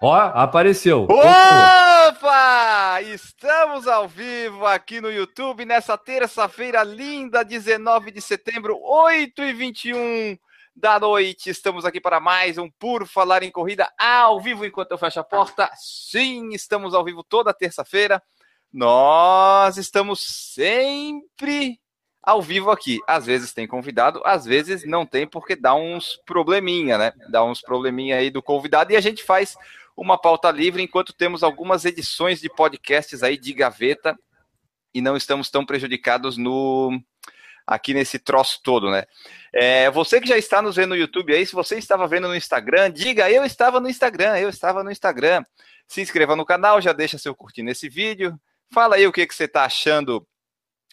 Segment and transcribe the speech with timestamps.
[0.00, 1.08] Ó, apareceu.
[1.10, 3.02] Opa!
[3.02, 10.38] Estamos ao vivo aqui no YouTube nessa terça-feira linda, 19 de setembro, 8 e 21
[10.74, 11.50] da noite.
[11.50, 15.24] Estamos aqui para mais um Por Falar em Corrida ao vivo enquanto eu fecho a
[15.24, 15.68] porta.
[15.74, 18.22] Sim, estamos ao vivo toda terça-feira.
[18.72, 20.20] Nós estamos
[20.54, 21.80] sempre
[22.22, 23.00] ao vivo aqui.
[23.06, 27.12] Às vezes tem convidado, às vezes não tem, porque dá uns probleminha, né?
[27.30, 29.56] Dá uns probleminha aí do convidado e a gente faz
[29.98, 34.16] uma pauta livre enquanto temos algumas edições de podcasts aí de gaveta
[34.94, 36.98] e não estamos tão prejudicados no
[37.66, 39.04] aqui nesse troço todo, né?
[39.52, 42.36] É, você que já está nos vendo no YouTube aí, se você estava vendo no
[42.36, 45.44] Instagram, diga eu estava no Instagram, eu estava no Instagram.
[45.86, 48.38] Se inscreva no canal, já deixa seu curtir nesse vídeo.
[48.70, 50.26] Fala aí o que, que você está achando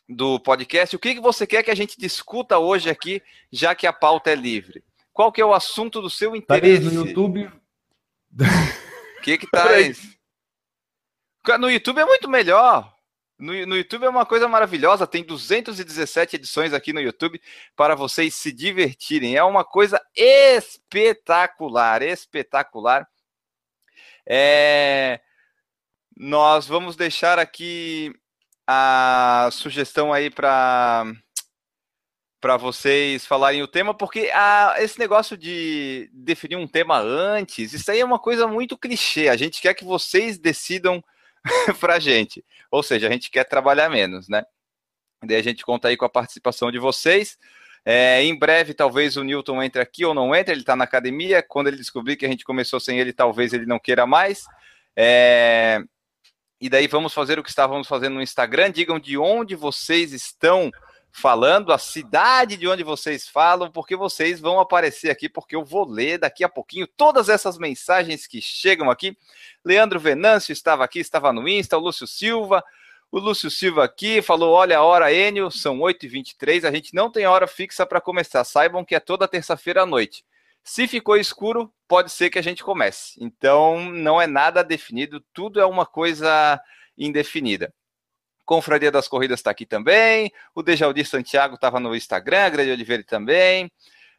[0.10, 0.96] do podcast.
[0.96, 4.32] O que, que você quer que a gente discuta hoje aqui, já que a pauta
[4.32, 4.84] é livre?
[5.14, 6.90] Qual que é o assunto do seu interesse?
[6.90, 7.52] Tá no YouTube.
[9.26, 10.16] O que que tá isso?
[11.60, 12.94] No YouTube é muito melhor.
[13.40, 15.08] No, no YouTube é uma coisa maravilhosa.
[15.08, 17.42] Tem 217 edições aqui no YouTube
[17.76, 19.36] para vocês se divertirem.
[19.36, 23.08] É uma coisa espetacular, espetacular.
[24.28, 25.20] É...
[26.16, 28.14] Nós vamos deixar aqui
[28.68, 31.04] a sugestão aí para
[32.46, 37.90] para vocês falarem o tema, porque a, esse negócio de definir um tema antes, isso
[37.90, 39.30] aí é uma coisa muito clichê.
[39.30, 41.04] A gente quer que vocês decidam
[41.82, 42.46] para a gente.
[42.70, 44.44] Ou seja, a gente quer trabalhar menos, né?
[45.24, 47.36] Daí a gente conta aí com a participação de vocês.
[47.84, 51.42] É, em breve, talvez o Newton entre aqui ou não entre, ele está na academia.
[51.42, 54.44] Quando ele descobrir que a gente começou sem ele, talvez ele não queira mais.
[54.96, 55.80] É,
[56.62, 58.70] e daí vamos fazer o que estávamos fazendo no Instagram.
[58.70, 60.70] Digam de onde vocês estão
[61.18, 65.90] falando, a cidade de onde vocês falam, porque vocês vão aparecer aqui, porque eu vou
[65.90, 69.18] ler daqui a pouquinho todas essas mensagens que chegam aqui.
[69.64, 72.62] Leandro Venâncio estava aqui, estava no Insta, o Lúcio Silva.
[73.10, 77.26] O Lúcio Silva aqui falou: olha a hora, Enio, são 8h23, a gente não tem
[77.26, 78.44] hora fixa para começar.
[78.44, 80.26] Saibam que é toda terça-feira à noite.
[80.66, 83.14] Se ficou escuro, pode ser que a gente comece.
[83.22, 86.60] Então, não é nada definido, tudo é uma coisa
[86.98, 87.74] indefinida.
[88.46, 90.32] Confraria das Corridas está aqui também.
[90.54, 93.72] O Dejaldir Santiago estava no Instagram, Grande Oliveira também.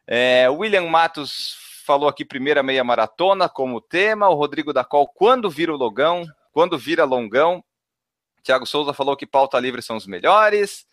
[0.05, 1.55] É, William Matos
[1.85, 4.29] falou aqui primeira meia maratona como tema.
[4.29, 7.63] O Rodrigo da Col, quando vira o logão, quando vira longão.
[8.43, 10.85] Tiago Souza falou que pauta livre são os melhores.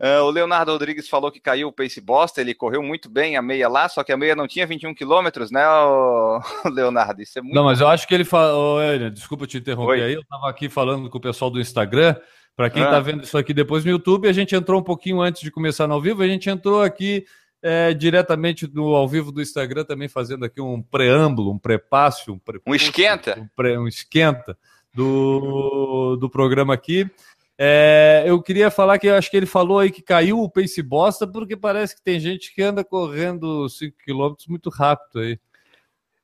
[0.00, 3.42] Uh, o Leonardo Rodrigues falou que caiu o pace bosta, ele correu muito bem a
[3.42, 5.62] meia lá, só que a meia não tinha 21 quilômetros, né,
[6.66, 7.22] Leonardo?
[7.22, 7.54] Isso é muito...
[7.54, 8.80] Não, mas eu acho que ele falou,
[9.10, 10.02] desculpa te interromper Oi.
[10.02, 12.16] aí, eu estava aqui falando com o pessoal do Instagram,
[12.56, 13.00] para quem está ah.
[13.00, 15.94] vendo isso aqui depois no YouTube, a gente entrou um pouquinho antes de começar no
[15.94, 17.24] ao vivo, a gente entrou aqui
[17.62, 22.40] é, diretamente no ao vivo do Instagram, também fazendo aqui um preâmbulo, um prepácio, um,
[22.66, 24.56] um esquenta, um, pre, um esquenta
[24.92, 27.10] do, do programa aqui.
[27.56, 30.82] É, eu queria falar que eu acho que ele falou aí que caiu o pace
[30.82, 35.38] bosta, porque parece que tem gente que anda correndo 5 km muito rápido aí.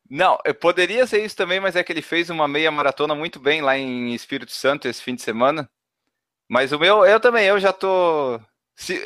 [0.09, 3.63] Não, poderia ser isso também, mas é que ele fez uma meia maratona muito bem
[3.63, 5.71] lá em Espírito Santo esse fim de semana.
[6.51, 8.41] Mas o meu, eu também, eu já tô.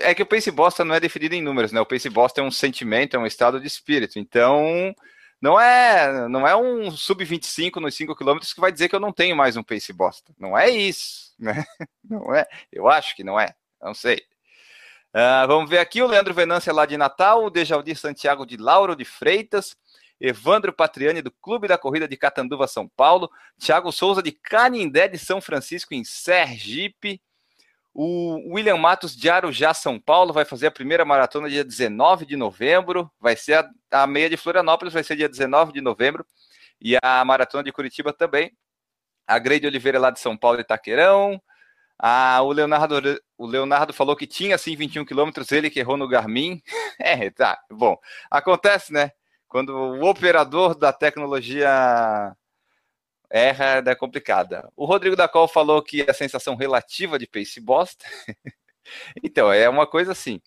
[0.03, 1.81] É que o pace bosta não é definido em números, né?
[1.81, 4.19] O pace bosta é um sentimento, é um estado de espírito.
[4.19, 4.95] Então,
[5.41, 9.01] não é, não é um sub 25 nos 5 km que vai dizer que eu
[9.01, 10.33] não tenho mais um pace bosta.
[10.39, 11.65] Não é isso né?
[12.05, 12.47] Não é?
[12.73, 14.23] Eu acho que não é, não sei.
[15.15, 18.97] Uh, vamos ver aqui o Leandro Venância lá de Natal, o Dejaldir Santiago de Lauro
[18.97, 19.77] de Freitas,
[20.21, 25.19] Evandro Patriani do Clube da Corrida de Catanduva, São Paulo, Thiago Souza de Canindé de
[25.19, 27.21] São Francisco, em Sergipe,
[27.95, 32.37] o William Matos de Arujá, São Paulo, vai fazer a primeira maratona dia 19 de
[32.37, 36.27] novembro, vai ser a, a meia de Florianópolis, vai ser dia 19 de novembro,
[36.81, 38.53] e a maratona de Curitiba também,
[39.27, 41.41] a Greide Oliveira lá de São Paulo, Itaquerão.
[41.99, 46.09] Ah, o Leonardo, o Leonardo falou que tinha sim 21 quilômetros, ele que errou no
[46.09, 46.61] Garmin.
[47.01, 47.97] é, tá, bom.
[48.31, 49.13] Acontece, né?
[49.49, 52.35] Quando o operador da tecnologia
[53.35, 54.71] erra, é complicada.
[54.77, 58.07] O Rodrigo da Col falou que a sensação relativa de pace bosta.
[59.25, 60.41] então, é uma coisa assim.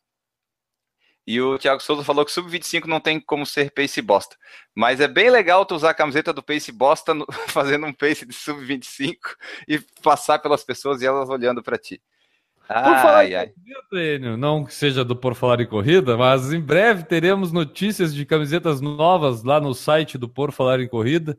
[1.25, 4.37] E o Thiago Souza falou que sub-25 não tem como ser pace bosta.
[4.73, 8.25] Mas é bem legal tu usar a camiseta do pace bosta no, fazendo um pace
[8.25, 9.17] de sub-25
[9.67, 12.01] e passar pelas pessoas e elas olhando para ti.
[12.69, 13.53] Ai, por falar ai, ai.
[13.89, 18.25] Corrida, não que seja do Por Falar em Corrida, mas em breve teremos notícias de
[18.25, 21.37] camisetas novas lá no site do Por Falar em Corrida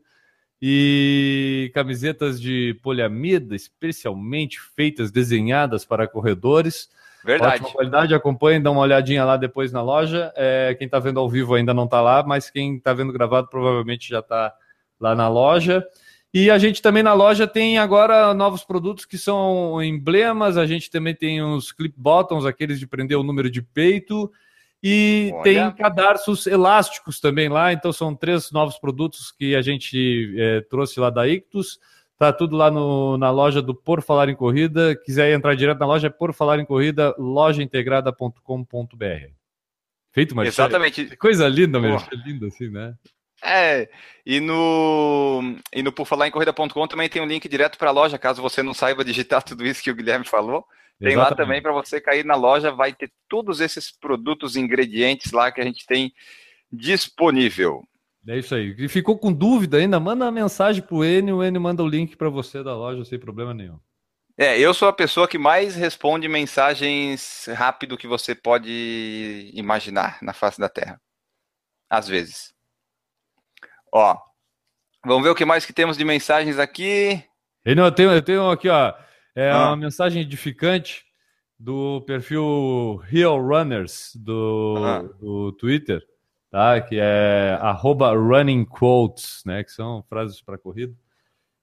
[0.61, 6.89] e camisetas de poliamida especialmente feitas, desenhadas para corredores.
[7.23, 7.55] Verdade.
[7.55, 10.31] Ótima qualidade, acompanhe, dá uma olhadinha lá depois na loja.
[10.35, 13.47] É, quem está vendo ao vivo ainda não está lá, mas quem está vendo gravado
[13.47, 14.53] provavelmente já está
[14.99, 15.85] lá na loja.
[16.33, 20.89] E a gente também na loja tem agora novos produtos que são emblemas, a gente
[20.91, 24.31] também tem os clip buttons, aqueles de prender o número de peito,
[24.81, 25.43] e Olha.
[25.43, 30.99] tem cadarços elásticos também lá, então são três novos produtos que a gente é, trouxe
[30.99, 31.79] lá da Ictus.
[32.17, 34.93] Tá tudo lá no, na loja do Por Falar em Corrida.
[34.95, 39.31] Quiser entrar direto na loja, é Por Falar em Corrida, lojaintegrada.com.br.
[40.11, 40.67] Feito, Marcelo.
[40.67, 41.15] Exatamente.
[41.15, 41.97] Coisa linda, meu.
[42.25, 42.93] Linda assim, né?
[43.41, 43.87] É,
[44.25, 48.61] e no, e no porfalarencorrida.com também tem um link direto para a loja, caso você
[48.61, 50.65] não saiba digitar tudo isso que o Guilherme falou.
[50.99, 51.31] Tem Exatamente.
[51.31, 55.61] lá também para você cair na loja, vai ter todos esses produtos, ingredientes lá que
[55.61, 56.13] a gente tem
[56.71, 57.83] disponível.
[58.27, 58.75] É isso aí.
[58.77, 59.97] E ficou com dúvida ainda?
[59.99, 63.17] Manda uma mensagem pro Enio, o Enio manda o link para você da loja sem
[63.17, 63.79] problema nenhum.
[64.37, 70.33] É, eu sou a pessoa que mais responde mensagens rápido que você pode imaginar na
[70.33, 70.99] face da Terra.
[71.89, 72.53] Às vezes.
[73.91, 74.17] Ó,
[75.05, 77.23] vamos ver o que mais que temos de mensagens aqui.
[77.65, 78.93] Enio, eu tenho, eu tenho aqui, ó,
[79.39, 79.67] é ah.
[79.67, 81.03] uma mensagem edificante
[81.57, 85.01] do perfil Real Runners do, ah.
[85.19, 86.01] do Twitter
[86.49, 86.81] tá?
[86.81, 89.63] Que é arroba running quotes, né?
[89.63, 90.93] Que são frases para corrida.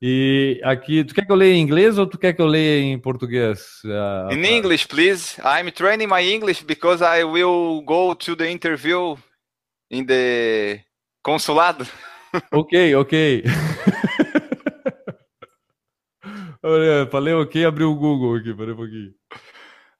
[0.00, 2.82] E aqui, tu quer que eu leia em inglês ou tu quer que eu leia
[2.82, 3.81] em português?
[3.84, 5.40] Uh, in English, please.
[5.40, 9.17] I'm training my English because I will go to the interview
[9.90, 10.81] in the
[11.22, 11.87] consulado.
[12.52, 13.44] Ok, ok.
[17.10, 19.14] Falei ok, abri o Google aqui, peraí um pouquinho.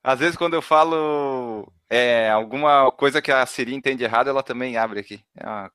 [0.03, 4.77] Às vezes, quando eu falo é, alguma coisa que a Siri entende errado, ela também
[4.77, 5.21] abre aqui.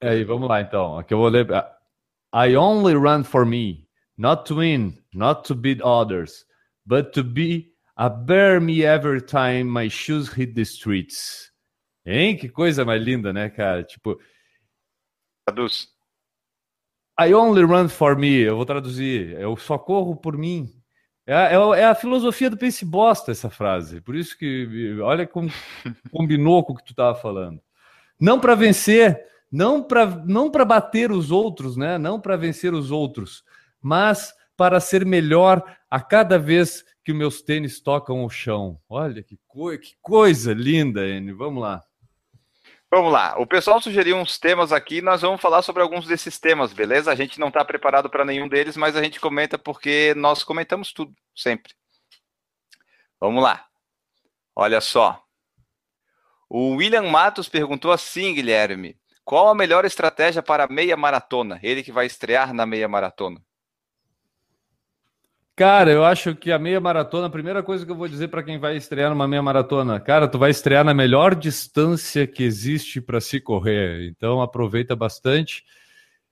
[0.02, 0.98] É, aí, vamos lá então.
[0.98, 1.48] Aqui eu vou ler.
[2.34, 6.46] I only run for me, not to win, not to beat others,
[6.86, 11.52] but to be a bear me every time my shoes hit the streets.
[12.06, 12.38] Hein?
[12.38, 13.84] Que coisa mais linda, né, cara?
[13.84, 14.18] Tipo.
[15.46, 15.88] Traduz.
[17.20, 18.40] I only run for me.
[18.40, 19.40] Eu vou traduzir.
[19.40, 20.81] Eu só corro por mim.
[21.32, 24.02] É, é, é, a filosofia do pense bosta essa frase.
[24.02, 25.50] Por isso que olha como
[26.12, 27.62] combinou com o que tu estava falando.
[28.20, 29.18] Não para vencer,
[29.50, 31.98] não para não para bater os outros, né?
[31.98, 33.46] Não para vencer os outros,
[33.82, 38.78] mas para ser melhor a cada vez que os meus tênis tocam o chão.
[38.90, 41.32] Olha que, co que coisa linda, N.
[41.32, 41.82] Vamos lá.
[42.94, 43.40] Vamos lá.
[43.40, 47.10] O pessoal sugeriu uns temas aqui, nós vamos falar sobre alguns desses temas, beleza?
[47.10, 50.92] A gente não está preparado para nenhum deles, mas a gente comenta porque nós comentamos
[50.92, 51.74] tudo, sempre.
[53.18, 53.66] Vamos lá.
[54.54, 55.24] Olha só.
[56.50, 61.62] O William Matos perguntou assim, Guilherme: qual a melhor estratégia para a meia maratona?
[61.64, 63.42] Ele que vai estrear na meia maratona.
[65.56, 68.42] Cara, eu acho que a meia maratona, a primeira coisa que eu vou dizer para
[68.42, 73.02] quem vai estrear numa meia maratona, cara, tu vai estrear na melhor distância que existe
[73.02, 74.08] para se correr.
[74.10, 75.64] Então aproveita bastante.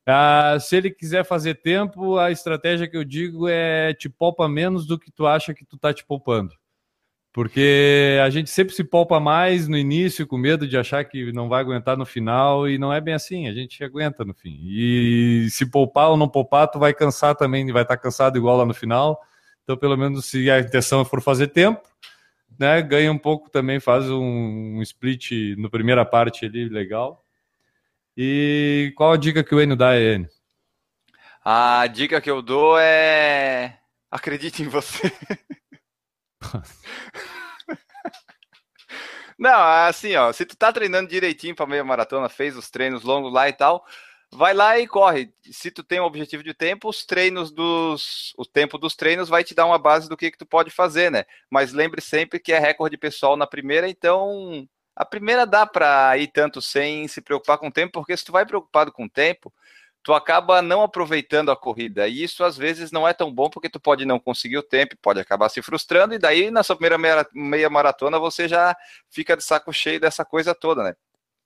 [0.07, 4.87] Ah, se ele quiser fazer tempo, a estratégia que eu digo é te poupa menos
[4.87, 6.58] do que tu acha que tu tá te poupando.
[7.39, 11.47] Porque a gente sempre se poupa mais no início, com medo de achar que não
[11.47, 14.59] vai aguentar no final, e não é bem assim, a gente aguenta no fim.
[14.61, 18.65] E se poupar ou não poupar, tu vai cansar também, vai estar cansado igual lá
[18.65, 19.21] no final.
[19.63, 21.81] Então, pelo menos, se a intenção for fazer tempo,
[22.59, 27.23] né, ganha um pouco também, faz um, um split na primeira parte ali, legal.
[28.17, 30.27] E qual a dica que o Enio dá, Enio?
[31.41, 33.79] A dica que eu dou é
[34.11, 35.09] acredite em você.
[39.37, 43.31] Não, assim, ó, se tu tá treinando direitinho para meia maratona, fez os treinos longos
[43.31, 43.85] lá e tal,
[44.31, 45.33] vai lá e corre.
[45.49, 49.43] Se tu tem um objetivo de tempo, os treinos dos, o tempo dos treinos vai
[49.43, 51.23] te dar uma base do que que tu pode fazer, né?
[51.49, 56.27] Mas lembre sempre que é recorde pessoal na primeira, então a primeira dá para ir
[56.27, 59.53] tanto sem se preocupar com o tempo, porque se tu vai preocupado com o tempo,
[60.09, 62.07] tu acaba não aproveitando a corrida.
[62.07, 64.97] E isso às vezes não é tão bom porque tu pode não conseguir o tempo,
[64.99, 68.75] pode acabar se frustrando, e daí na sua primeira meia, maratona você já
[69.07, 70.95] fica de saco cheio dessa coisa toda, né?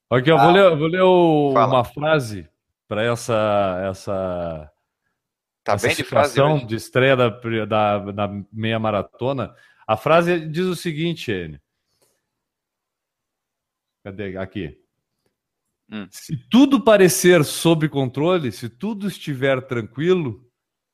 [0.09, 2.47] Aqui, eu ah, vou ler, vou ler o, uma frase
[2.87, 4.71] para essa essa
[5.61, 6.65] tá essa bem de frase hoje.
[6.65, 9.53] de estreia da, da, da meia maratona.
[9.85, 11.59] A frase diz o seguinte, N.
[14.05, 14.37] Cadê?
[14.37, 14.81] Aqui.
[15.93, 16.07] Hum.
[16.09, 20.43] Se tudo parecer sob controle, se tudo estiver tranquilo,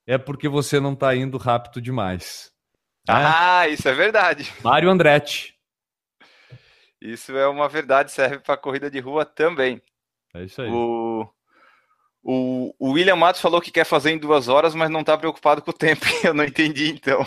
[0.05, 2.51] é porque você não está indo rápido demais.
[3.05, 3.61] Tá?
[3.61, 4.51] Ah, isso é verdade.
[4.61, 5.55] Mário Andretti.
[7.01, 9.81] Isso é uma verdade, serve para corrida de rua também.
[10.35, 10.69] É isso aí.
[10.69, 11.25] O,
[12.21, 15.61] o, o William Matos falou que quer fazer em duas horas, mas não está preocupado
[15.61, 16.05] com o tempo.
[16.21, 17.25] Eu não entendi, então.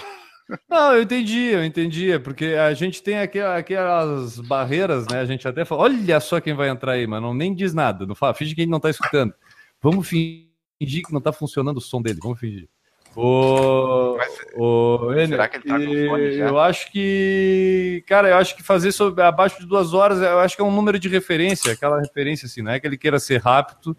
[0.69, 5.21] Não, eu entendi, eu entendi, porque a gente tem aquelas barreiras, né?
[5.21, 8.07] A gente até fala, olha só quem vai entrar aí, mas não nem diz nada,
[8.07, 9.33] não fala, finge que ele não tá escutando.
[9.81, 10.49] Vamos fingir
[10.81, 12.69] que não tá funcionando o som dele, vamos fingir.
[13.15, 16.49] O, Mas, o será que ele tá com fone já?
[16.49, 20.57] Eu acho que, cara, eu acho que fazer sobre, abaixo de duas horas, eu acho
[20.57, 23.41] que é um número de referência, aquela referência assim, não é que ele queira ser
[23.41, 23.97] rápido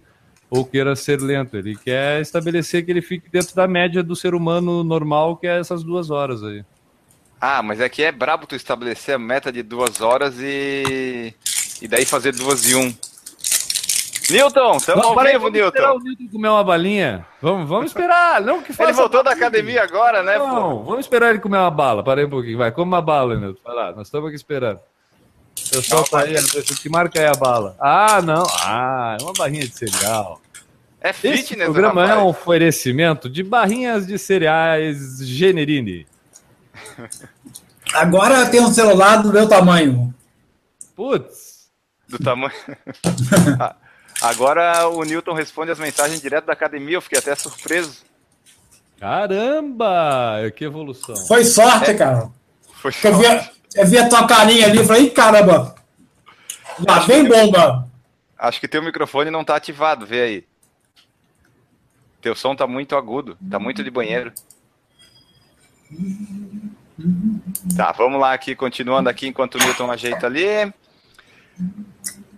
[0.56, 4.36] ou queira ser lento, ele quer estabelecer que ele fique dentro da média do ser
[4.36, 6.64] humano normal, que é essas duas horas aí.
[7.42, 11.34] Ah, mas é que é brabo tu estabelecer a meta de duas horas e,
[11.82, 12.94] e daí fazer duas e um.
[14.30, 15.68] Newton, estamos ao vivo, Newton.
[15.70, 17.26] Esperar o Newton comer uma balinha.
[17.42, 18.40] Vamos, vamos esperar.
[18.40, 20.38] Não que faça Ele voltou da academia agora, né?
[20.38, 20.84] Não, pô?
[20.84, 22.04] vamos esperar ele comer uma bala.
[22.04, 22.60] Parei um pouquinho.
[22.60, 23.60] Vai, come uma bala, Newton.
[23.66, 24.80] Vai lá, nós estamos aqui esperando.
[25.70, 26.36] Pessoal tá aí,
[26.82, 27.76] que marca aí a bala.
[27.80, 28.46] Ah, não.
[28.62, 30.40] Ah, é uma barrinha de cereal.
[31.04, 32.18] É fitness, Esse programa rapaz.
[32.18, 36.08] é um oferecimento de barrinhas de cereais Generini.
[37.94, 40.16] Agora tem um celular do meu tamanho.
[40.96, 41.70] Putz.
[42.08, 42.54] Do tamanho.
[44.22, 48.04] Agora o Newton responde as mensagens direto da academia, eu fiquei até surpreso.
[48.98, 50.50] Caramba!
[50.56, 51.18] Que evolução.
[51.28, 51.94] Foi sorte, é.
[51.96, 52.30] cara.
[52.76, 53.08] Foi sorte.
[53.08, 55.76] Eu, vi, eu vi a tua carinha ali e falei, caramba!
[56.88, 57.90] Já vem bomba!
[58.38, 60.53] Acho que teu microfone não tá ativado, vê aí.
[62.24, 64.32] Teu som tá muito agudo, tá muito de banheiro.
[67.76, 70.74] Tá, vamos lá aqui, continuando aqui enquanto o Newton ajeita ali.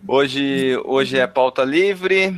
[0.07, 2.35] Hoje, hoje é pauta livre.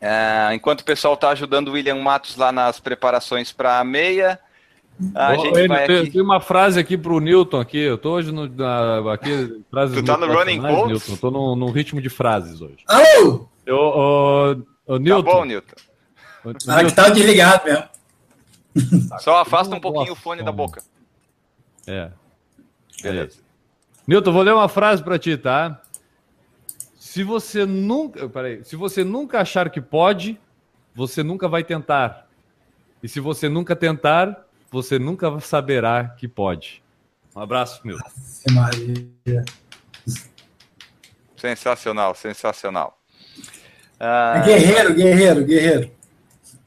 [0.00, 4.40] É, enquanto o pessoal está ajudando o William Matos lá nas preparações para a meia,
[5.14, 6.10] a oh, gente ele, vai tem, aqui...
[6.10, 7.78] tem uma frase aqui para o Newton aqui.
[7.78, 11.08] Eu tô hoje no, na, aqui frases Tu tá no running quotes?
[11.08, 12.78] Newton, tô no, no, ritmo de frases hoje.
[12.86, 13.48] Alô!
[13.64, 15.22] Eu, o, o Newton.
[15.22, 15.83] Tá bom, Newton.
[16.68, 17.88] Ah, que tá desligado mesmo.
[19.20, 20.82] Só afasta um pouquinho o fone da boca.
[21.86, 22.10] É.
[23.02, 23.38] Beleza.
[24.06, 25.80] Newton, vou ler uma frase para ti, tá?
[26.96, 30.38] Se você nunca, peraí, se você nunca achar que pode,
[30.94, 32.28] você nunca vai tentar.
[33.02, 36.82] E se você nunca tentar, você nunca saberá que pode.
[37.34, 37.98] Um abraço, meu.
[38.50, 39.44] Maria.
[41.36, 42.98] Sensacional, sensacional.
[43.98, 44.42] Ah...
[44.44, 45.90] Guerreiro, guerreiro, guerreiro.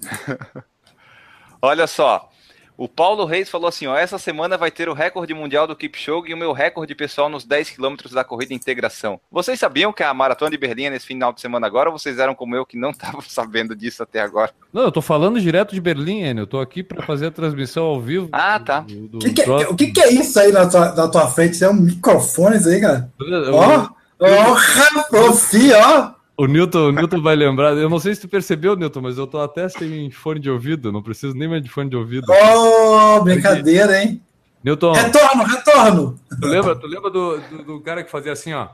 [1.62, 2.30] Olha só,
[2.78, 6.30] o Paulo Reis falou assim: ó, essa semana vai ter o recorde mundial do Kipchoge
[6.30, 9.20] e o meu recorde pessoal nos 10 quilômetros da corrida integração.
[9.32, 12.20] Vocês sabiam que a maratona de Berlim é nesse final de semana agora ou vocês
[12.20, 14.52] eram como eu que não estavam sabendo disso até agora?
[14.72, 16.44] Não, eu tô falando direto de Berlim, Enio.
[16.44, 18.30] Eu tô aqui para fazer a transmissão ao vivo.
[18.32, 18.82] Ah, tá.
[18.82, 21.28] Do, do, que que é, o que, que, é isso aí na tua, na tua
[21.28, 21.54] frente?
[21.54, 23.12] Isso é um microfone aí, cara?
[23.52, 23.90] Ó,
[24.20, 26.17] ó, profi, ó.
[26.38, 27.76] O Newton, o Newton vai lembrar.
[27.76, 30.92] Eu não sei se tu percebeu, Newton, mas eu tô até sem fone de ouvido.
[30.92, 32.28] Não preciso nem mais de fone de ouvido.
[32.32, 34.22] Oh, brincadeira, hein?
[34.64, 34.92] Newton.
[34.92, 36.20] Retorno, retorno!
[36.40, 38.68] Tu lembra, tu lembra do, do, do cara que fazia assim, ó?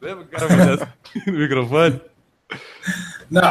[0.00, 2.00] lembra que o cara fazia assim no microfone?
[3.30, 3.42] Não,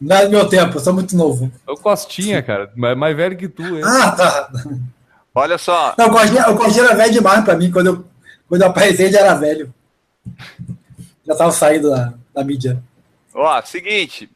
[0.00, 1.50] não é meu tempo, eu sou muito novo.
[1.66, 3.62] É o Costinha, cara, mais, mais velho que tu.
[3.62, 3.82] Hein?
[3.84, 4.50] Ah, tá.
[5.34, 5.94] Olha só.
[5.98, 7.70] Não, o Costinha, o Costinha era velho demais pra mim.
[7.72, 8.04] Quando eu,
[8.48, 9.72] quando eu apareci, ele era velho.
[11.26, 12.82] Já tava saindo da, da mídia.
[13.32, 14.30] Ó, seguinte,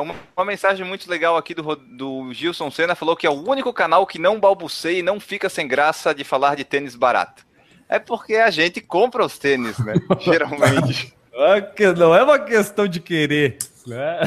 [0.00, 3.72] uma, uma, mensagem muito legal aqui do, do Gilson Senna falou que é o único
[3.72, 7.44] canal que não balbuceia e não fica sem graça de falar de tênis barato.
[7.88, 9.94] É porque a gente compra os tênis, né?
[10.20, 11.14] Geralmente.
[11.32, 14.20] É não é uma questão de querer, né?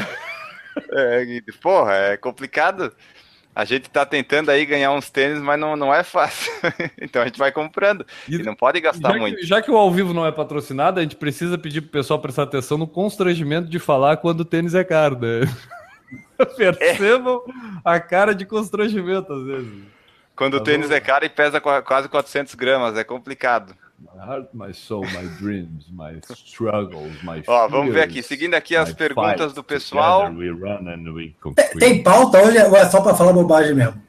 [0.92, 2.94] É, porra, é complicado
[3.58, 6.52] a gente está tentando aí ganhar uns tênis, mas não, não é fácil.
[7.02, 9.36] então a gente vai comprando e, e não pode gastar já muito.
[9.36, 11.90] Que, já que o ao vivo não é patrocinado, a gente precisa pedir para o
[11.90, 15.40] pessoal prestar atenção no constrangimento de falar quando o tênis é caro, né?
[16.56, 17.52] Percebam é.
[17.84, 19.72] a cara de constrangimento às vezes.
[20.36, 20.94] Quando tá o tênis bom?
[20.94, 23.74] é caro e pesa quase 400 gramas, é complicado.
[24.00, 28.22] My heart, my soul, my dreams, my struggles, my Ó, vamos ver aqui.
[28.22, 30.30] Seguindo aqui as perguntas do pessoal.
[31.80, 34.00] Tem pauta hoje é só para falar bobagem mesmo?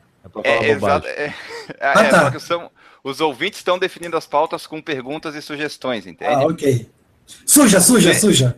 [0.43, 1.08] É, é exato.
[1.08, 1.34] É, é,
[1.81, 2.39] ah, é, tá.
[2.39, 2.69] são,
[3.03, 6.34] os ouvintes estão definindo as pautas com perguntas e sugestões, entende?
[6.34, 6.88] Ah, ok.
[7.46, 8.55] Suja, suja, suja.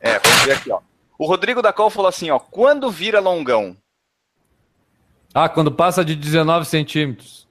[0.00, 0.80] É, vamos ver aqui, ó.
[1.18, 2.38] O Rodrigo da Col falou assim, ó.
[2.38, 3.76] Quando vira longão?
[5.34, 7.46] Ah, quando passa de 19 centímetros.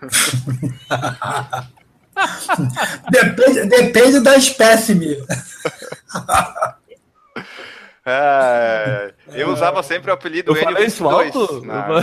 [3.10, 5.24] depende, depende da espécie,
[8.04, 11.62] É, eu usava sempre o apelido eu falei isso alto?
[11.64, 11.74] Não,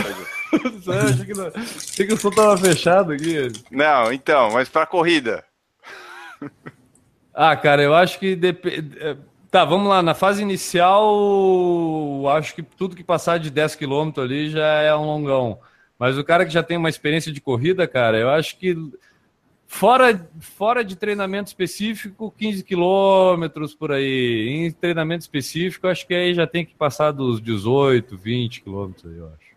[1.04, 3.52] achei, que não, achei que o som tava fechado aqui.
[3.70, 5.44] Não, então, mas para corrida.
[7.34, 8.98] Ah, cara, eu acho que depende.
[9.00, 9.16] É,
[9.50, 10.02] tá, vamos lá.
[10.02, 15.04] Na fase inicial, acho que tudo que passar de 10 km ali já é um
[15.04, 15.60] longão.
[15.98, 18.76] Mas o cara que já tem uma experiência de corrida, cara, eu acho que
[19.70, 24.48] Fora, fora de treinamento específico, 15 quilômetros por aí.
[24.48, 29.26] Em treinamento específico, acho que aí já tem que passar dos 18, 20 quilômetros, eu
[29.26, 29.48] acho.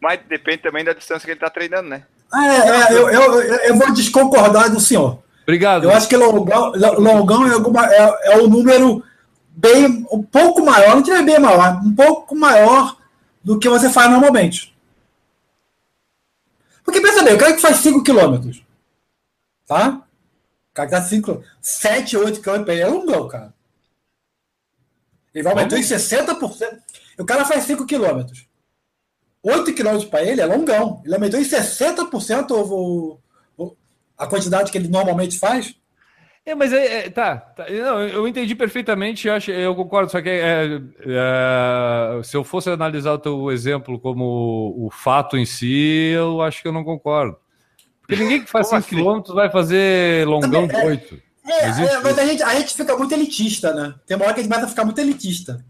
[0.00, 2.04] Mas depende também da distância que ele está treinando, né?
[2.32, 5.20] É, é eu, eu, eu, vou desconcordar do senhor.
[5.42, 5.84] Obrigado.
[5.84, 9.02] Eu acho que longão, longão é, alguma, é, é o número
[9.50, 12.96] bem, um pouco maior, não tiver bem maior, um pouco maior
[13.42, 14.72] do que você faz normalmente.
[16.84, 18.62] Porque pensa bem, o cara que faz 5 km,
[19.72, 20.06] tá?
[20.70, 23.54] O cara dá 5 7, 8 km ele é longão, cara.
[25.34, 26.78] Ele vai aumentar em 60%.
[27.18, 28.26] O cara faz 5 km.
[29.42, 31.02] 8 km para ele é longão.
[31.04, 33.18] Ele aumentou em 60% o,
[33.56, 33.76] o,
[34.16, 35.74] a quantidade que ele normalmente faz.
[36.44, 40.20] É, mas é, é tá, tá, Não, eu entendi perfeitamente, eu, acho, eu concordo, só
[40.20, 46.10] que é, é, se eu fosse analisar o teu exemplo como o fato em si,
[46.12, 47.36] eu acho que eu não concordo.
[48.06, 48.96] Porque ninguém que faz 5 assim?
[48.96, 51.22] km vai fazer longão de 8.
[51.44, 53.94] É, é, é, mas a gente, a gente fica muito elitista, né?
[54.06, 55.64] Tem uma hora que a gente vai ficar muito elitista.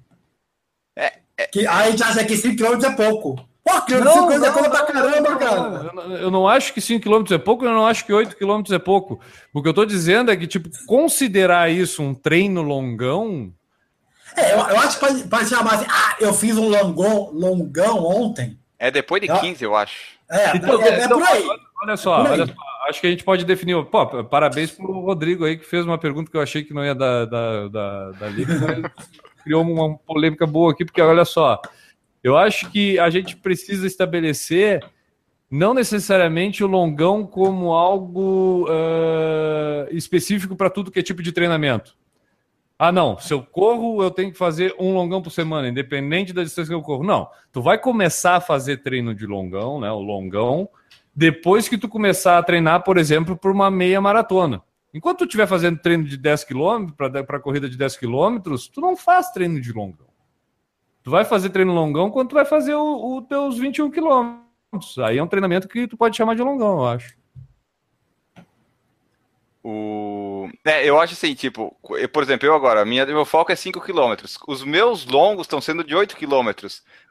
[0.96, 1.46] É, é.
[1.46, 3.36] Que, aí a gente acha que 5 km é pouco.
[3.64, 5.92] Pô, quilômetro não, 5 é coisa pra caramba, cara.
[5.94, 8.62] Eu, eu não acho que 5 km é pouco, eu não acho que 8 km
[8.72, 9.20] é pouco.
[9.54, 13.52] O que eu tô dizendo é que, tipo, considerar isso um treino longão.
[14.36, 18.58] É, eu, eu acho que pode, chamar assim, ah, eu fiz um longão, longão ontem.
[18.78, 20.18] É depois de 15, eu acho.
[20.32, 21.46] É, então, é, é então, por aí.
[21.82, 22.54] Olha só, olha só,
[22.88, 23.84] acho que a gente pode definir.
[23.84, 26.94] Pô, parabéns pro Rodrigo aí, que fez uma pergunta que eu achei que não ia
[26.94, 28.92] dar, da, da, da mas
[29.44, 31.60] criou uma polêmica boa aqui, porque olha só.
[32.22, 34.82] Eu acho que a gente precisa estabelecer
[35.50, 41.94] não necessariamente o longão como algo uh, específico para tudo que é tipo de treinamento.
[42.78, 46.42] Ah, não, se eu corro, eu tenho que fazer um longão por semana, independente da
[46.42, 47.04] distância que eu corro.
[47.04, 50.68] Não, tu vai começar a fazer treino de longão, né, o longão,
[51.14, 54.62] depois que tu começar a treinar, por exemplo, por uma meia maratona.
[54.94, 56.88] Enquanto tu estiver fazendo treino de 10 km,
[57.26, 58.38] para corrida de 10 km,
[58.72, 60.08] tu não faz treino de longão.
[61.02, 64.98] Tu vai fazer treino longão quando tu vai fazer os teus 21 quilômetros.
[64.98, 67.16] Aí é um treinamento que tu pode chamar de longão, eu acho.
[69.64, 70.48] O...
[70.64, 73.80] É, eu acho assim, tipo, eu, por exemplo, eu agora, minha, meu foco é 5
[73.80, 74.14] km.
[74.48, 76.50] Os meus longos estão sendo de 8 km,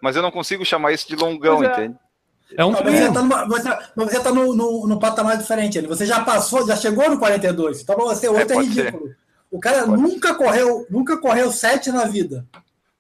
[0.02, 1.68] mas eu não consigo chamar isso de longão, é.
[1.68, 1.96] entende?
[2.58, 5.80] É um você está você, você tá no, no, no, patamar diferente.
[5.82, 7.82] Você já passou, já chegou no 42.
[7.82, 9.08] Então, você 8 é, é ridículo.
[9.08, 9.18] Ser.
[9.50, 10.36] O cara pode nunca ser.
[10.36, 12.46] correu, nunca correu 7 na vida.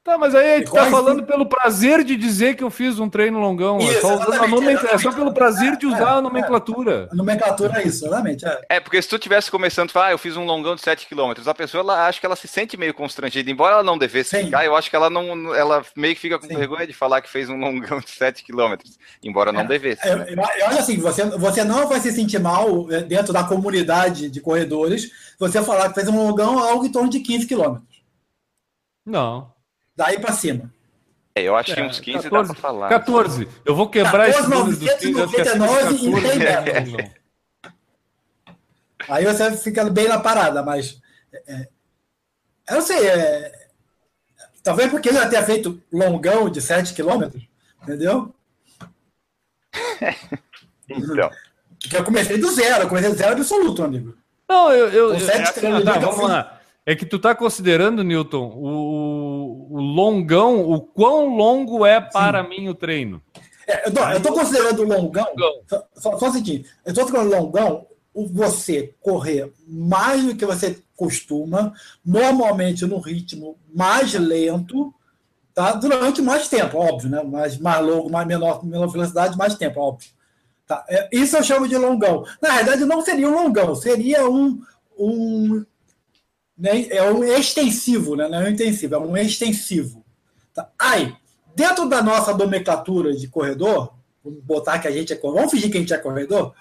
[0.04, 3.40] Tá, mas aí tu tá falando pelo prazer de dizer que eu fiz um treino
[3.40, 3.78] longão.
[3.78, 7.08] Isso, é, só é só pelo prazer de usar é, a nomenclatura.
[7.12, 8.44] A nomenclatura é isso, exatamente.
[8.44, 8.62] É.
[8.68, 11.08] é, porque se tu tivesse começando a falar, ah, eu fiz um longão de 7
[11.08, 14.32] km, a pessoa ela acha que ela se sente meio constrangida, embora ela não devesse
[14.32, 14.46] Sim.
[14.46, 16.56] ficar, eu acho que ela não ela meio que fica com Sim.
[16.56, 18.74] vergonha de falar que fez um longão de 7 km,
[19.24, 20.08] embora não é, devesse.
[20.08, 23.44] Eu, eu, eu, acho assim, você, você não vai se sentir mal é, dentro da
[23.44, 27.78] comunidade de corredores você falar que fez um longão algo em torno de 15 km.
[29.06, 29.51] Não.
[30.02, 30.74] Daí para cima.
[31.36, 32.90] É, eu acho que uns 15 14, dá para falar.
[32.90, 33.48] 14.
[33.64, 35.36] Eu vou quebrar 14, esse número dos 15.
[35.36, 36.22] 14, e
[36.96, 37.12] tem
[39.08, 41.00] Aí você fica bem na parada, mas.
[41.32, 41.68] É,
[42.70, 43.08] eu não sei.
[43.08, 43.68] É,
[44.64, 47.30] talvez porque ele já tenha feito longão de 7 km,
[47.84, 48.34] entendeu?
[50.90, 51.30] então.
[51.80, 54.18] Porque eu comecei do zero, eu comecei do zero absoluto, amigo.
[54.50, 54.88] Não, eu.
[54.88, 56.60] eu, eu é, tá, vamos lá.
[56.86, 62.50] É que tu tá considerando, Newton, o, o longão, o quão longo é para Sim.
[62.50, 63.22] mim o treino.
[63.68, 65.28] É, eu, tô, eu tô considerando o longão.
[65.68, 70.82] Só, só, só o seguinte, eu tô considerando longão você correr mais do que você
[70.96, 71.74] costuma,
[72.06, 74.94] normalmente no ritmo mais lento,
[75.54, 75.74] tá?
[75.74, 77.24] Durante mais tempo, óbvio, né?
[77.24, 80.10] Mais, mais longo, mais menor, menor velocidade, mais tempo, óbvio.
[80.68, 80.86] Tá?
[80.90, 82.26] É, isso eu chamo de longão.
[82.42, 84.62] Na verdade, não seria um longão, seria um,
[84.98, 85.66] um
[86.67, 88.28] é um extensivo, né?
[88.28, 90.04] não é um intensivo, é um extensivo.
[90.54, 90.69] Tá?
[90.78, 91.15] Aí,
[91.56, 93.93] dentro da nossa nomenclatura de corredor,
[94.24, 96.54] vamos botar que a gente é vamos fingir que a gente é corredor,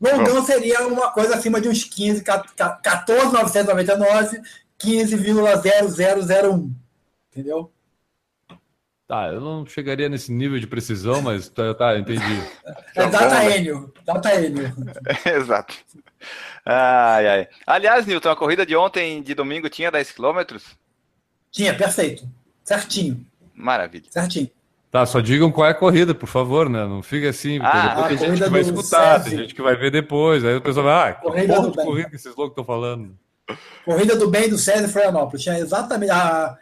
[0.00, 4.40] longão seria uma coisa acima de uns 15, 14,999,
[4.78, 6.70] 15,0001.
[7.30, 7.70] Entendeu?
[9.10, 12.22] Tá, eu não chegaria nesse nível de precisão, mas tá, tá entendi.
[12.94, 13.92] É data Enio.
[14.06, 14.72] Data Enio.
[15.26, 15.74] Exato.
[16.64, 17.48] Ai, ai.
[17.66, 20.58] Aliás, Nilton, a corrida de ontem, de domingo, tinha 10 km?
[21.50, 22.22] Tinha, perfeito.
[22.62, 23.26] Certinho.
[23.52, 24.04] Maravilha.
[24.10, 24.48] Certinho.
[24.92, 26.86] Tá, só digam qual é a corrida, por favor, né?
[26.86, 29.74] Não fica assim, porque ah, depois tem gente que vai escutar, tem gente que vai
[29.74, 30.44] ver depois.
[30.44, 33.18] Aí o pessoal vai, ah, corrida do corrida que esses loucos estão falando.
[33.84, 35.42] Corrida do bem do César Florianópolis.
[35.42, 36.12] Tinha exatamente.
[36.12, 36.56] A,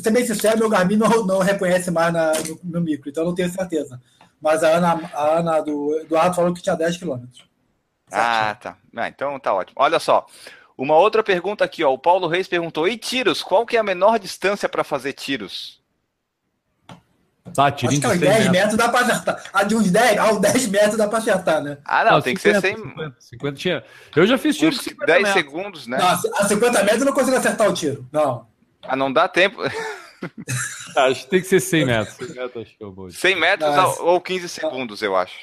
[0.00, 3.34] ser bem sincero, meu Garmin não, não reconhece mais na, no, no micro, então não
[3.34, 4.00] tenho certeza.
[4.40, 7.44] Mas a Ana, a Ana do Eduardo falou que tinha 10 quilômetros.
[8.12, 8.76] Ah, tá.
[8.96, 9.76] Ah, então tá ótimo.
[9.78, 10.26] Olha só.
[10.78, 11.92] Uma outra pergunta aqui, ó.
[11.92, 13.42] O Paulo Reis perguntou: e tiros?
[13.42, 15.82] Qual que é a menor distância para fazer tiros?
[17.54, 18.48] Tá, Acho que aos 10 metros.
[18.50, 19.44] metros dá para acertar.
[19.52, 21.78] A de uns 10, aos 10 metros dá para acertar, né?
[21.84, 22.84] Ah, não, não tem 50, que ser 100.
[22.88, 23.84] 50, 50 tinha.
[24.14, 24.84] Eu já fiz tiros.
[24.84, 25.32] 10 metros.
[25.32, 25.96] segundos, né?
[25.98, 28.06] Não, a 50 metros eu não consigo acertar o tiro.
[28.12, 28.46] Não.
[28.88, 29.62] Ah, não dá tempo.
[30.96, 32.16] acho que tem que ser 100 metros.
[32.16, 33.10] 100 metros, acho que é bom.
[33.10, 34.02] 100 metros Nossa.
[34.02, 35.36] ou 15 segundos, eu acho.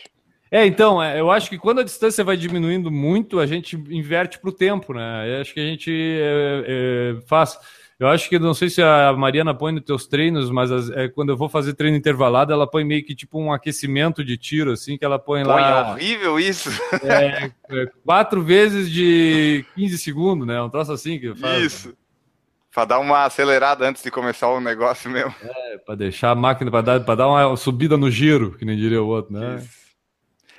[0.54, 4.38] É, então, é, eu acho que quando a distância vai diminuindo muito, a gente inverte
[4.38, 5.36] para o tempo, né?
[5.36, 7.58] Eu acho que a gente é, é, faz.
[8.00, 11.08] Eu acho que não sei se a Mariana põe nos teus treinos, mas as, é,
[11.08, 14.72] quando eu vou fazer treino intervalado, ela põe meio que tipo um aquecimento de tiro,
[14.72, 15.88] assim, que ela põe, põe lá.
[15.88, 16.70] É horrível isso!
[17.02, 20.62] É, é, quatro vezes de 15 segundos, né?
[20.62, 21.64] Um troço assim que faz.
[21.64, 22.03] Isso.
[22.74, 25.34] Para dar uma acelerada antes de começar o negócio mesmo.
[25.74, 29.02] É, para deixar a máquina, para dar, dar uma subida no giro, que nem diria
[29.02, 29.58] o outro, né?
[29.58, 29.84] Isso.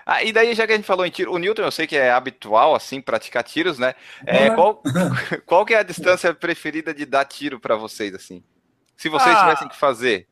[0.07, 1.97] Ah, e daí, já que a gente falou em tiro, o Newton eu sei que
[1.97, 3.95] é habitual, assim, praticar tiros, né?
[4.27, 4.83] É, qual,
[5.47, 8.43] qual que é a distância preferida de dar tiro para vocês, assim?
[8.97, 9.41] Se vocês ah.
[9.41, 10.29] tivessem que fazer.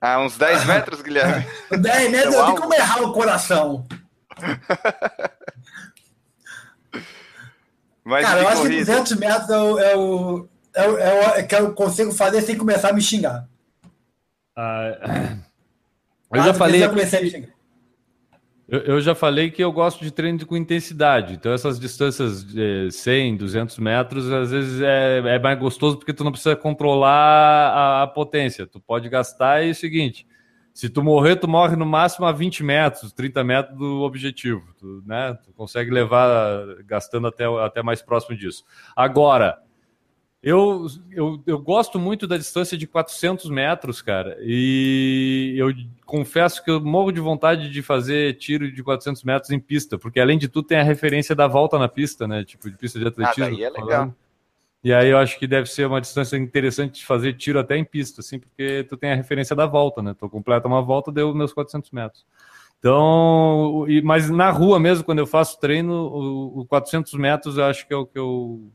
[0.00, 1.46] Ah, uns 10 metros, Guilherme?
[1.70, 3.86] 10 metros, eu tenho como errar o coração.
[8.04, 8.78] Mas Cara, eu acho corrida.
[8.78, 12.42] que 200 metros é o, é, o, é, o, é o que eu consigo fazer
[12.42, 13.46] sem começar a me xingar.
[14.56, 15.36] Ah,
[16.32, 16.84] eu já falei.
[16.84, 17.60] Eu comecei a me xingar.
[18.70, 21.34] Eu, eu, já falei que eu gosto de treino com intensidade.
[21.34, 26.22] Então, essas distâncias de 100, 200 metros, às vezes é, é mais gostoso porque tu
[26.22, 28.68] não precisa controlar a, a, potência.
[28.68, 30.24] Tu pode gastar e é o seguinte:
[30.80, 34.64] se tu morrer, tu morre no máximo a 20 metros, 30 metros do objetivo.
[34.78, 35.36] Tu, né?
[35.44, 38.64] tu consegue levar gastando até, até mais próximo disso.
[38.96, 39.58] Agora,
[40.42, 45.70] eu, eu, eu gosto muito da distância de 400 metros, cara, e eu
[46.06, 50.18] confesso que eu morro de vontade de fazer tiro de 400 metros em pista, porque
[50.18, 52.42] além de tudo tem a referência da volta na pista, né?
[52.42, 53.44] Tipo, de pista de atletismo.
[53.44, 54.14] Ah, daí é legal.
[54.82, 57.84] E aí eu acho que deve ser uma distância interessante de fazer tiro até em
[57.84, 60.14] pista, assim, porque tu tem a referência da volta, né?
[60.18, 62.24] Tu completa uma volta, deu meus 400 metros.
[62.78, 67.86] Então, mas na rua mesmo, quando eu faço treino, o, o 400 metros eu acho
[67.86, 68.70] que é o que eu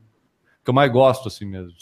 [0.64, 1.72] que eu mais gosto, assim mesmo.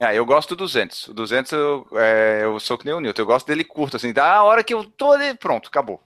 [0.00, 1.08] Ah, eu gosto do 200.
[1.08, 3.22] O 200 eu, é, eu sou que nem o Newton.
[3.22, 4.12] Eu gosto dele curto, assim.
[4.12, 6.02] Da hora que eu tô ali, pronto, acabou.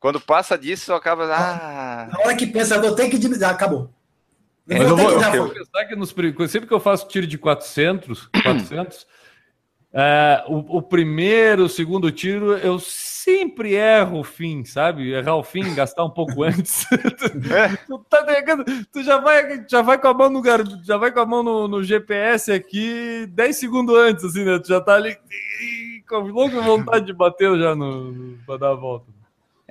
[0.00, 1.24] Quando passa disso, acaba.
[1.32, 2.08] Ah...
[2.10, 3.90] Na hora que pensa, vou ter que diminuir, acabou.
[4.66, 6.14] Mas eu vou, eu vou pensar que nos,
[6.50, 9.06] sempre que eu faço tiro de 400, 400
[9.98, 15.10] é, o, o, primeiro, o segundo tiro, eu sempre erro o fim, sabe?
[15.10, 16.86] Errar o fim, gastar um pouco antes.
[17.86, 20.42] tu, tá pegando, tu já vai, já vai com a mão no
[20.84, 24.58] já vai com a mão no, no, GPS aqui 10 segundos antes, assim, né?
[24.58, 25.16] Tu já tá ali
[26.06, 29.15] com louca vontade de bater já no, no, pra dar a volta.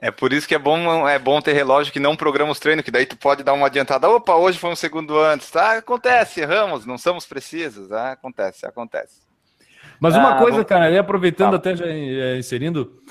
[0.01, 2.83] É por isso que é bom, é bom ter relógio que não programa os treinos,
[2.83, 4.09] que daí tu pode dar uma adiantada.
[4.09, 5.49] Opa, hoje foi um segundo antes.
[5.49, 7.91] Tá, acontece, erramos, não somos precisos.
[7.91, 9.21] Ah, acontece, acontece.
[9.99, 10.65] Mas uma ah, coisa, vou...
[10.65, 11.57] cara, aproveitando ah.
[11.57, 13.01] até já é, inserindo,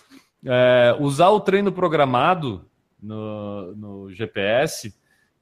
[0.45, 2.69] é, usar o treino programado
[3.03, 4.95] no, no GPS,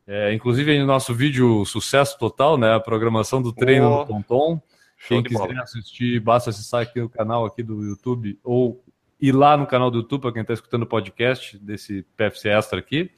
[0.07, 2.75] é, inclusive no nosso vídeo Sucesso Total, né?
[2.75, 3.99] A programação do treino oh.
[3.99, 4.63] no Tonton.
[5.09, 5.63] Quem quiser bola.
[5.63, 8.85] assistir, basta acessar aqui o canal aqui do YouTube ou
[9.23, 12.79] ir lá no canal do YouTube para quem está escutando o podcast desse PFC Extra
[12.79, 13.11] aqui.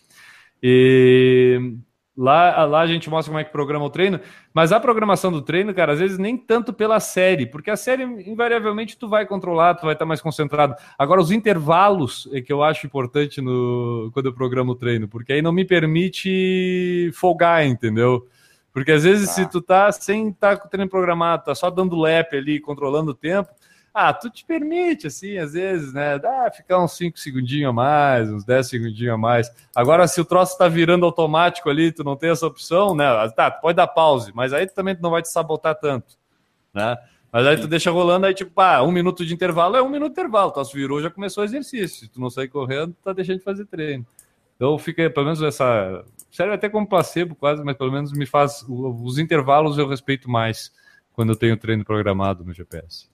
[0.63, 1.77] E
[2.17, 4.21] Lá, lá a gente mostra como é que programa o treino,
[4.53, 8.05] mas a programação do treino, cara, às vezes nem tanto pela série, porque a série,
[8.05, 10.77] invariavelmente, tu vai controlar, tu vai estar mais concentrado.
[10.97, 15.33] Agora, os intervalos é que eu acho importante no, quando eu programo o treino, porque
[15.33, 18.29] aí não me permite folgar, entendeu?
[18.73, 21.69] Porque às vezes, se tu tá sem estar tá com o treino programado, tá só
[21.69, 23.51] dando lap ali, controlando o tempo,
[23.95, 26.19] ah, tu te permite, assim, às vezes, né?
[26.19, 29.49] Dá ficar uns 5 segundinhos a mais, uns 10 segundinhos a mais.
[29.73, 33.07] Agora, se o troço tá virando automático ali, tu não tem essa opção, né?
[33.37, 36.19] Tá, tu pode dar pause, mas aí tu também não vai te sabotar tanto,
[36.75, 36.97] né?
[37.33, 40.13] Mas aí tu deixa rolando, aí tipo, ah, um minuto de intervalo é um minuto
[40.13, 40.51] de intervalo.
[40.51, 42.01] Tu virou, já começou o exercício.
[42.01, 44.07] Se tu não sair correndo, tá deixando de fazer treino.
[44.57, 46.05] Então fica, pelo menos essa.
[46.31, 48.65] Serve até como placebo quase, mas pelo menos me faz.
[48.69, 50.73] Os intervalos eu respeito mais
[51.13, 53.14] quando eu tenho treino programado no GPS.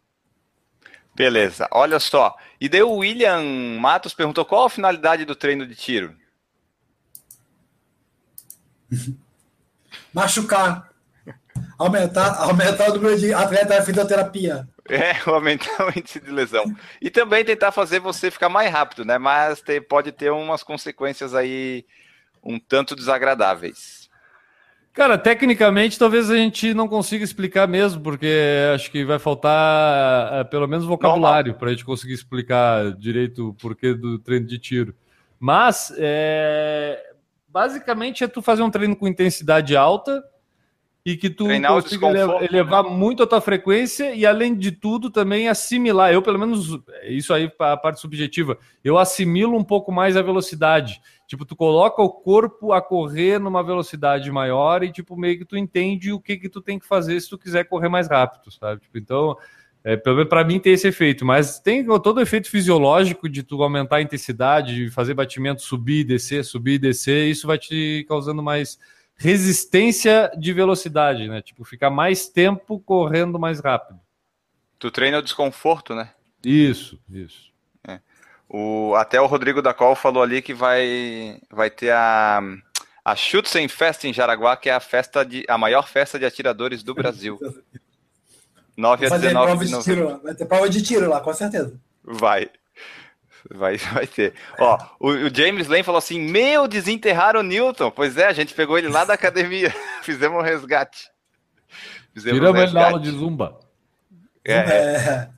[1.20, 2.34] Beleza, olha só.
[2.58, 3.42] E daí o William
[3.78, 6.16] Matos perguntou qual a finalidade do treino de tiro?
[10.14, 10.88] Machucar.
[11.78, 14.66] Aumentar, aumentar o número de atleta da fisioterapia.
[14.88, 16.64] É, aumentar o índice de lesão.
[17.02, 19.18] E também tentar fazer você ficar mais rápido, né?
[19.18, 21.84] Mas ter, pode ter umas consequências aí
[22.42, 23.99] um tanto desagradáveis.
[24.92, 28.28] Cara, tecnicamente talvez a gente não consiga explicar mesmo, porque
[28.74, 33.54] acho que vai faltar é, pelo menos vocabulário para a gente conseguir explicar direito o
[33.54, 34.94] porquê do treino de tiro.
[35.38, 37.00] Mas é,
[37.48, 40.22] basicamente é tu fazer um treino com intensidade alta
[41.04, 42.90] e que tu Treinar consiga elevar, elevar né?
[42.90, 46.12] muito a tua frequência e, além de tudo, também assimilar.
[46.12, 51.00] Eu, pelo menos, isso aí a parte subjetiva, eu assimilo um pouco mais a velocidade.
[51.30, 55.56] Tipo, tu coloca o corpo a correr numa velocidade maior e, tipo, meio que tu
[55.56, 58.80] entende o que que tu tem que fazer se tu quiser correr mais rápido, sabe?
[58.80, 59.36] Tipo, então,
[59.84, 63.44] é, pelo menos para mim tem esse efeito, mas tem todo o efeito fisiológico de
[63.44, 68.42] tu aumentar a intensidade, de fazer batimento subir, descer, subir, descer, isso vai te causando
[68.42, 68.76] mais
[69.14, 71.40] resistência de velocidade, né?
[71.40, 74.00] Tipo, ficar mais tempo correndo mais rápido.
[74.80, 76.10] Tu treina o desconforto, né?
[76.44, 77.49] Isso, isso.
[78.52, 82.42] O, até o Rodrigo da Col falou ali que vai, vai ter a,
[83.04, 86.82] a Schützen Festa em Jaraguá, que é a festa de a maior festa de atiradores
[86.82, 87.38] do Brasil.
[88.76, 90.20] 9 a 19 de novembro.
[90.24, 91.78] Vai ter prova de tiro lá, com certeza.
[92.02, 92.50] Vai.
[93.48, 94.34] Vai, vai ter.
[94.58, 97.90] Ó, o, o, James Lane falou assim: Meu, desenterraram o Newton.
[97.92, 99.72] Pois é, a gente pegou ele lá da academia.
[100.02, 101.08] Fizemos um resgate.
[102.12, 102.86] Fizemos Tiramos um resgate.
[102.86, 103.60] ele aula de zumba.
[104.44, 105.30] É, é.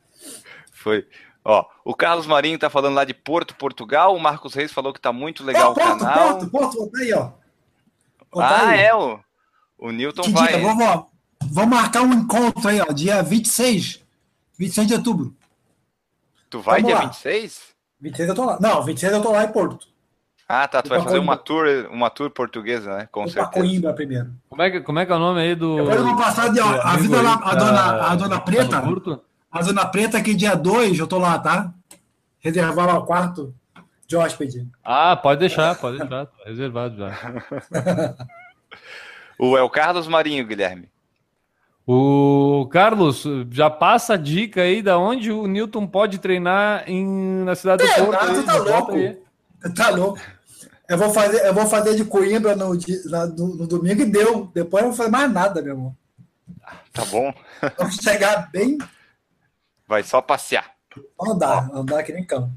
[0.72, 1.06] Foi.
[1.44, 4.14] Ó, o Carlos Marinho tá falando lá de Porto, Portugal.
[4.14, 6.28] O Marcos Reis falou que tá muito legal oh, Porto, o canal.
[6.28, 7.30] Porto, Porto, Porto, aí, ó.
[8.36, 8.80] ah, aí.
[8.80, 9.18] é, o,
[9.78, 10.48] o Newton que vai.
[10.48, 10.62] Dia?
[10.62, 11.04] Vamos,
[11.50, 14.00] vamos marcar um encontro aí, ó, dia 26.
[14.58, 15.34] 26 de outubro.
[16.48, 17.06] Tu vai vamos dia lá.
[17.06, 17.62] 26?
[18.00, 18.58] 26 eu tô lá.
[18.60, 19.92] Não, 26 eu tô lá em Porto.
[20.48, 20.82] Ah, tá.
[20.82, 23.08] Tu vai fazer uma tour, uma tour portuguesa, né?
[23.10, 23.50] Com certeza.
[23.50, 24.32] Coimbra primeiro.
[24.48, 25.78] Como é, que, como é que é o nome aí do.
[25.78, 28.82] Eu vou passar de, ó, a vida lá, a dona, a dona Preta.
[29.52, 31.74] A dona Preta, que dia 2 eu tô lá, tá?
[32.40, 33.54] Reservar lá o quarto
[34.06, 34.66] de hóspede.
[34.82, 36.26] Ah, pode deixar, pode deixar.
[36.26, 38.16] Tá reservado já.
[39.38, 40.88] o é o Carlos Marinho, Guilherme.
[41.86, 47.54] O Carlos, já passa a dica aí da onde o Newton pode treinar em, na
[47.54, 48.24] cidade é, do Porto.
[48.24, 48.92] Aí, tá louco.
[49.74, 50.20] Tá louco.
[50.88, 54.50] Eu vou fazer, eu vou fazer de Coimbra no, no, no, domingo e deu.
[54.54, 55.96] Depois eu não vou fazer mais nada, meu irmão.
[56.92, 57.34] Tá bom.
[57.78, 58.78] Vamos chegar bem.
[59.92, 60.72] Vai só passear.
[61.20, 62.50] Andar, andar que nem cão.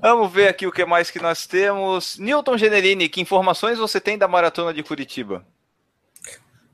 [0.00, 2.16] Vamos ver aqui o que mais que nós temos.
[2.16, 5.44] Newton Generini, que informações você tem da maratona de Curitiba?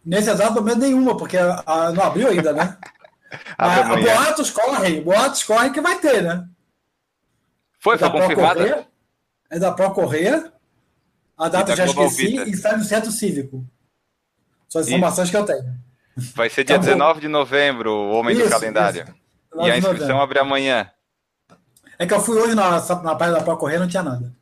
[0.07, 2.79] Nesse exato momento nenhuma, porque a, a, não abriu ainda, né?
[3.59, 6.49] Mas, boatos correm, boatos correm que vai ter, né?
[7.81, 8.87] Foi, foi confirmada?
[9.51, 10.53] É da Pro Correia.
[11.37, 13.67] A data já esqueci e sai do centro cívico.
[14.69, 15.84] São as informações que eu tenho.
[16.17, 19.03] Vai ser dia tá 19 de novembro, o Homem isso, do Calendário.
[19.03, 19.67] Isso.
[19.67, 20.91] E a inscrição abre amanhã.
[21.99, 24.33] É que eu fui hoje na, na página da Pro Correia não tinha nada.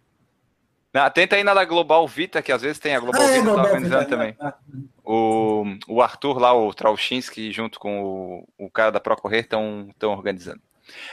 [0.93, 3.39] Não, tenta ir na da Global Vita, que às vezes tem a Global ah, é,
[3.39, 4.37] Vita é, organizando Vita, também.
[4.39, 4.53] É, é.
[5.05, 8.03] O, o Arthur lá, o Trauchinski, junto com
[8.59, 10.61] o, o cara da Procorrer, estão organizando.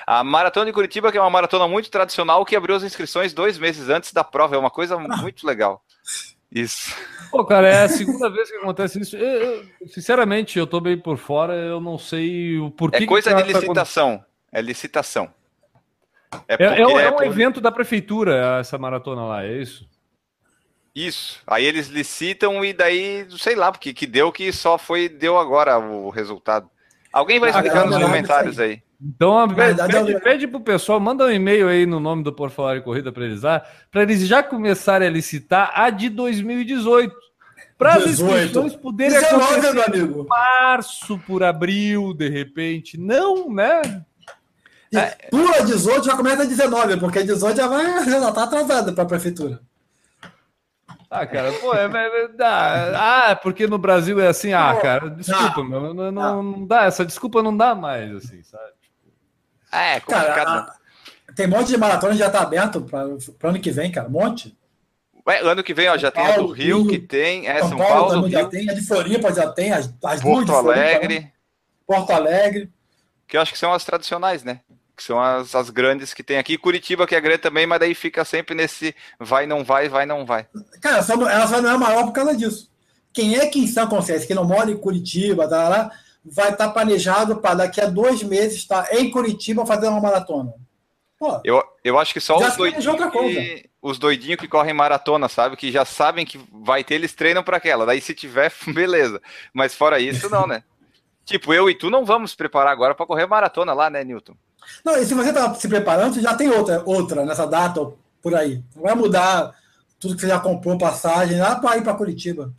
[0.06, 3.58] A Maratona de Curitiba, que é uma maratona muito tradicional, que abriu as inscrições dois
[3.58, 4.56] meses antes da prova.
[4.56, 5.18] É uma coisa ah.
[5.18, 5.82] muito legal.
[6.52, 6.96] Isso.
[7.30, 9.16] Pô, cara, é a segunda vez que acontece isso.
[9.16, 13.04] Eu, eu, sinceramente, eu tô bem por fora, eu não sei o porquê.
[13.04, 14.24] É coisa de licitação.
[14.52, 15.32] É licitação.
[16.48, 17.26] É, é, é, é um por...
[17.26, 19.88] evento da prefeitura, essa maratona lá, é isso?
[20.94, 21.42] Isso.
[21.46, 25.78] Aí eles licitam e daí, sei lá, porque que deu que só foi, deu agora
[25.78, 26.70] o resultado.
[27.14, 28.82] Alguém vai explicar nos comentários aí.
[29.02, 32.50] Então, verdade, pede, é pede pro pessoal, manda um e-mail aí no nome do Por
[32.50, 37.16] Falar em Corrida para eles lá, para eles já começarem a licitar a de 2018.
[37.78, 42.98] Para as inscrições poderem acontecer em março por abril, de repente.
[42.98, 44.04] Não, né?
[44.94, 49.04] É, pula 18 já começa a 19, porque 18 já vai já tá atrasado para
[49.04, 49.62] a prefeitura.
[51.10, 55.64] Ah, cara, pô, é, é, é, ah, porque no Brasil é assim, ah, cara, desculpa,
[55.64, 58.79] não, não, não, não, dá, essa desculpa não dá mais, assim, sabe?
[59.72, 60.74] É, cara,
[61.36, 64.08] tem um monte de maratona que já tá aberto para o ano que vem, cara,
[64.08, 64.58] um monte.
[65.28, 67.48] Ué, ano que vem, ó, já São tem Paulo, a do Rio, Rio, que tem,
[67.48, 70.22] é São, São Paulo, Paulo Rio, já tem, a de Floripa já tem, as, as
[70.22, 71.16] Porto Alegre.
[71.16, 71.32] Floripa,
[71.86, 72.70] Porto Alegre.
[73.28, 74.62] Que eu acho que são as tradicionais, né?
[75.00, 76.58] que são as, as grandes que tem aqui.
[76.58, 80.26] Curitiba, que é grande também, mas daí fica sempre nesse vai, não vai, vai, não
[80.26, 80.46] vai.
[80.82, 82.70] Cara, só, ela só não é maior por causa disso.
[83.14, 85.92] Quem é que em São Consciência, que não mora em Curitiba, tá lá,
[86.24, 90.54] vai estar tá planejado para daqui a dois meses estar em Curitiba fazendo uma maratona?
[91.20, 95.58] Pô, eu, eu acho que só os doidinhos, que, os doidinhos que correm maratona, sabe?
[95.58, 97.86] Que já sabem que vai ter, eles treinam para aquela.
[97.86, 99.22] Daí se tiver, beleza.
[99.54, 100.64] Mas fora isso, não, né?
[101.26, 104.34] tipo, eu e tu não vamos preparar agora para correr maratona lá, né, Newton?
[104.84, 108.64] Não, e se você está se preparando, já tem outra, outra nessa data por aí.
[108.76, 109.54] Não vai mudar
[110.00, 112.54] tudo que você já comprou, passagem, lá para ir para Curitiba.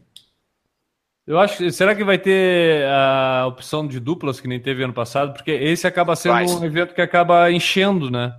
[1.27, 4.93] Eu acho que será que vai ter a opção de duplas que nem teve ano
[4.93, 5.33] passado?
[5.33, 6.47] Porque esse acaba sendo vai.
[6.47, 8.35] um evento que acaba enchendo, né?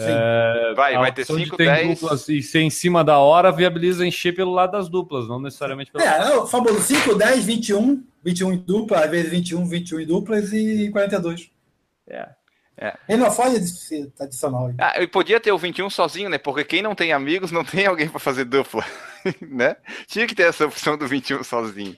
[0.00, 2.00] É, vai, vai ter 5, 10.
[2.00, 5.90] Duplas, e ser em cima da hora viabiliza encher pelo lado das duplas, não necessariamente
[5.90, 10.06] pelo É, o famoso 5, 10, 21, 21 em dupla, às vezes 21, 21 em
[10.06, 11.50] duplas e 42.
[12.08, 12.28] É.
[12.80, 12.96] É.
[13.08, 14.72] Ele não pode ser tradicional.
[14.78, 16.38] Ah, eu podia ter o 21 sozinho, né?
[16.38, 18.84] Porque quem não tem amigos não tem alguém para fazer dupla,
[19.42, 19.76] né?
[20.06, 21.96] Tinha que ter essa opção do 21 sozinho.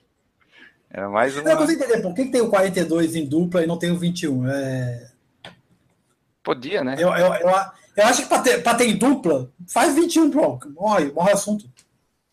[0.90, 1.42] Era mais uma...
[1.42, 3.90] Eu não consigo entender por que, que tem o 42 em dupla e não tem
[3.90, 4.48] o 21.
[4.48, 5.10] É...
[6.42, 6.96] Podia, né?
[6.98, 7.50] Eu, eu, eu,
[7.96, 10.70] eu acho que para ter, ter em dupla, faz 21, pronto.
[10.70, 11.70] Morre, morre o assunto.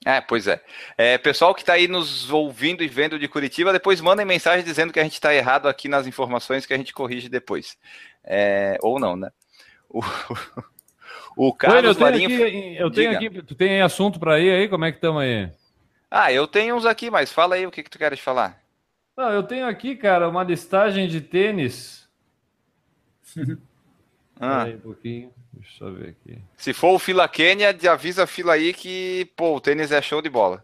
[0.05, 0.61] É, pois é.
[0.97, 4.93] é pessoal que está aí nos ouvindo e vendo de Curitiba, depois mandem mensagem dizendo
[4.93, 7.77] que a gente está errado aqui nas informações que a gente corrige depois.
[8.29, 9.31] É, ou não, né?
[9.89, 10.01] O,
[11.49, 12.45] o Carlos eu Marinho.
[12.45, 13.37] Aqui, eu tenho Diga.
[13.37, 14.67] aqui, tu tem assunto para ir aí?
[14.67, 15.49] Como é que estamos aí?
[16.11, 18.61] Ah, eu tenho uns aqui, mas fala aí o que, que tu queres falar.
[19.15, 22.07] Não, eu tenho aqui, cara, uma listagem de tênis.
[24.39, 24.63] ah.
[24.63, 25.33] Aí um pouquinho.
[25.53, 26.39] Deixa eu ver aqui.
[26.55, 30.21] Se for o Fila Quênia, avisa a fila aí que, pô, o tênis é show
[30.21, 30.63] de bola.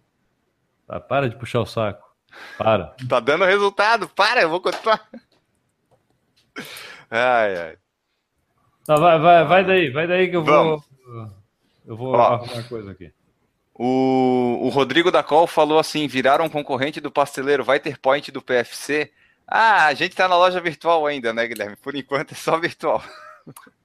[0.85, 2.07] Tá, para de puxar o saco.
[2.57, 2.95] Para.
[3.09, 4.07] tá dando resultado.
[4.09, 5.09] Para, eu vou continuar.
[7.13, 7.77] Ai, ai.
[8.87, 10.83] Não, vai, vai, vai daí, vai daí que eu Vamos.
[11.05, 11.31] vou.
[11.85, 13.13] Eu vou Ó, arrumar coisa aqui.
[13.75, 18.31] O, o Rodrigo da Col falou assim: viraram um concorrente do pasteleiro, vai ter point
[18.31, 19.11] do PFC.
[19.47, 21.75] Ah, a gente tá na loja virtual ainda, né, Guilherme?
[21.75, 23.01] Por enquanto é só virtual.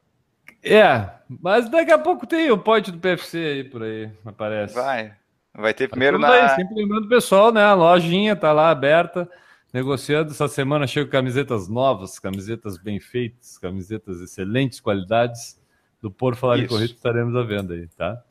[0.61, 1.09] É,
[1.41, 4.75] mas daqui a pouco tem o point do PFC aí por aí, aparece.
[4.75, 5.15] Vai.
[5.55, 6.31] Vai ter primeiro na.
[6.31, 7.63] Aí, sempre lembrando o pessoal, né?
[7.63, 9.31] A lojinha tá lá aberta,
[9.73, 10.31] negociando.
[10.31, 15.59] Essa semana chegam camisetas novas, camisetas bem feitas, camisetas excelentes qualidades.
[16.01, 16.65] Do Por Falar Isso.
[16.65, 18.23] em Corrida estaremos à venda aí, tá?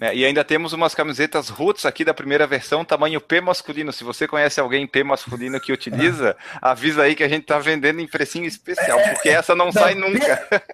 [0.00, 3.92] É, e ainda temos umas camisetas roots aqui da primeira versão, tamanho P masculino.
[3.92, 8.00] Se você conhece alguém P masculino que utiliza, avisa aí que a gente tá vendendo
[8.00, 10.64] em precinho especial, porque essa não, não sai nunca.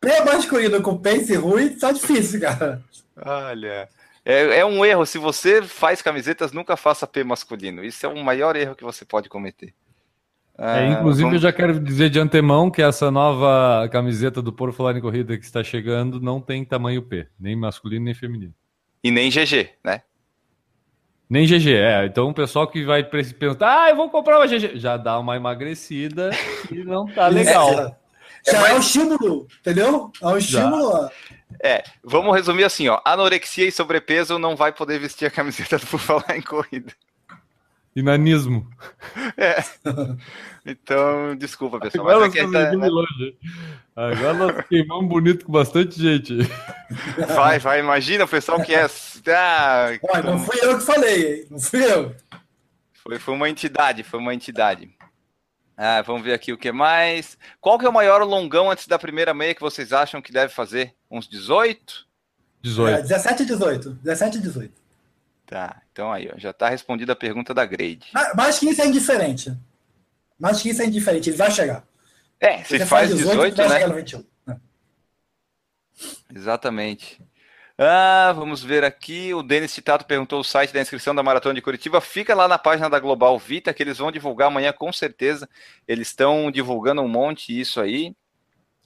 [0.00, 2.82] P masculino com pace ruim, tá difícil, cara.
[3.16, 3.88] Olha.
[4.24, 5.04] É, é, um erro.
[5.04, 7.84] Se você faz camisetas, nunca faça P masculino.
[7.84, 9.74] Isso é o maior erro que você pode cometer.
[10.56, 11.34] Ah, é, inclusive, vamos...
[11.34, 15.36] eu já quero dizer de antemão que essa nova camiseta do Por Falar em Corrida
[15.36, 18.54] que está chegando não tem tamanho P, nem masculino nem feminino.
[19.02, 20.02] E nem GG, né?
[21.28, 22.06] Nem GG, é.
[22.06, 25.34] Então o pessoal que vai pensar, ah, eu vou comprar uma GG, já dá uma
[25.34, 26.30] emagrecida
[26.70, 27.72] e não tá legal.
[27.72, 30.12] É, já é, é um estímulo, entendeu?
[30.22, 31.10] É um estímulo.
[31.62, 33.00] É, vamos resumir assim, ó.
[33.04, 36.92] Anorexia e sobrepeso não vai poder vestir a camiseta do Por Falar em Corrida.
[37.94, 38.68] E nanismo.
[39.36, 39.62] É.
[40.66, 42.08] Então, desculpa, pessoal.
[42.08, 42.86] Agora, mas é tá...
[42.86, 43.36] longe.
[43.94, 46.38] Agora nós queimamos bonito com bastante gente.
[47.34, 48.86] Vai, vai, imagina o pessoal que é.
[49.34, 52.14] Ah, não fui eu que falei, não fui eu.
[52.94, 54.90] Foi, foi uma entidade, foi uma entidade.
[55.76, 57.36] Ah, vamos ver aqui o que mais.
[57.60, 60.52] Qual que é o maior longão antes da primeira meia que vocês acham que deve
[60.52, 60.94] fazer?
[61.10, 62.06] Uns 18?
[62.62, 62.98] 18.
[62.98, 63.90] É, 17 e 18.
[64.02, 64.72] 17 e 18.
[65.46, 68.10] Tá, então aí, ó, já está respondida a pergunta da Grade.
[68.34, 69.54] Mais que isso é indiferente.
[70.38, 71.84] Mais que isso é indiferente, ele vai chegar.
[72.40, 73.94] É, se Você faz 18, 18 né?
[73.94, 74.24] 21.
[74.48, 74.56] É.
[76.34, 77.20] Exatamente.
[77.76, 79.34] Ah, vamos ver aqui.
[79.34, 82.00] O Denis Citato perguntou o site da inscrição da Maratona de Curitiba.
[82.00, 85.48] Fica lá na página da Global Vita, que eles vão divulgar amanhã, com certeza.
[85.86, 88.14] Eles estão divulgando um monte isso aí.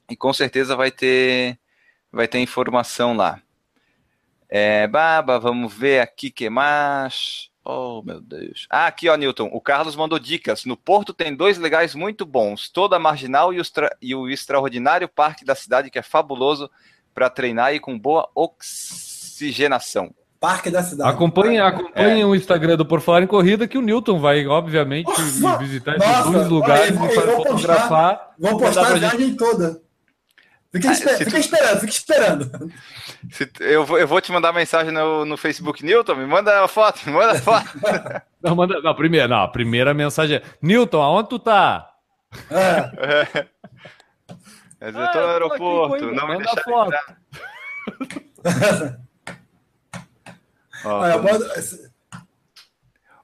[0.09, 1.59] E com certeza vai ter,
[2.11, 3.39] vai ter informação lá.
[4.49, 7.51] É, Baba, vamos ver aqui que mais.
[7.63, 8.65] Oh, meu Deus.
[8.71, 9.49] Ah, aqui, ó, Newton.
[9.53, 10.65] O Carlos mandou dicas.
[10.65, 13.61] No Porto tem dois legais muito bons: toda a marginal e
[14.01, 16.71] e o extraordinário parque da cidade, que é fabuloso
[17.13, 20.13] para treinar e com boa oxigenação.
[20.39, 21.09] Parque da cidade.
[21.09, 22.25] Acompanhe, acompanhe é.
[22.25, 25.07] o Instagram do Por Falar em Corrida, que o Newton vai, obviamente,
[25.41, 28.31] Nossa, visitar esses dois lugares e vai fotografar.
[28.39, 29.81] Vou postar a viagem toda.
[30.71, 31.37] Fica, ah, esper fica tu...
[31.37, 32.71] esperando, fica esperando.
[33.31, 36.67] Se, eu, vou, eu vou te mandar mensagem no, no Facebook, Newton, me manda a
[36.67, 37.67] foto, me manda a foto.
[38.41, 41.89] não, manda, não, primeira, não, a primeira mensagem é, Newton, aonde tu tá?
[42.51, 43.47] É.
[44.79, 44.91] é.
[44.91, 46.91] Tô ah, no aeroporto, não me deixa foto.
[50.85, 51.21] Ó, ah,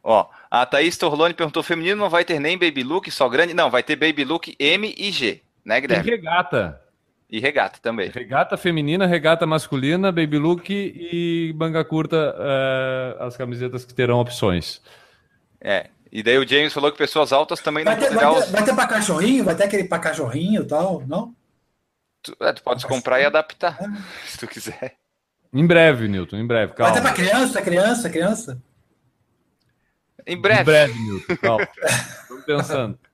[0.04, 3.54] Ó, a Thaís Torlone perguntou: feminino não vai ter nem baby look, só grande?
[3.54, 6.08] Não, vai ter baby look M e G, né, Guilherme?
[6.08, 6.82] E regata.
[7.28, 8.10] E regata também.
[8.10, 14.80] Regata feminina, regata masculina, baby look e manga curta, uh, as camisetas que terão opções.
[15.60, 18.52] É, e daí o James falou que pessoas altas também vai não ter, vai ter,
[18.52, 19.44] vai ter para cachorrinho?
[19.44, 21.34] Vai ter aquele para cachorrinho e tal, não?
[22.26, 23.86] Tu, é, tu pode comprar e adaptar, é.
[24.28, 24.96] se tu quiser.
[25.54, 26.92] Em breve, Newton, em breve, calma.
[26.92, 28.64] Até para criança, criança, criança.
[30.26, 30.62] Em breve.
[30.62, 31.68] Em breve, Newton, calma.
[32.24, 33.00] Estou pensando.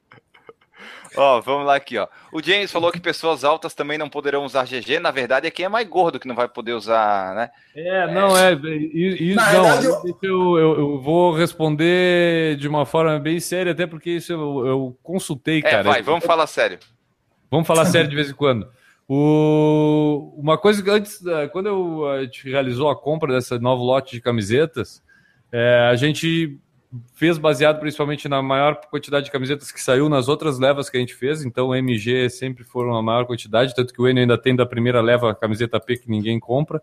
[1.18, 2.08] Ó, vamos lá aqui, ó.
[2.32, 4.98] O James falou que pessoas altas também não poderão usar GG.
[5.02, 7.50] Na verdade, é quem é mais gordo que não vai poder usar, né?
[7.76, 8.54] É, não, é.
[8.54, 9.88] Isso, não, verdade,
[10.22, 10.58] eu...
[10.58, 11.02] Eu, eu...
[11.02, 15.84] vou responder de uma forma bem séria, até porque isso eu, eu consultei, é, cara.
[15.84, 16.80] Vai, vamos falar sério.
[17.50, 18.70] Vamos falar sério de vez em quando.
[19.14, 20.34] O...
[20.38, 24.22] Uma coisa que antes, quando eu, a gente realizou a compra dessa novo lote de
[24.22, 25.04] camisetas,
[25.52, 26.58] é, a gente
[27.14, 31.00] fez baseado principalmente na maior quantidade de camisetas que saiu nas outras levas que a
[31.02, 34.38] gente fez, então o MG sempre foram a maior quantidade, tanto que o N ainda
[34.38, 36.82] tem da primeira leva a camiseta P que ninguém compra.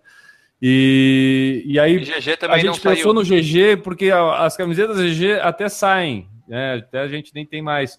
[0.61, 3.15] E, e aí e a gente pensou saiu.
[3.15, 6.75] no GG porque as camisetas GG até saem, né?
[6.75, 7.99] até a gente nem tem mais.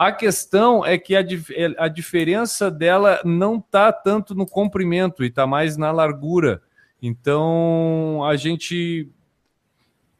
[0.00, 1.20] A questão é que a,
[1.76, 6.62] a diferença dela não está tanto no comprimento e está mais na largura.
[7.02, 9.10] Então a gente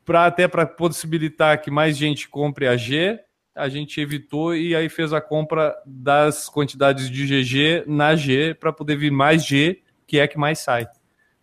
[0.05, 3.21] para até para possibilitar que mais gente compre a G,
[3.55, 8.75] a gente evitou e aí fez a compra das quantidades de GG na G para
[8.75, 10.87] poder vir mais G, que é que mais sai.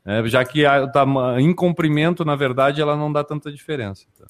[0.05, 1.07] É, já que a, tá,
[1.39, 4.05] em comprimento, na verdade, ela não dá tanta diferença.
[4.15, 4.27] Tá?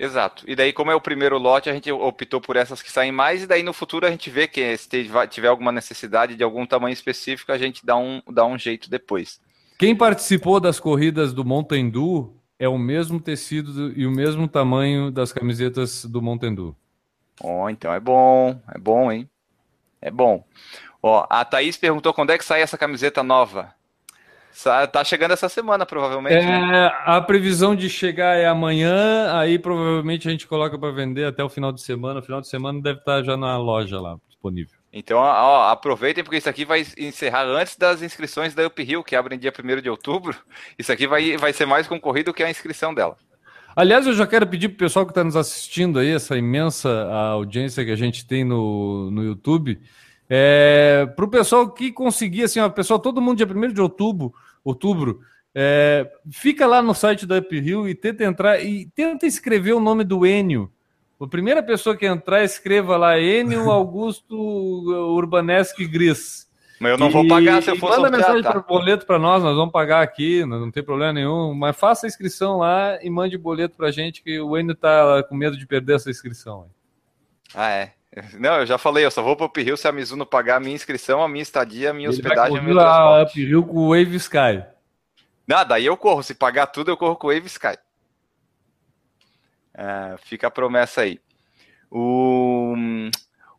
[0.00, 0.44] Exato.
[0.48, 3.42] E daí, como é o primeiro lote, a gente optou por essas que saem mais,
[3.42, 4.88] e daí no futuro a gente vê que se
[5.28, 9.38] tiver alguma necessidade de algum tamanho específico, a gente dá um, dá um jeito depois.
[9.78, 15.10] Quem participou das corridas do Mountain Dew é o mesmo tecido e o mesmo tamanho
[15.10, 16.74] das camisetas do Montendu.
[17.42, 19.28] Ó, oh, então é bom, é bom, hein?
[20.00, 20.42] É bom.
[21.02, 23.74] Ó, a Thaís perguntou quando é que sai essa camiseta nova.
[24.92, 26.36] Tá chegando essa semana, provavelmente.
[26.36, 26.92] É, né?
[27.04, 31.48] A previsão de chegar é amanhã, aí provavelmente a gente coloca para vender até o
[31.48, 32.20] final de semana.
[32.20, 34.80] O final de semana deve estar já na loja lá, disponível.
[34.92, 39.38] Então, ó, aproveitem, porque isso aqui vai encerrar antes das inscrições da Uphill, que abrem
[39.38, 40.36] dia 1 de outubro.
[40.76, 43.16] Isso aqui vai, vai ser mais concorrido que a inscrição dela.
[43.76, 47.08] Aliás, eu já quero pedir para o pessoal que está nos assistindo aí, essa imensa
[47.32, 49.80] audiência que a gente tem no, no YouTube,
[50.30, 54.32] é, para o pessoal que conseguir, assim, ó, pessoal, todo mundo dia 1 de outubro,
[54.64, 55.20] outubro
[55.54, 60.04] é, fica lá no site da Uphill e tenta entrar e tenta escrever o nome
[60.04, 60.70] do Enio
[61.24, 66.48] a primeira pessoa que entrar, escreva lá Enio Augusto Urbanesque Gris.
[66.80, 68.52] Mas eu não e, vou pagar se eu for Manda sortear, mensagem tá?
[68.52, 71.52] para boleto para nós, nós vamos pagar aqui, não tem problema nenhum.
[71.52, 75.34] Mas faça a inscrição lá e mande boleto para gente, que o Enio tá com
[75.34, 76.70] medo de perder essa inscrição.
[77.54, 77.92] Ah, é.
[78.38, 80.60] Não, eu já falei, eu só vou para o Uphill se a Mizuno pagar a
[80.60, 83.42] minha inscrição, a minha estadia, a minha Ele hospedagem o meu transporte.
[83.42, 84.64] Uphill com o Wave Sky.
[85.46, 86.22] Não, daí eu corro.
[86.22, 87.76] Se pagar tudo, eu corro com o Wave Sky.
[89.74, 91.20] É, fica a promessa aí.
[91.90, 92.74] O,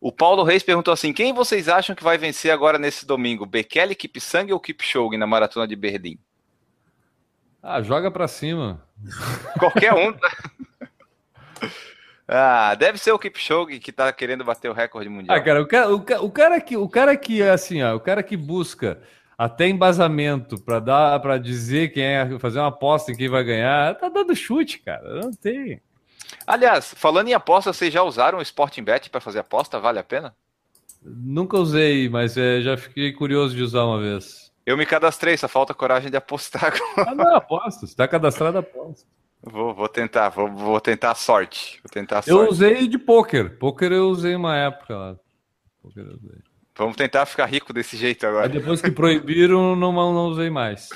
[0.00, 3.44] o Paulo Reis perguntou assim: quem vocês acham que vai vencer agora nesse domingo?
[3.44, 6.18] Bekele, Kipsang ou Kipchoge na maratona de Berlim?
[7.62, 8.82] Ah, joga para cima.
[9.58, 10.14] Qualquer um.
[12.26, 15.36] ah, deve ser o Kipchoge que tá querendo bater o recorde mundial.
[15.36, 18.22] Ah, cara, o cara, o, o cara que, o cara que assim, ó, o cara
[18.22, 19.02] que busca
[19.36, 23.96] até embasamento para dar, para dizer quem é, fazer uma aposta em quem vai ganhar,
[23.96, 25.20] tá dando chute, cara.
[25.20, 25.80] Não tem.
[26.46, 29.78] Aliás, falando em aposta, vocês já usaram o Sporting Bet para fazer aposta?
[29.78, 30.34] Vale a pena?
[31.02, 34.52] Nunca usei, mas é, já fiquei curioso de usar uma vez.
[34.64, 36.72] Eu me cadastrei, só falta coragem de apostar.
[36.96, 37.84] Ah, não, aposta.
[37.84, 39.06] Está cadastrado, aposta.
[39.42, 41.80] Vou, vou tentar, vou, vou tentar a sorte.
[41.82, 42.30] Vou tentar a sorte.
[42.30, 43.58] Eu usei de poker.
[43.58, 45.16] Poker eu usei uma época lá.
[45.82, 46.38] Poker eu usei.
[46.76, 48.46] Vamos tentar ficar rico desse jeito agora.
[48.46, 50.88] Aí depois que proibiram, não, não usei mais.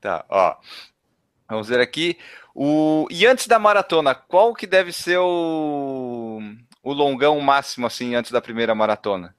[0.00, 0.56] Tá, ó.
[1.48, 2.16] Vamos ver aqui.
[2.54, 3.06] O...
[3.10, 6.40] E antes da maratona, qual que deve ser o,
[6.82, 9.34] o longão máximo, assim, antes da primeira maratona?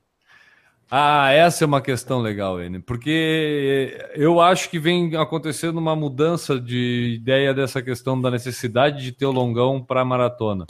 [0.94, 6.60] Ah, essa é uma questão legal, N, porque eu acho que vem acontecendo uma mudança
[6.60, 10.66] de ideia dessa questão da necessidade de ter o longão para a maratona.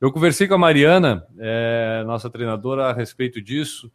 [0.00, 3.92] Eu conversei com a Mariana, é, nossa treinadora, a respeito disso.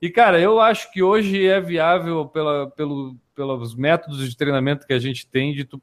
[0.00, 4.94] E, cara, eu acho que hoje é viável pela, pelo, pelos métodos de treinamento que
[4.94, 5.78] a gente tem de tu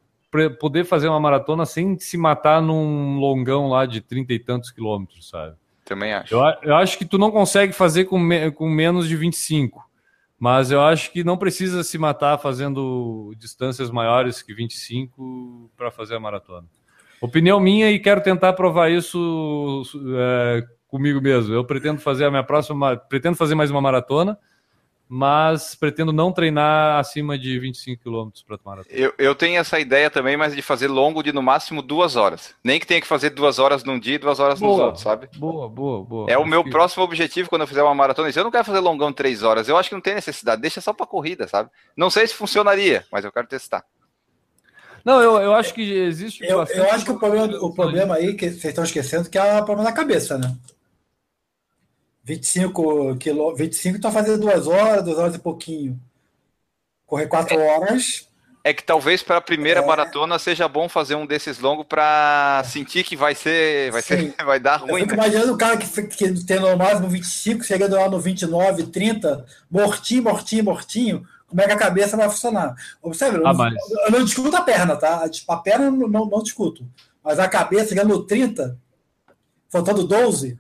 [0.59, 5.29] poder fazer uma maratona sem se matar num longão lá de trinta e tantos quilômetros,
[5.29, 5.55] sabe?
[5.89, 6.35] Também acho.
[6.35, 9.83] Eu, eu, acho que tu não consegue fazer com, me, com menos de 25,
[10.37, 16.15] mas eu acho que não precisa se matar fazendo distâncias maiores que 25 para fazer
[16.15, 16.67] a maratona.
[17.19, 19.81] Opinião minha e quero tentar provar isso
[20.15, 21.55] é, comigo mesmo.
[21.55, 24.37] Eu pretendo fazer a minha próxima, pretendo fazer mais uma maratona
[25.11, 28.95] mas pretendo não treinar acima de 25 km para maratona.
[28.95, 32.53] Eu, eu tenho essa ideia também, mas de fazer longo de no máximo duas horas.
[32.63, 35.03] Nem que tenha que fazer duas horas num dia e duas horas boa, nos outros,
[35.03, 35.27] sabe?
[35.35, 36.29] Boa, boa, boa.
[36.29, 36.69] É o meu que...
[36.69, 38.29] próximo objetivo quando eu fizer uma maratona.
[38.29, 39.67] Eu não quero fazer longão três horas.
[39.67, 40.61] Eu acho que não tem necessidade.
[40.61, 41.71] Deixa só para corrida, sabe?
[41.97, 43.83] Não sei se funcionaria, mas eu quero testar.
[45.03, 46.43] Não, eu, eu acho que existe.
[46.43, 49.59] Eu, eu acho que o problema, o problema aí que vocês estão esquecendo que é
[49.59, 50.55] o problema da cabeça, né?
[52.29, 53.59] 25 quilômetros.
[53.59, 55.99] 25 tá fazendo duas horas, duas horas e pouquinho.
[57.07, 58.29] Correr quatro é, horas.
[58.63, 59.85] É que talvez para a primeira é...
[59.85, 64.59] maratona seja bom fazer um desses longos para sentir que vai ser, vai ser, vai
[64.59, 64.91] dar ruim.
[64.91, 65.15] Eu fico né?
[65.15, 70.23] imaginando o cara que, que tem no máximo 25, chegando lá no 29, 30, mortinho,
[70.23, 72.75] mortinho, mortinho como é que a cabeça vai funcionar.
[73.01, 73.73] Observe, ah, eu, mas...
[74.05, 75.27] eu, não discuto a perna, tá?
[75.47, 76.87] A perna eu não, não, não discuto.
[77.23, 78.77] Mas a cabeça chegando no 30,
[79.67, 80.59] faltando 12,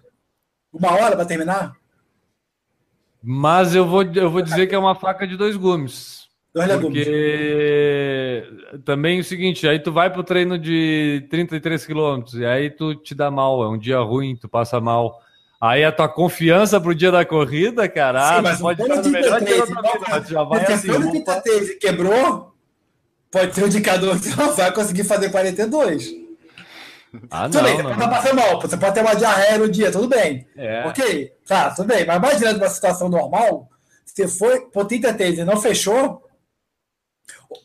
[0.71, 1.73] uma hora para terminar.
[3.21, 6.29] Mas eu vou, eu vou dizer que é uma faca de dois gumes.
[6.53, 7.03] Dois legumes.
[7.03, 8.43] Porque
[8.85, 12.95] também é o seguinte, aí tu vai pro treino de 33 quilômetros e aí tu
[12.95, 15.19] te dá mal, é um dia ruim, tu passa mal.
[15.61, 19.41] Aí a tua confiança pro dia da corrida, cara, Sim, mas pode estar no melhor
[19.41, 21.65] dia da tua vida, mas já vai assim.
[21.65, 22.55] Se quebrou,
[23.29, 26.28] pode ser um indicador que não vai conseguir fazer 42.
[27.31, 29.91] Ah, tudo não, bem, não, você pode mal, você pode ter uma diarreia no dia,
[29.91, 30.47] tudo bem.
[30.55, 30.85] É.
[30.87, 32.05] Ok, tá, tudo bem.
[32.05, 33.67] Mas imagina uma situação normal,
[34.05, 36.23] você foi por 33 e não fechou,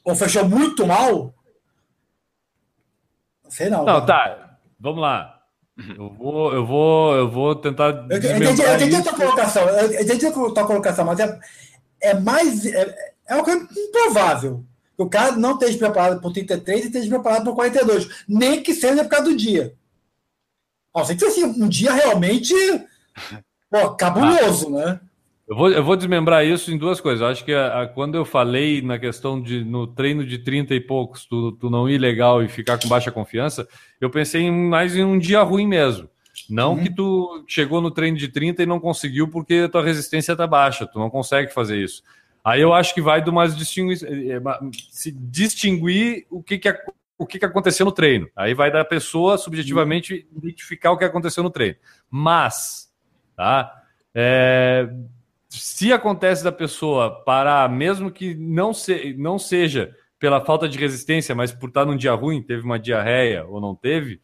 [0.05, 1.35] ou fechou muito mal,
[3.43, 3.85] não sei não.
[3.85, 5.35] Não, tá, vamos lá.
[5.99, 8.07] Eu vou, eu vou, eu vou tentar.
[8.09, 11.41] Eu entendi, eu entendi a tua colocação, eu entendi a tua colocação, mas é,
[12.01, 12.65] é mais.
[12.65, 14.65] É, é uma coisa improvável.
[14.97, 18.09] O cara não esteja preparado por 33 e esteja preparado por 42.
[18.29, 19.75] Nem que seja por causa do dia.
[20.93, 22.55] Ó, sei que assim, um dia realmente
[23.71, 24.71] pô, cabuloso, ah.
[24.71, 25.01] né?
[25.47, 27.21] Eu vou, eu vou desmembrar isso em duas coisas.
[27.21, 30.75] Eu acho que a, a, quando eu falei na questão de no treino de 30
[30.75, 33.69] e poucos, tu, tu não ir legal e ficar com baixa confiança,
[34.01, 36.09] eu pensei em, mais em um dia ruim mesmo.
[36.49, 36.83] Não uhum.
[36.83, 40.47] que tu chegou no treino de 30 e não conseguiu porque a tua resistência está
[40.47, 42.03] baixa, tu não consegue fazer isso.
[42.45, 44.41] Aí eu acho que vai do mais distinguir, eh,
[44.91, 46.79] se distinguir o que, que,
[47.17, 48.29] o que, que aconteceu no treino.
[48.37, 51.77] Aí vai da pessoa subjetivamente identificar o que aconteceu no treino.
[52.11, 52.93] Mas,
[53.35, 53.83] tá?
[54.15, 54.89] É,
[55.49, 61.35] se acontece da pessoa parar, mesmo que não, se, não seja pela falta de resistência,
[61.35, 64.21] mas por estar num dia ruim, teve uma diarreia ou não teve,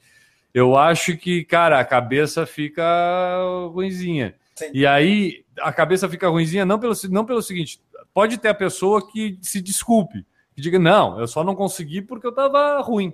[0.53, 2.85] eu acho que, cara, a cabeça fica
[3.73, 4.35] ruinzinha.
[4.55, 4.71] Sim.
[4.75, 7.81] E aí, a cabeça fica ruinzinha não pelo, não pelo seguinte,
[8.13, 12.27] pode ter a pessoa que se desculpe, que diga, não, eu só não consegui porque
[12.27, 13.13] eu estava ruim.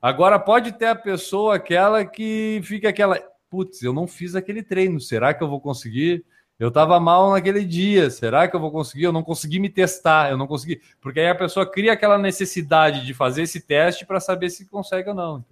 [0.00, 3.18] Agora, pode ter a pessoa aquela que fica aquela,
[3.48, 6.24] putz, eu não fiz aquele treino, será que eu vou conseguir?
[6.58, 8.08] Eu estava mal naquele dia.
[8.10, 9.04] Será que eu vou conseguir?
[9.04, 10.30] Eu não consegui me testar.
[10.30, 10.80] Eu não consegui.
[11.00, 15.08] Porque aí a pessoa cria aquela necessidade de fazer esse teste para saber se consegue
[15.08, 15.44] ou não.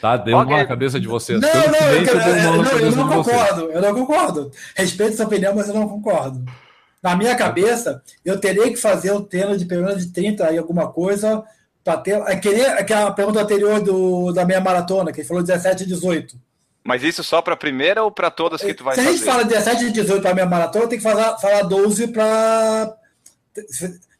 [0.00, 0.54] Tá, deu okay.
[0.54, 1.40] uma na cabeça de vocês.
[1.40, 3.70] Não, não, eu, quero, eu, não, eu não concordo.
[3.70, 4.52] Eu não concordo.
[4.76, 6.44] Respeito sua opinião, mas eu não concordo.
[7.02, 10.58] Na minha cabeça, eu teria que fazer o treino de pelo menos de 30 e
[10.58, 11.42] alguma coisa
[11.82, 12.14] para ter.
[12.14, 16.36] Aquela pergunta anterior do, da minha maratona, que ele falou 17 e 18.
[16.84, 19.08] Mas isso só para a primeira ou para todas que tu vai fazer?
[19.08, 21.62] Se a gente fala 17 e 18 para a minha maratona, tem que falar, falar
[21.62, 22.94] 12 para.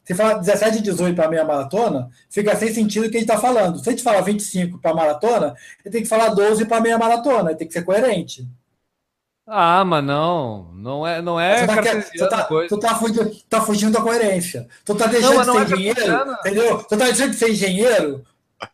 [0.09, 3.21] Se falar 17 e 18 para a minha maratona, fica sem sentido o que a
[3.21, 3.79] gente está falando.
[3.79, 5.55] Se a gente falar 25 para a maratona,
[5.85, 8.49] ele tem que falar 12 para meia maratona, tem que ser coerente.
[9.47, 11.61] Ah, mas não, não é, não é.
[11.61, 12.69] Você tá, tá, coisa.
[12.71, 14.67] Tu tá fugindo, tá fugindo da coerência.
[14.83, 16.79] Tu tá deixando não, de ser é engenheiro, entendeu?
[16.79, 18.25] Tu tá deixando de ser engenheiro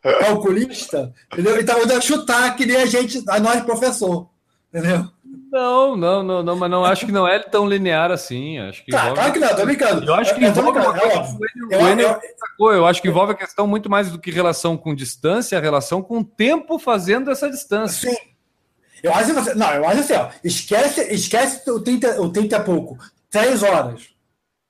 [0.03, 1.61] calculista, entendeu?
[1.61, 4.29] Então eu chutar que nem a gente, a nós professor,
[4.73, 5.11] entendeu?
[5.55, 8.59] Não, não, não, não, mas não acho que não é tão linear assim.
[8.59, 9.15] Acho que tá, envolve...
[9.15, 10.05] claro que não, tô brincando.
[10.05, 11.39] Eu acho que envolve uma questão,
[11.71, 12.21] eu,
[12.59, 15.61] eu, eu acho que envolve a questão muito mais do que relação com distância, a
[15.61, 18.11] relação com o tempo fazendo essa distância.
[18.11, 18.17] Sim.
[19.01, 19.55] Eu acho que você.
[19.55, 20.29] Não, eu acho assim, ó.
[20.43, 22.99] Esquece, esquece o 30, o 30 e pouco.
[23.31, 24.09] Três horas.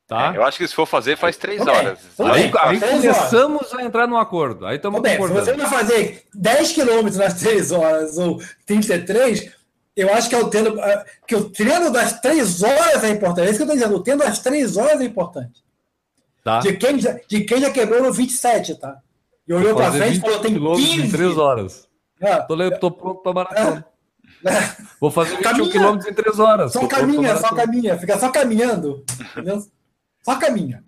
[0.07, 0.35] Tá?
[0.35, 1.73] É, eu acho que se for fazer, faz três okay.
[1.73, 1.99] horas.
[2.19, 3.75] Aí, aí começamos horas.
[3.75, 4.67] a entrar no acordo.
[4.67, 5.47] Aí estamos concordando.
[5.47, 9.51] Se você vai fazer 10 quilômetros nas três horas ou 33,
[9.97, 13.47] eu acho que, é o treino, é, que o treino das três horas é importante.
[13.47, 13.97] É isso que eu estou dizendo.
[13.97, 15.65] O treino das três horas é importante.
[16.43, 16.59] Tá.
[16.59, 18.99] De, quem já, de quem já quebrou no 27, tá?
[19.47, 21.01] E olhou para frente e falou: tem 15.
[21.01, 21.89] Em três horas.
[22.21, 22.37] É.
[22.41, 23.87] Tô, tô pronto para maratona.
[24.45, 24.85] É.
[25.01, 26.73] Vou fazer 21 quilômetros em três horas.
[26.73, 27.99] Só caminha, só caminha.
[27.99, 29.05] Fica só caminhando.
[29.33, 29.65] Entendeu?
[30.23, 30.83] Só caminha.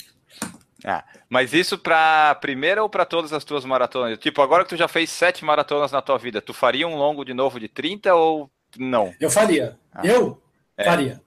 [0.84, 4.18] Ah, mas isso para primeira ou para todas as tuas maratonas?
[4.18, 7.24] Tipo, agora que tu já fez sete maratonas na tua vida, tu faria um longo
[7.24, 9.14] de novo de 30 ou não?
[9.20, 9.78] Eu faria.
[9.92, 10.40] Ah, eu
[10.76, 10.84] é.
[10.84, 11.20] faria.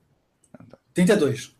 [0.93, 1.55] 32.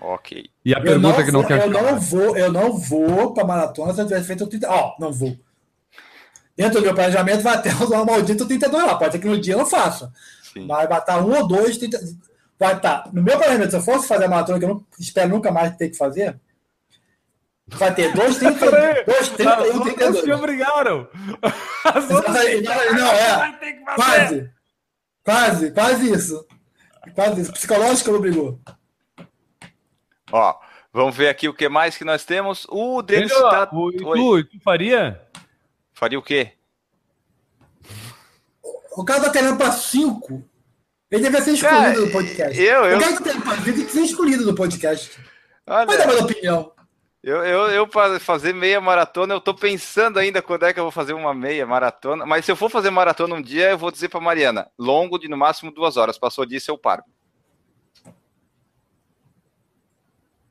[0.00, 0.50] Ok.
[0.64, 3.44] E a eu pergunta não, que não quer Eu não vou, eu não vou para
[3.44, 4.68] maratona se eu tivesse feito 30.
[4.68, 5.36] Ó, oh, não vou.
[6.56, 8.96] Dentro do meu planejamento vai até o maldito 32 lá.
[8.96, 10.12] Pode ser que no dia eu não faça.
[10.52, 10.66] Sim.
[10.66, 11.98] Mas vai estar um ou dois 30
[12.58, 13.02] vai estar.
[13.02, 15.50] Tá, no meu planejamento, se eu fosse fazer a maratona, que eu não espero nunca
[15.50, 16.38] mais ter que fazer,
[17.68, 20.24] vai ter dois 30, dois 30 e um 32.
[20.24, 21.08] me obrigaram.
[22.94, 23.52] Não, é.
[23.58, 23.94] que fazer.
[23.94, 24.53] Quase.
[25.24, 26.46] Quase, quase isso.
[27.14, 27.52] Quase isso.
[27.52, 28.60] Psicológico não brigou.
[30.30, 30.60] Ó,
[30.92, 32.66] vamos ver aqui o que mais que nós temos.
[32.68, 33.68] O Denis tá...
[33.72, 35.20] O, tu, tu faria?
[35.94, 36.52] Faria o quê?
[38.96, 40.44] O cara tá treinando para cinco.
[41.10, 42.60] Ele deve ser excluído cara, do podcast.
[42.60, 42.96] Eu, eu...
[42.96, 45.20] O cara tá treinando para tem que ser excluído do podcast.
[45.66, 46.73] Olha, Vai dar uma opinião.
[47.26, 50.84] Eu, eu, eu para fazer meia maratona, eu tô pensando ainda quando é que eu
[50.84, 52.26] vou fazer uma meia maratona.
[52.26, 55.26] Mas se eu for fazer maratona um dia, eu vou dizer para Mariana, longo de
[55.26, 56.18] no máximo duas horas.
[56.18, 57.02] Passou disso, eu paro.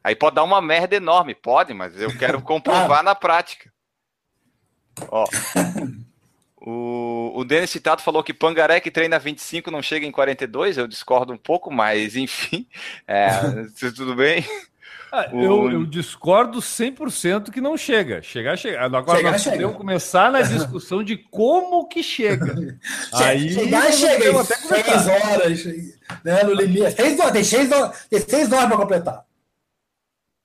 [0.04, 3.72] Aí pode dar uma merda enorme, pode, mas eu quero comprovar na prática.
[5.10, 5.26] Ó.
[6.66, 10.88] O, o Denis Citato falou que Pangaré que treina 25 não chega em 42, eu
[10.88, 12.66] discordo um pouco, mas enfim,
[13.06, 13.28] é,
[13.94, 14.46] tudo bem.
[15.16, 15.40] Ah, o...
[15.40, 18.24] eu, eu, discordo 100% que não chega.
[18.24, 18.82] Chegar, chega.
[18.82, 19.56] Agora chegar, nós chega.
[19.58, 22.80] podemos começar na discussão de como que chega.
[23.14, 24.42] Aí chegar, chega.
[24.42, 25.66] Até seis horas,
[26.24, 26.94] né, no limite.
[26.94, 29.24] Seis horas, tem seis horas, tem seis horas para completar.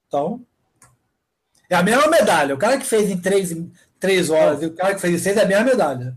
[0.06, 0.44] Então,
[1.70, 2.54] é a mesma medalha.
[2.54, 3.56] O cara que fez em três,
[3.98, 6.14] três horas e o cara que fez em seis é a mesma medalha.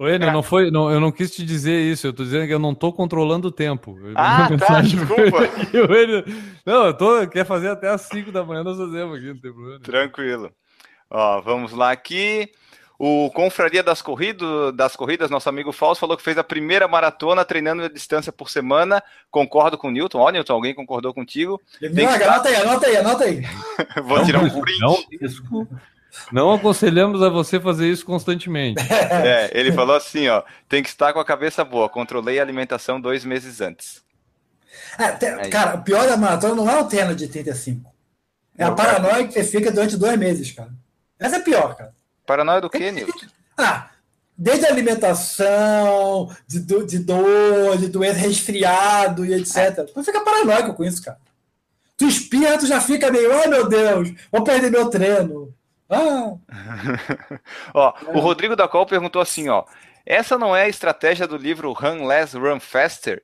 [0.00, 2.54] Oi, Enio, não foi, não, eu não quis te dizer isso, eu tô dizendo que
[2.54, 3.98] eu não tô controlando o tempo.
[4.14, 5.40] Ah, tá, desculpa.
[6.64, 9.52] não, eu tô, quer fazer até as 5 da manhã, nós fazemos aqui, não tem
[9.52, 9.80] problema.
[9.80, 10.50] Tranquilo.
[11.10, 12.50] Ó, vamos lá aqui.
[12.98, 17.44] O Confraria das Corridas, das Corridas, nosso amigo Fausto, falou que fez a primeira maratona
[17.44, 19.02] treinando a distância por semana.
[19.30, 20.18] Concordo com o Newton.
[20.18, 21.60] Ó, Newton, alguém concordou contigo?
[21.80, 23.42] Não, anota aí, anota aí, anota aí.
[24.02, 24.80] Vou não, tirar um print.
[24.80, 25.68] Não, risco.
[26.32, 28.82] Não aconselhamos a você fazer isso constantemente.
[29.10, 31.88] É, ele falou assim, ó, tem que estar com a cabeça boa.
[31.88, 34.02] Controlei a alimentação dois meses antes.
[34.98, 37.92] É, te, cara, o pior da maratona não é o treino de 35.
[38.56, 40.70] É a paranoia que você fica durante dois meses, cara.
[41.18, 41.94] Essa é pior, cara.
[42.26, 43.26] Paranoia do quê, Nilton?
[43.56, 43.90] Ah,
[44.36, 49.84] desde a alimentação, de, de dor, de doença, resfriado e etc.
[49.92, 51.18] Tu fica paranoico com isso, cara.
[51.96, 55.54] Tu espirra, tu já fica meio, ai oh, meu Deus, vou perder meu treino.
[55.90, 56.36] Ah.
[57.74, 58.16] ó, é.
[58.16, 59.64] O Rodrigo da Col perguntou assim, ó.
[60.06, 63.22] Essa não é a estratégia do livro Run Less, Run Faster?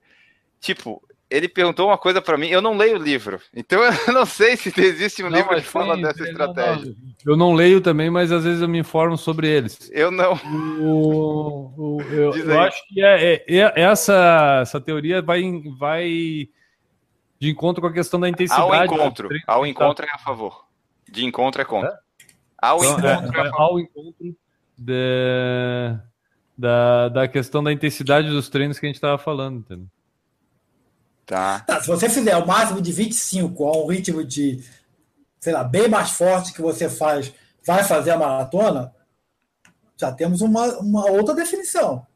[0.60, 4.24] Tipo, ele perguntou uma coisa para mim, eu não leio o livro, então eu não
[4.24, 6.94] sei se existe um não, livro que fala dessa estratégia.
[7.24, 9.90] Não, eu não leio também, mas às vezes eu me informo sobre eles.
[9.92, 10.34] Eu não.
[10.80, 15.42] O, o, eu, eu acho que é, é, é, essa, essa teoria vai,
[15.76, 16.48] vai
[17.40, 18.62] de encontro com a questão da intensidade.
[18.62, 20.64] Ao encontro, ao encontro é a favor.
[21.10, 21.90] De encontro é contra.
[21.90, 22.05] É?
[22.58, 24.36] Ao então, encontro, é, é, ao encontro
[24.78, 25.98] de,
[26.56, 29.86] da, da questão da intensidade dos treinos que a gente estava falando, entendeu?
[31.26, 31.60] Tá.
[31.60, 31.80] tá.
[31.80, 34.62] Se você fizer o máximo de 25 a um ritmo de,
[35.40, 37.32] sei lá, bem mais forte que você faz,
[37.66, 38.94] vai fazer a maratona,
[39.98, 42.06] já temos uma, uma outra definição.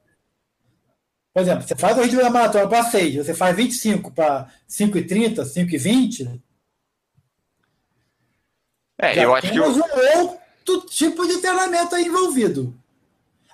[1.34, 5.42] Por exemplo, você faz o ritmo da maratona para 6, você faz 25 para 5,30,
[5.42, 6.40] 5,20,
[9.00, 9.52] é, Já eu acho que.
[9.54, 12.74] Temos um outro tipo de treinamento aí envolvido.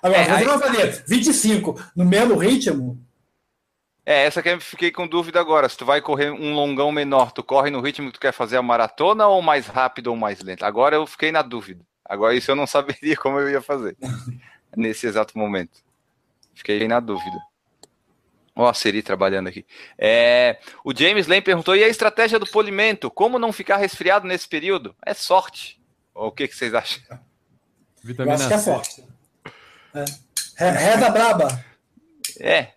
[0.01, 0.43] Agora, é, você aí...
[0.43, 2.99] vai fazer 25 no mesmo ritmo.
[4.05, 5.67] É, essa que eu fiquei com dúvida agora.
[5.67, 8.57] Se tu vai correr um longão menor, tu corre no ritmo que tu quer fazer
[8.57, 10.63] a maratona ou mais rápido ou mais lento?
[10.63, 11.81] Agora eu fiquei na dúvida.
[12.05, 13.97] Agora isso eu não saberia como eu ia fazer
[14.75, 15.79] nesse exato momento.
[16.53, 17.37] Fiquei na dúvida.
[18.57, 19.63] Ó, a Seri trabalhando aqui.
[19.99, 23.11] É, o James Lane perguntou: e a estratégia do polimento?
[23.11, 24.95] Como não ficar resfriado nesse período?
[25.05, 25.79] É sorte.
[26.13, 27.03] o que, que vocês acham?
[28.03, 29.03] Vitamina Eu acho que é sorte.
[30.59, 30.69] É.
[30.71, 31.65] Reza braba.
[32.39, 32.69] É.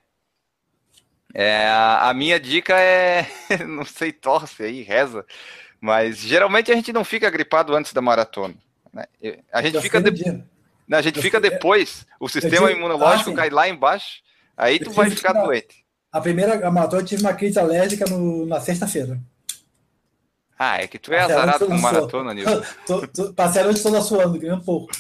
[1.33, 3.27] é a, a, minha dica é.
[3.67, 5.25] não sei, torce aí, reza.
[5.81, 8.55] Mas geralmente a gente não fica gripado antes da maratona.
[8.93, 9.07] Né?
[9.51, 10.45] A gente fica, de...
[10.93, 12.07] a gente fica depois.
[12.21, 14.21] O sistema imunológico ah, cai lá embaixo
[14.61, 15.87] Aí tu vai ficar uma, doente.
[16.13, 19.19] A primeira maratona eu tive uma crise alérgica no, na sexta-feira.
[20.59, 22.63] Ah, é que tu é azarado com maratona, Nilson.
[23.35, 24.93] Passei a noite toda suando, ganhei um pouco.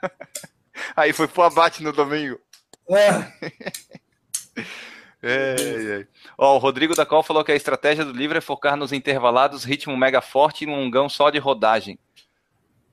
[0.94, 2.38] Aí foi pro abate no domingo.
[2.88, 3.08] É.
[5.20, 5.56] é,
[6.00, 6.06] é.
[6.38, 9.64] Ó, o Rodrigo da Col falou que a estratégia do livro é focar nos intervalados,
[9.64, 11.98] ritmo mega forte e um longão só de rodagem.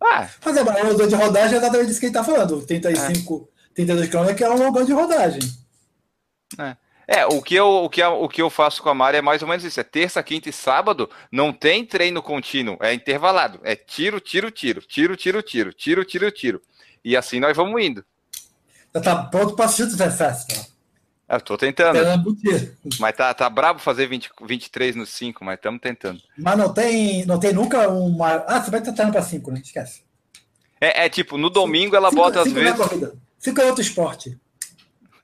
[0.01, 0.27] Ah.
[0.43, 2.65] Mas é, mas o de rodagem é exatamente isso que ele tá falando.
[2.65, 3.47] 35,
[3.85, 5.41] 32 km que é um longão de rodagem.
[6.57, 6.75] É.
[7.11, 9.41] É, o que, eu, o, que, o que eu faço com a Mari é mais
[9.41, 9.79] ou menos isso.
[9.79, 13.59] É terça, quinta e sábado, não tem treino contínuo, é intervalado.
[13.63, 16.61] É tiro, tiro, tiro, tiro, tiro, tiro, tiro, tiro, tiro.
[17.03, 18.05] E assim nós vamos indo.
[18.93, 20.67] Já tá pronto para assistir o Festa.
[21.27, 21.97] Eu tô tentando.
[22.99, 26.21] Mas tá, tá brabo fazer 20, 23 no 5, mas estamos tentando.
[26.37, 28.43] Mas não tem, não tem nunca uma.
[28.47, 29.61] Ah, você vai tentando para 5, né?
[29.63, 30.03] Esquece.
[30.79, 33.11] É, é, tipo, no domingo ela cinco, bota às vezes.
[33.39, 34.37] Fica outro esporte.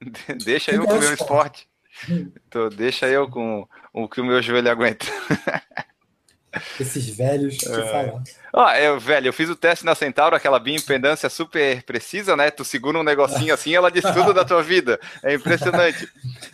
[0.44, 1.68] deixa eu com o meu esporte.
[2.10, 5.06] Então, deixa eu com o que o meu joelho aguenta.
[6.80, 7.92] Esses velhos que é.
[7.92, 8.24] falam.
[8.54, 12.50] Ó, eu, velho, eu fiz o teste na Centauro, aquela bioimpedância super precisa, né?
[12.50, 15.00] Tu segura um negocinho assim, ela diz tudo da tua vida.
[15.22, 16.08] É impressionante.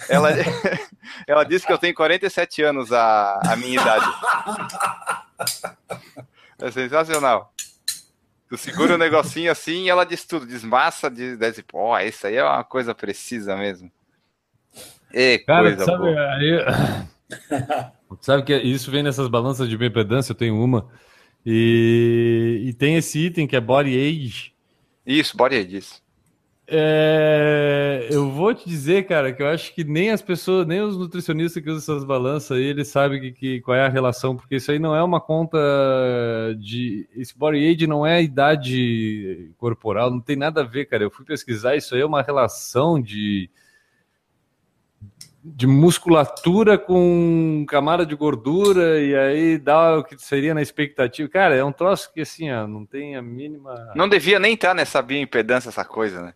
[0.09, 0.31] Ela,
[1.27, 4.05] ela disse que eu tenho 47 anos a, a minha idade.
[6.59, 7.53] É sensacional.
[8.51, 12.35] Tu segura um negocinho assim e ela diz tudo, desmassa, diz, diz pô, isso aí
[12.35, 13.89] é uma coisa precisa mesmo.
[15.13, 16.33] E Cara, coisa sabe, boa.
[16.33, 16.65] Aí...
[18.19, 20.85] sabe que isso vem nessas balanças de bioimpedância, eu tenho uma.
[21.45, 24.53] E, e tem esse item que é Body Age.
[25.05, 26.03] Isso, Body Age, isso.
[26.73, 30.97] É, eu vou te dizer, cara, que eu acho que nem as pessoas, nem os
[30.97, 34.55] nutricionistas que usam essas balanças aí, eles sabem que, que, qual é a relação, porque
[34.55, 35.57] isso aí não é uma conta
[36.57, 37.09] de.
[37.13, 41.03] Esse body age não é a idade corporal, não tem nada a ver, cara.
[41.03, 43.49] Eu fui pesquisar, isso aí é uma relação de
[45.43, 51.27] de musculatura com camada de gordura e aí dá o que seria na expectativa.
[51.27, 53.91] Cara, é um troço que assim, ó, não tem a mínima.
[53.95, 56.33] Não devia nem estar nessa bioimpedância essa coisa, né?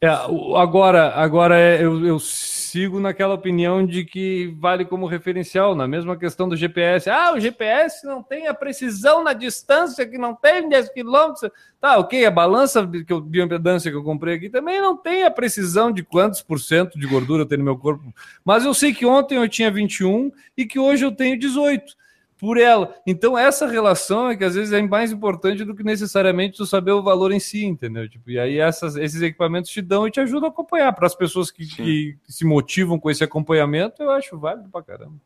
[0.00, 5.88] É, agora, agora é, eu, eu, sigo naquela opinião de que vale como referencial, na
[5.88, 7.10] mesma questão do GPS.
[7.10, 11.50] Ah, o GPS não tem a precisão na distância, que não tem 10 quilômetros.
[11.80, 15.32] Tá, ok, a balança que eu, bioimpedância que eu comprei aqui também não tem a
[15.32, 18.14] precisão de quantos por cento de gordura tenho no meu corpo.
[18.44, 21.96] Mas eu sei que ontem eu tinha 21 e que hoje eu tenho 18
[22.38, 22.94] por ela.
[23.04, 26.92] Então, essa relação é que às vezes é mais importante do que necessariamente tu saber
[26.92, 28.08] o valor em si, entendeu?
[28.08, 30.92] Tipo, e aí essas, esses equipamentos te dão e te ajudam a acompanhar.
[30.92, 35.16] Para as pessoas que, que, se motivam com esse acompanhamento, eu acho válido pra caramba.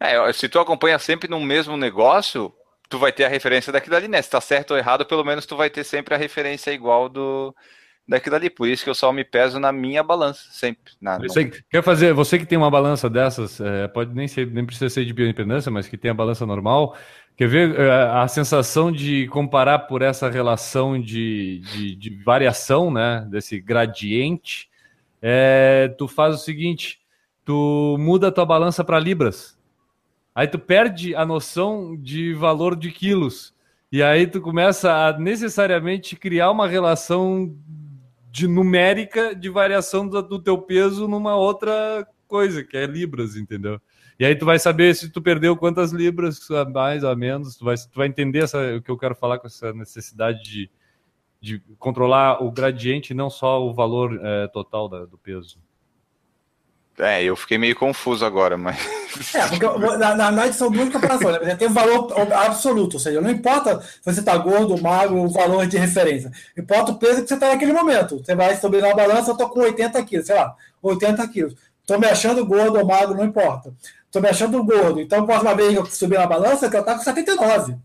[0.00, 2.52] É, se tu acompanha sempre no mesmo negócio,
[2.88, 4.20] tu vai ter a referência daquilo ali, né?
[4.20, 7.54] Se tá certo ou errado, pelo menos tu vai ter sempre a referência igual do,
[8.06, 8.50] daquilo ali.
[8.50, 10.92] Por isso que eu só me peso na minha balança, sempre.
[11.00, 11.18] Na,
[11.70, 15.04] quer fazer, você que tem uma balança dessas, é, pode nem ser, nem precisa ser
[15.04, 16.96] de bioimpedância, mas que tem a balança normal.
[17.36, 23.26] Quer ver é, a sensação de comparar por essa relação de, de, de variação, né?
[23.30, 24.68] Desse gradiente.
[25.20, 27.00] É, tu faz o seguinte:
[27.44, 29.58] tu muda a tua balança para libras.
[30.34, 33.54] Aí tu perde a noção de valor de quilos.
[33.94, 37.54] E aí tu começa a necessariamente criar uma relação
[38.34, 43.80] de numérica de variação do, do, teu peso numa outra coisa, que é libras, entendeu?
[44.18, 46.40] E aí tu vai saber se tu perdeu quantas libras,
[46.72, 49.46] mais, a menos, tu vai, tu vai entender essa, o que eu quero falar com
[49.46, 50.70] essa necessidade de,
[51.40, 55.60] de controlar o gradiente, não só o valor é, total da, do peso.
[56.98, 58.76] É, eu fiquei meio confuso agora, mas.
[59.34, 61.40] É, porque na, na são duas comparações.
[61.42, 61.56] Né?
[61.56, 65.66] Tem o valor absoluto, ou seja, não importa se você está gordo, magro, o valor
[65.66, 66.30] de referência.
[66.56, 68.18] Importa o peso que você está naquele momento.
[68.18, 71.54] Você vai subir na balança, eu estou com 80 quilos, sei lá, 80 quilos.
[71.80, 73.74] Estou me achando gordo ou magro, não importa.
[74.06, 75.00] Estou me achando gordo.
[75.00, 77.76] Então, a próxima vez que eu subir na balança, que eu estou com 79.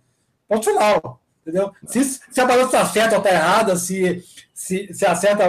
[0.48, 1.20] Ponto final.
[1.42, 1.72] Entendeu?
[1.86, 5.46] Se, se a balança está certa ou está errada, se, se, se acerta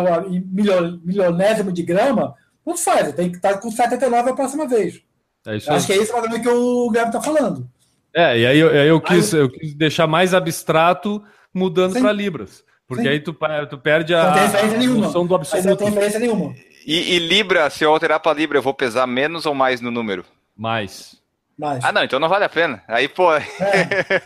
[1.03, 2.35] milionésimo de grama
[2.65, 5.03] tanto faz, tem que estar com 79 a próxima vez.
[5.47, 5.85] É Acho aí.
[5.85, 7.69] que é esse o que o Guilherme está falando.
[8.15, 11.23] É, e aí eu, aí eu, quis, eu quis deixar mais abstrato
[11.55, 12.65] mudando para Libras.
[12.87, 13.09] Porque Sim.
[13.09, 13.37] aí tu,
[13.69, 15.69] tu perde a, a noção do absoluto.
[15.69, 16.55] Não tem diferença nenhuma.
[16.85, 19.93] E, e, Libra, se eu alterar para Libra, eu vou pesar menos ou mais no
[19.93, 20.25] número?
[20.57, 21.15] Mais.
[21.57, 21.85] mais.
[21.85, 22.83] Ah, não, então não vale a pena.
[22.89, 23.33] Aí, pô.
[23.33, 23.45] É.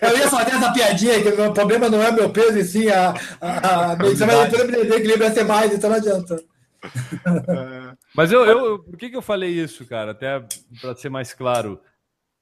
[0.01, 3.15] Eu ia fazer essa piadinha que o problema não é meu peso, e sim a,
[3.39, 4.21] a, a mas
[4.53, 6.43] eu me que Libra ser mais, então não adianta.
[8.15, 10.13] Mas eu, eu, por que, que eu falei isso, cara?
[10.13, 10.45] Até
[10.81, 11.81] para ser mais claro.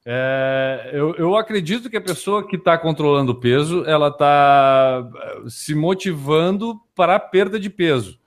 [0.04, 5.42] É, eu, eu acredito que a pessoa que está controlando o peso, ela está eh,
[5.48, 8.18] se motivando para a perda de peso.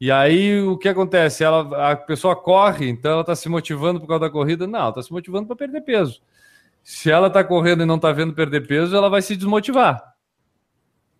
[0.00, 1.44] E aí o que acontece?
[1.44, 4.66] Ela, a pessoa corre, então ela está se motivando por causa da corrida?
[4.66, 6.22] Não, está se motivando para perder peso.
[6.82, 10.11] Se ela está correndo e não está vendo perder peso, ela vai se desmotivar.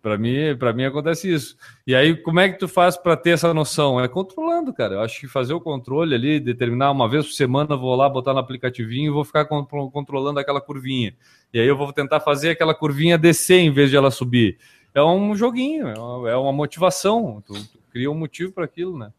[0.03, 1.55] Para mim, para mim acontece isso.
[1.87, 4.01] E aí, como é que tu faz para ter essa noção?
[4.01, 4.95] É controlando, cara.
[4.95, 8.33] Eu acho que fazer o controle ali, determinar uma vez por semana, vou lá botar
[8.33, 11.15] no aplicativinho e vou ficar controlando aquela curvinha.
[11.53, 14.57] E aí eu vou tentar fazer aquela curvinha descer em vez de ela subir.
[14.93, 17.41] É um joguinho, é uma, é motivação.
[17.47, 19.09] Tu, tu cria um motivo para aquilo, né?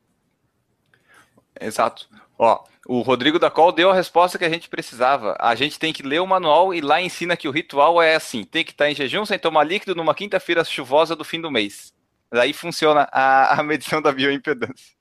[1.59, 2.11] Exato.
[2.39, 5.37] Ó, o Rodrigo da Col deu a resposta que a gente precisava.
[5.41, 8.45] A gente tem que ler o manual e lá ensina que o ritual é assim:
[8.45, 11.93] tem que estar em jejum sem tomar líquido numa quinta-feira chuvosa do fim do mês.
[12.31, 14.95] Daí funciona a, a medição da bioimpedância.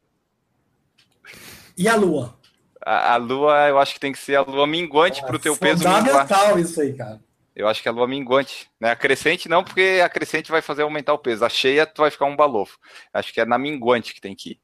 [1.78, 2.38] E a lua?
[2.86, 5.58] A, a, lua, eu acho que tem que ser a lua minguante para o teu
[5.58, 5.84] peso.
[5.84, 7.20] Fundamental isso aí, cara.
[7.56, 8.70] Eu acho que é a lua minguante.
[8.80, 8.92] Né?
[8.92, 11.46] A crescente não, porque a crescente vai fazer aumentar o peso.
[11.46, 12.78] A cheia, tu vai ficar um balofo.
[13.14, 14.62] Acho que é na minguante que tem que ir.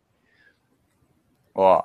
[1.53, 1.83] Ó.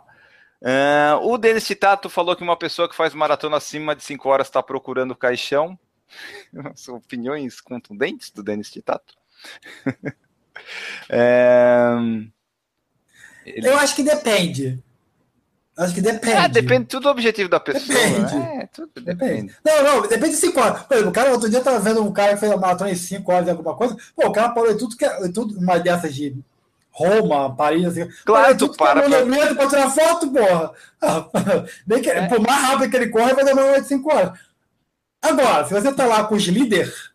[0.65, 4.47] Uh, o Denis Titato falou que uma pessoa que faz maratona acima de 5 horas
[4.47, 5.79] está procurando caixão.
[6.75, 9.15] São opiniões contundentes do Denis Titato.
[11.11, 11.91] é...
[13.45, 13.69] Ele...
[13.69, 14.83] Eu acho que depende.
[15.77, 16.33] Acho que depende.
[16.33, 17.99] É, depende tudo do objetivo da pessoa.
[17.99, 18.37] Depende.
[18.37, 19.17] É, tudo depende.
[19.17, 19.55] depende.
[19.63, 20.83] Não, não, depende de 5 horas.
[20.85, 22.97] Por exemplo, o cara, outro dia tava vendo um cara que fez a maratona em
[22.97, 23.97] 5 horas de alguma coisa.
[24.17, 26.35] Pô, o cara parou em tudo, que, é, tudo uma dessas de
[26.95, 28.09] Roma, Paris, assim.
[28.25, 29.03] Claro, tu para.
[29.03, 29.55] Pra...
[29.55, 30.73] pra tirar foto, porra.
[31.85, 32.29] Bem que, é.
[32.29, 34.39] Por mais rápido que ele corre, vai demorar 5 horas.
[35.21, 37.11] Agora, se você tá lá com os líderes,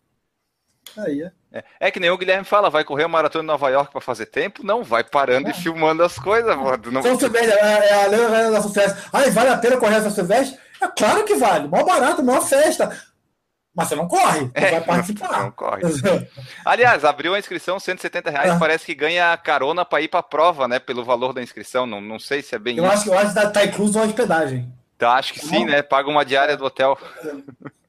[0.98, 1.32] aí é.
[1.52, 4.00] É, é, que nem o Guilherme fala, vai correr a maratona em Nova York para
[4.00, 4.64] fazer tempo?
[4.64, 5.50] Não, vai parando é.
[5.50, 6.56] e filmando as coisas.
[6.56, 7.02] Não...
[7.02, 9.02] São Silvestre, é, é a lenda da Silvestre.
[9.12, 10.58] Ai, vale a pena correr essa Silvestre?
[10.80, 12.96] É claro que vale, mó barato, mó festa.
[13.74, 15.32] Mas você não corre, não é, vai participar.
[15.32, 15.82] Não, não corre.
[16.64, 18.58] Aliás, abriu a inscrição, 170 reais, é.
[18.58, 20.80] parece que ganha carona para ir para a prova, né?
[20.80, 21.86] Pelo valor da inscrição.
[21.86, 22.92] Não, não sei se é bem eu isso.
[22.92, 24.72] Acho, eu acho que tá incluso a hospedagem.
[24.98, 25.82] Tá, acho que sim, né?
[25.82, 26.98] Paga uma diária do hotel.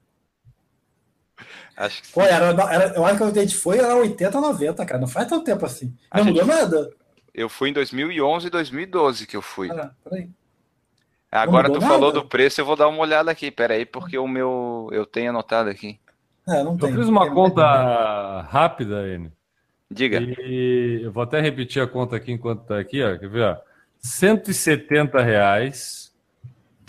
[1.76, 2.14] Acho que sim.
[2.14, 5.00] Pô, era, era, eu acho que a gente foi era 80, 90, cara.
[5.00, 5.96] Não faz tanto tempo assim.
[6.14, 6.92] Não mudou nada.
[7.34, 9.72] Eu fui em 2011 e 2012 que eu fui.
[9.72, 10.30] Ah, peraí.
[11.32, 11.88] Agora tu nada.
[11.88, 13.50] falou do preço, eu vou dar uma olhada aqui.
[13.50, 15.98] Pera aí, porque o meu eu tenho anotado aqui.
[16.48, 16.90] É, não tem.
[16.90, 19.32] Eu fiz uma tem conta rápida, N.
[19.90, 20.20] Diga.
[20.22, 23.18] E eu vou até repetir a conta aqui enquanto tá aqui, ó.
[23.18, 23.44] Quer ver?
[23.44, 23.58] Ó?
[24.00, 26.14] 170 reais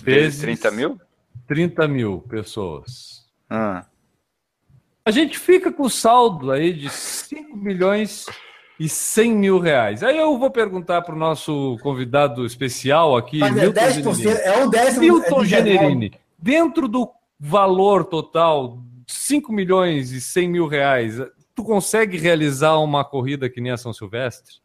[0.03, 1.01] vezes 30 mil?
[1.47, 3.31] 30 mil pessoas.
[3.49, 3.87] Ah.
[5.05, 8.27] A gente fica com o saldo aí de 5 milhões
[8.83, 10.03] e 100 mil reais.
[10.03, 14.41] Aí eu vou perguntar para o nosso convidado especial aqui, Mas é Milton 10%, Generini.
[14.43, 15.01] é um décimo.
[15.01, 17.09] Milton Generini, dentro do
[17.39, 21.15] valor total, 5 milhões e 100 mil reais,
[21.55, 24.57] tu consegue realizar uma corrida que nem a São Silvestre?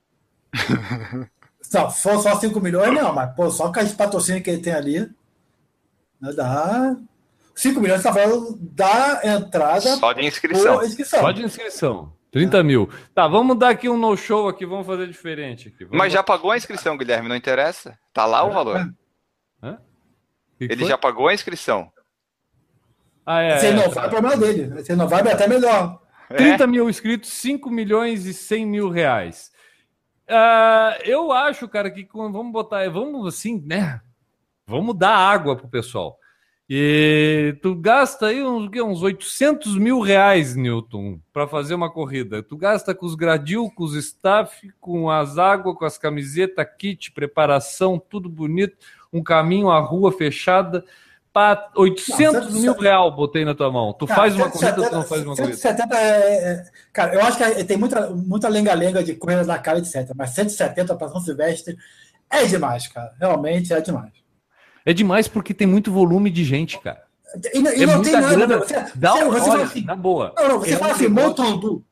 [1.62, 4.72] Só, for só 5 milhões, não, mas pô, só com as patrocínios que ele tem
[4.72, 6.96] ali, né, dá
[7.54, 9.98] 5 milhões está falando da entrada.
[9.98, 10.82] Só de inscrição.
[10.82, 11.20] inscrição.
[11.20, 12.17] Só de inscrição.
[12.38, 12.64] 30 é.
[12.64, 12.90] mil.
[13.14, 15.70] Tá, vamos dar aqui um no-show aqui, vamos fazer diferente.
[15.70, 15.88] Aqui.
[15.92, 17.98] Mas já pagou a inscrição, Guilherme, não interessa?
[18.14, 18.94] Tá lá o valor.
[19.62, 19.80] Hã?
[20.60, 20.88] Ele foi?
[20.88, 21.92] já pagou a inscrição.
[23.26, 23.58] Ah, é.
[23.58, 24.84] Se não é, vai, é problema dele.
[24.84, 26.00] Se não vai, vai até melhor.
[26.36, 26.68] 30 é.
[26.68, 29.52] mil inscritos, 5 milhões e 100 mil reais.
[30.30, 34.02] Uh, eu acho, cara, que vamos botar, vamos assim, né?
[34.66, 36.18] Vamos dar água pro pessoal.
[36.70, 42.44] E tu gasta aí uns, uns 800 mil reais, Newton, para fazer uma corrida.
[42.44, 47.12] Tu gasta com os gradil, com os staff, com as águas, com as camisetas, kit,
[47.12, 48.76] preparação, tudo bonito,
[49.14, 50.84] um caminho, a rua fechada.
[51.32, 53.94] Para 800 não, mil reais botei na tua mão.
[53.94, 56.06] Tu cara, faz uma 170, corrida ou não faz uma 170 corrida?
[56.06, 60.12] É, é, cara, eu acho que tem muita, muita lenga-lenga de corrida na cara, etc.
[60.16, 61.78] Mas 170 para São Silvestre
[62.30, 63.14] é demais, cara.
[63.20, 64.27] Realmente é demais.
[64.88, 67.04] É demais porque tem muito volume de gente, cara.
[67.54, 68.34] E, e é não tem nada.
[68.34, 68.58] Grana.
[68.60, 70.34] Você, Dá você, você olha, assim, na boa.
[70.38, 71.84] Não, não, você é fala um assim, negócio...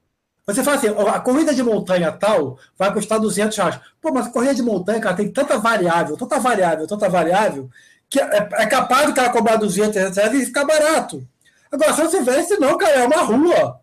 [0.46, 3.80] Você fala assim, a corrida de montanha tal vai custar 200 reais.
[4.00, 7.70] Pô, mas a corrida de montanha, cara, tem tanta variável, tanta variável, tanta variável,
[8.10, 11.28] que é, é capaz do cara cobrar 200, 300 reais e ficar barato.
[11.70, 13.82] Agora, se você vê, não, cara, é uma rua.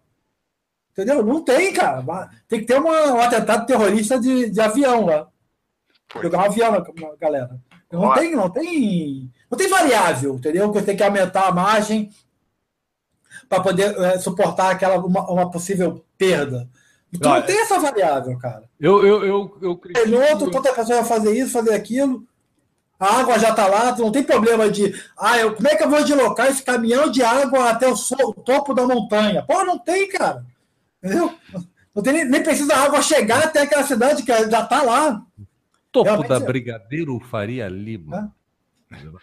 [0.92, 1.22] Entendeu?
[1.22, 2.30] Não tem, cara.
[2.48, 5.28] Tem que ter uma, um atentado terrorista de, de avião lá.
[6.22, 7.60] Jogar um avião na galera.
[7.92, 10.72] Não tem, não tem, não tem variável, entendeu?
[10.72, 12.10] Que você tem que aumentar a margem
[13.48, 16.68] para poder é, suportar aquela uma, uma, possível perda.
[17.12, 18.64] Então não, não tem essa variável, cara.
[18.80, 22.24] Eu, eu, eu, eu Piloto, toda pessoa vai fazer isso, fazer aquilo.
[22.98, 24.94] A água já está lá, não tem problema de.
[25.18, 28.14] Ah, eu, como é que eu vou deslocar esse caminhão de água até o, so,
[28.14, 29.42] o topo da montanha?
[29.42, 30.46] Pô, não tem, cara.
[31.02, 31.34] Entendeu?
[31.94, 35.20] Não tem, nem, nem precisa a água chegar até aquela cidade que já está lá.
[35.92, 38.32] Topo Realmente, da Brigadeiro Faria Lima.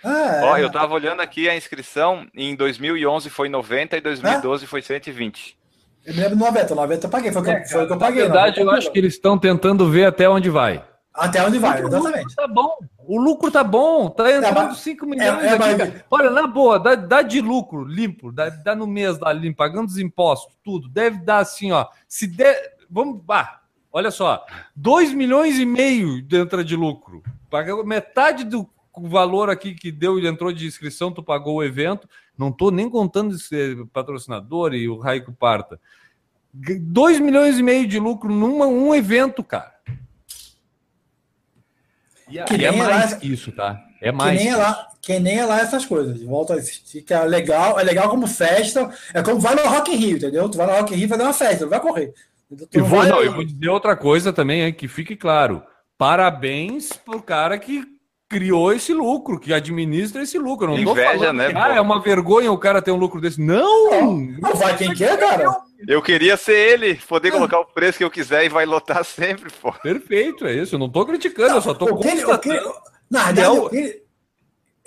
[0.04, 0.64] Ah, Ó, é.
[0.64, 4.68] eu tava olhando aqui a inscrição, em 2011 foi 90 e 2012 é?
[4.68, 5.58] foi 120.
[6.06, 8.28] Eu me lembro 90, 90 eu paguei, foi, é, foi o que eu paguei.
[8.28, 10.84] Na verdade, eu acho que eles estão tentando ver até onde vai.
[11.14, 12.20] Até onde vai, exatamente.
[12.20, 15.54] O lucro tá bom, o lucro tá bom, tá entrando é, 5 milhões é, é,
[15.54, 16.04] aqui, mas...
[16.10, 19.88] Olha, na boa, dá, dá de lucro limpo, dá, dá, no mês, dá limpo, pagando
[19.88, 23.59] os impostos, tudo, deve dar assim, ó, se der, vamos, bah,
[23.92, 27.24] Olha só, 2 milhões e meio entra de lucro.
[27.50, 32.08] Pagou metade do valor aqui que deu e entrou de inscrição, tu pagou o evento.
[32.38, 35.80] Não estou nem contando esse patrocinador e o Raico Parta.
[36.54, 39.74] 2 milhões e meio de lucro num um evento, cara.
[42.28, 43.84] E, que é mais que isso, tá?
[44.02, 44.38] É mais.
[44.38, 46.22] Que nem, é lá, que nem é lá essas coisas.
[46.24, 48.90] Volta a assistir, que é legal, é legal como festa.
[49.14, 50.48] É como vai no Rock in Rio, entendeu?
[50.48, 52.14] Tu vai no Rock in Rio fazer uma festa, não vai correr.
[52.74, 55.62] E vou, não, eu vou dizer outra coisa também, hein, que fique claro.
[55.98, 57.86] Parabéns pro cara que
[58.30, 60.68] criou esse lucro, que administra esse lucro.
[60.68, 61.52] não Inveja, né?
[61.52, 63.42] Que, ah, é uma vergonha o cara ter um lucro desse.
[63.42, 64.16] Não!
[64.16, 65.58] Não, vai quem quer, cara.
[65.88, 69.52] Eu queria ser ele, poder colocar o preço que eu quiser e vai lotar sempre,
[69.62, 69.72] pô.
[69.72, 70.76] Perfeito, é isso.
[70.76, 72.74] Eu não tô criticando, não, eu só tô constatando.
[73.10, 74.02] Na verdade,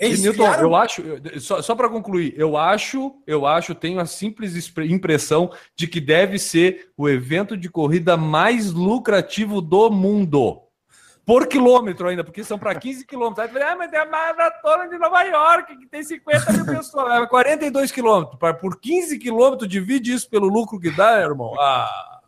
[0.05, 0.63] eles Newton, criaram...
[0.63, 1.03] eu acho,
[1.39, 6.37] só, só para concluir, eu acho, eu acho, tenho a simples impressão de que deve
[6.37, 10.63] ser o evento de corrida mais lucrativo do mundo.
[11.25, 13.49] Por quilômetro ainda, porque são para 15 quilômetros.
[13.49, 17.25] Aí ah, mas tem a maratona de Nova York, que tem 50 mil pessoas, é
[17.25, 18.37] 42 quilômetros.
[18.59, 21.53] Por 15 quilômetros, divide isso pelo lucro que dá, irmão.
[21.57, 22.19] Ah.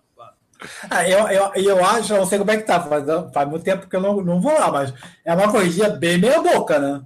[0.89, 3.03] Ah, eu, eu, eu acho, não sei como é que tá, faz,
[3.33, 6.41] faz muito tempo que eu não, não vou lá, mas é uma corrida bem meia
[6.41, 7.01] boca, né?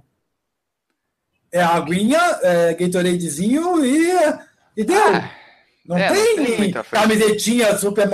[1.52, 4.10] É aguinha, é Gatoradezinho e,
[4.76, 4.96] e deu.
[4.96, 5.30] Ah,
[5.84, 8.08] não, é, tem não tem camisetinha, super,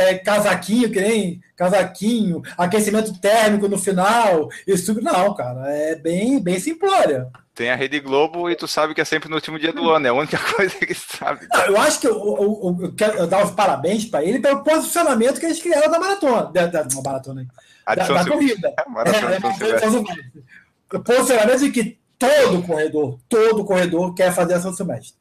[0.00, 4.48] é, casaquinho, que nem casaquinho, aquecimento térmico no final.
[4.66, 5.70] Isso não, cara.
[5.72, 7.28] É bem, bem simplória.
[7.54, 10.06] Tem a Rede Globo e tu sabe que é sempre no último dia do ano,
[10.06, 11.46] é a única coisa que sabe.
[11.52, 15.38] Não, eu acho que eu, eu, eu, quero dar os parabéns para ele pelo posicionamento
[15.38, 16.50] que eles criaram da maratona.
[16.52, 17.46] Da, da, da maratona
[17.86, 18.74] da, da corrida.
[18.88, 24.60] Maratona é, é, é, o posicionamento de que todo corredor, todo corredor quer fazer a
[24.60, 25.14] São Silvestre.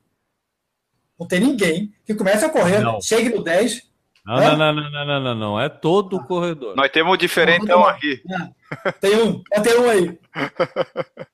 [1.20, 3.02] Não tem ninguém que comece a correr, não.
[3.02, 3.92] chegue no 10.
[4.26, 6.24] Não, não, não, não, não, não, não, é todo ah.
[6.24, 6.76] corredor.
[6.76, 8.22] Nós temos um diferentão aqui.
[8.30, 8.92] É.
[8.94, 10.18] Tem um, tem um aí.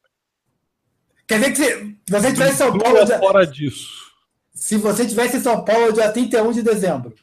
[1.27, 3.05] Quer dizer que se você tivesse em São Paulo.
[3.05, 4.09] Dia, fora disso.
[4.51, 7.13] Se você tivesse em São Paulo dia 31 de dezembro,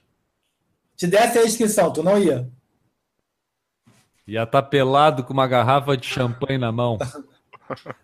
[0.97, 2.49] te desse a inscrição, tu não ia?
[4.27, 6.99] Ia estar tá pelado com uma garrafa de champanhe na mão.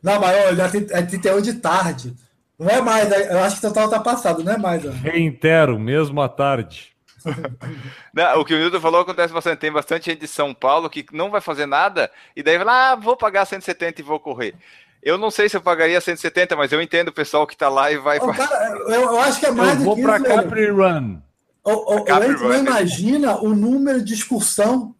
[0.02, 2.14] Não, mas olha, é 31 de tarde.
[2.58, 3.32] Não é mais, né?
[3.32, 4.84] eu acho que o total tá passado, não é mais.
[4.84, 4.90] Ó.
[4.90, 6.92] Reitero, mesmo à tarde.
[8.12, 9.58] não, o que o Nilton falou acontece bastante.
[9.58, 12.92] Tem bastante gente de São Paulo que não vai fazer nada e daí vai lá,
[12.92, 14.54] ah, vou pagar 170 e vou correr.
[15.02, 17.90] Eu não sei se eu pagaria 170, mas eu entendo o pessoal que tá lá
[17.90, 18.20] e vai.
[18.20, 21.18] cara, eu, eu, acho que é mais eu vou para Capri Run.
[21.64, 22.48] O, o, Capri Run.
[22.48, 24.94] não imagina o número de excursão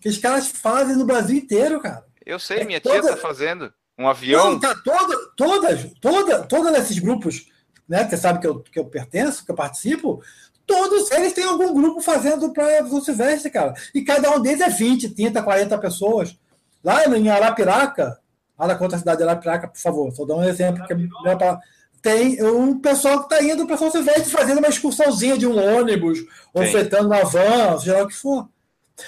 [0.00, 2.04] que os caras fazem no Brasil inteiro, cara.
[2.24, 3.72] Eu sei, é minha tia tá fazendo.
[4.00, 4.52] Um avião?
[4.52, 7.46] Não, tá, toda, todas, toda, todos esses grupos,
[7.86, 8.04] né?
[8.04, 10.22] Que você sabe que eu, que eu pertenço, que eu participo,
[10.66, 13.74] todos eles têm algum grupo fazendo para o Silvestre, cara.
[13.94, 16.34] E cada um deles é 20, 30, 40 pessoas.
[16.82, 18.18] Lá em Arapiraca,
[18.58, 20.82] nada contra a cidade de Arapiraca, por favor, só dar um exemplo.
[20.86, 21.60] Que é pra,
[22.00, 26.20] tem um pessoal que está indo para São Silvestre fazendo uma excursãozinha de um ônibus,
[26.54, 28.48] ou fretando uma van, seja lá o que for.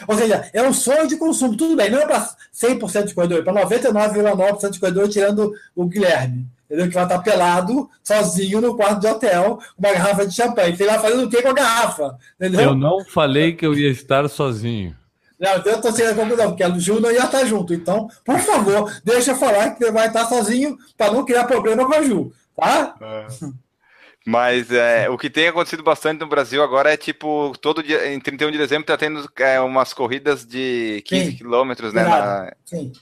[0.07, 1.57] Ou seja, é um sonho de consumo.
[1.57, 5.87] Tudo bem, não é para 100% de corredor, é para 99,9% de corredor, tirando o
[5.87, 6.47] Guilherme.
[6.67, 6.89] Entendeu?
[6.89, 10.77] Que vai estar pelado, sozinho, no quarto de hotel, uma garrafa de champanhe.
[10.77, 12.17] Sei lá fazendo o que com a garrafa?
[12.41, 12.61] Entendeu?
[12.61, 14.97] Eu não falei que eu ia estar sozinho.
[15.39, 17.75] Não, então eu estou sendo conclusão, porque a Ju ia estar junto.
[17.75, 21.85] Então, por favor, deixa eu falar que você vai estar sozinho para não criar problema
[21.85, 22.33] com a Ju.
[22.57, 22.95] Tá?
[23.01, 23.27] É.
[24.25, 28.21] Mas é, o que tem acontecido bastante no Brasil agora é tipo, todo dia, em
[28.21, 32.05] 31 de dezembro, tá tendo é, umas corridas de 15 Sim, quilômetros, né?
[32.05, 32.53] Na...
[32.65, 32.93] Sim.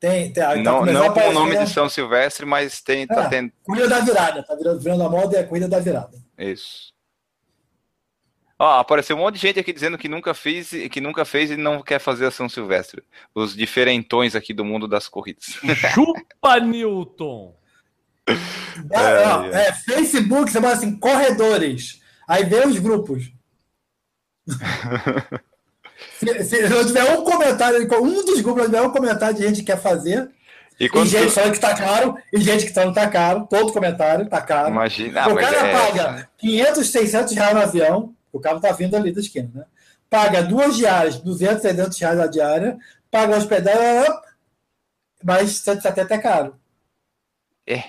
[0.00, 3.06] Tem, tem, tá não não com o nome de São Silvestre, mas tem.
[3.06, 3.52] Tá é, tendo...
[3.62, 6.18] Corrida da virada, tá virando, virando a moda é a corrida da virada.
[6.36, 6.92] Isso.
[8.58, 11.56] Ó, apareceu um monte de gente aqui dizendo que nunca fez, que nunca fez e
[11.56, 13.02] não quer fazer a São Silvestre.
[13.34, 15.58] Os diferentões aqui do mundo das corridas.
[15.92, 17.54] Chupa, Newton!
[18.28, 18.36] É,
[18.96, 22.00] é, é, Facebook, você fala assim, corredores.
[22.28, 23.32] Aí vê os grupos.
[26.18, 29.66] se, se, eu tiver um comentário, um dos grupos tiver um comentário de gente que
[29.66, 30.30] quer fazer,
[30.78, 31.32] e, e gente tu...
[31.32, 34.68] falando que tá caro, e gente que tá, não tá caro, todo comentário tá caro.
[34.70, 35.28] Imagina.
[35.28, 35.72] O cara é...
[35.72, 39.64] paga 500, 600 reais no avião, o carro tá vindo ali da esquina, né?
[40.08, 42.76] Paga duas diárias, 200, 300 reais a diária,
[43.10, 44.12] paga hospedagem,
[45.24, 46.61] mas 170 é caro.
[47.66, 47.84] É, é,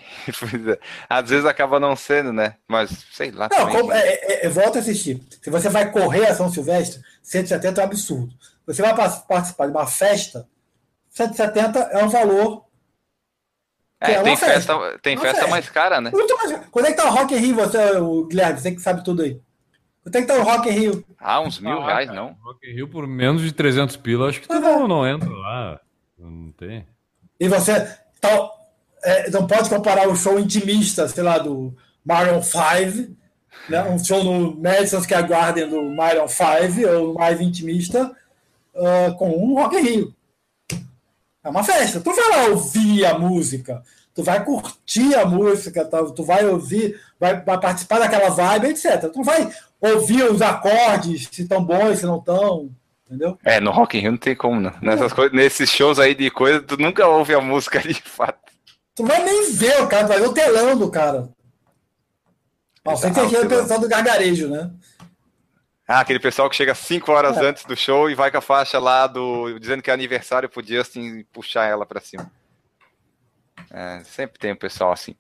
[1.09, 2.55] às vezes acaba não sendo, né?
[2.67, 3.49] Mas sei lá.
[3.51, 5.21] Não, como, é, é, é, volta a assistir.
[5.41, 8.34] Se você vai correr a São Silvestre, 170 é um absurdo.
[8.65, 10.47] Você vai participar de uma festa,
[11.09, 12.65] 170 é um valor.
[13.99, 16.11] É, tem festa, festa, tem festa, festa, mais cara, né?
[16.11, 16.67] Muito mais.
[16.69, 18.59] Quando é que tá o Rock in Rio, você, o Guilherme?
[18.59, 19.39] Você que sabe tudo aí.
[20.03, 21.05] Quanto é que tá o Rock in Rio?
[21.17, 22.36] Ah, uns mil ah, reais, cara, não.
[22.43, 25.80] Rock in Rio por menos de 300 pila, acho que tu não, não entra lá.
[26.17, 26.86] Não tem.
[27.39, 27.97] E você.
[28.19, 28.30] Tá,
[29.04, 31.76] é, não pode comparar o show intimista, sei lá, do
[32.06, 33.12] Maroon 5,
[33.70, 33.84] né?
[33.84, 38.16] um show no Madison Square Garden do Maroon 5, ou mais intimista,
[38.74, 40.16] uh, com um Rock in Rio.
[41.43, 41.99] É uma festa.
[41.99, 43.84] Tu vai lá ouvir a música,
[44.16, 46.01] tu vai curtir a música, tá?
[46.06, 49.12] tu vai ouvir, vai, vai participar daquela vibe, etc.
[49.12, 49.51] Tu vai
[49.82, 52.70] ouvir os acordes, se estão bons, se não estão.
[53.06, 53.38] entendeu?
[53.43, 54.74] É, no Rock in Rio não tem como, não.
[54.82, 58.53] Nessas coisas, nesses shows aí de coisa, tu nunca ouve a música de fato.
[58.96, 61.30] Tu vai nem ver o cara, tu vai ver o telão do cara.
[62.86, 64.72] Não, sem ter aquele pessoal do gargarejo, né?
[65.88, 67.46] Ah, aquele pessoal que chega cinco horas é.
[67.46, 70.66] antes do show e vai com a faixa lá do dizendo que é aniversário pro
[70.66, 72.32] Justin e puxar ela pra cima.
[73.72, 75.16] É, sempre tem um pessoal assim.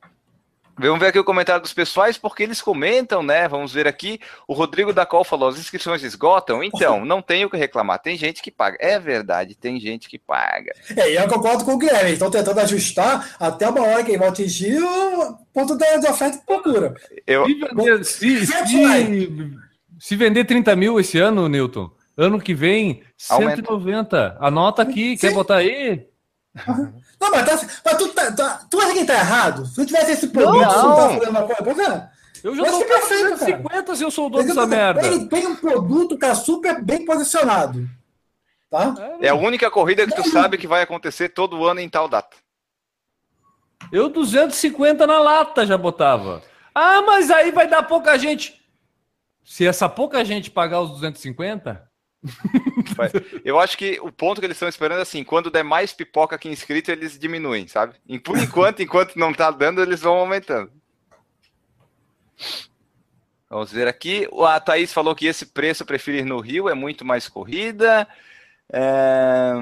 [0.77, 3.47] Vamos ver aqui o comentário dos pessoais, porque eles comentam, né?
[3.47, 4.19] Vamos ver aqui.
[4.47, 6.63] O Rodrigo da Col falou: as inscrições esgotam?
[6.63, 7.99] Então, não tem o que reclamar.
[7.99, 8.77] Tem gente que paga.
[8.79, 10.71] É verdade, tem gente que paga.
[10.95, 12.13] É, e eu concordo com o Guilherme.
[12.13, 16.45] Estão tentando ajustar até uma hora que eles vão atingir o ponto de oferta e
[16.45, 16.95] procura.
[17.27, 17.45] Eu...
[18.03, 19.57] Se, se, se,
[19.99, 23.71] se, vender 30 mil esse ano, Newton, ano que vem, 190.
[23.71, 24.37] Aumenta.
[24.39, 25.27] Anota aqui, Sim.
[25.27, 26.07] quer botar aí?
[27.19, 29.65] Não, mas, tá, mas tu, tá, tá, tu acha que tá errado?
[29.65, 30.95] Se não tivesse esse produto, não, não.
[30.95, 32.11] tá fazendo uma coisa,
[32.43, 35.05] eu já tô perfeito, 50 se eu sou o dono dessa merda.
[35.07, 37.87] Ele tem um produto que é super bem posicionado.
[38.69, 38.93] Tá?
[39.21, 42.35] É a única corrida que tu sabe que vai acontecer todo ano em tal data.
[43.91, 46.41] Eu 250 na lata já botava.
[46.75, 48.61] Ah, mas aí vai dar pouca gente.
[49.43, 51.87] Se essa pouca gente pagar os 250,
[53.43, 56.37] eu acho que o ponto que eles estão esperando é assim, quando der mais pipoca
[56.37, 57.95] que inscrito, eles diminuem, sabe?
[58.23, 60.71] Por enquanto, enquanto não tá dando, eles vão aumentando.
[63.49, 64.27] Vamos ver aqui.
[64.47, 68.07] A Thaís falou que esse preço preferir no Rio é muito mais corrida.
[68.71, 69.53] É...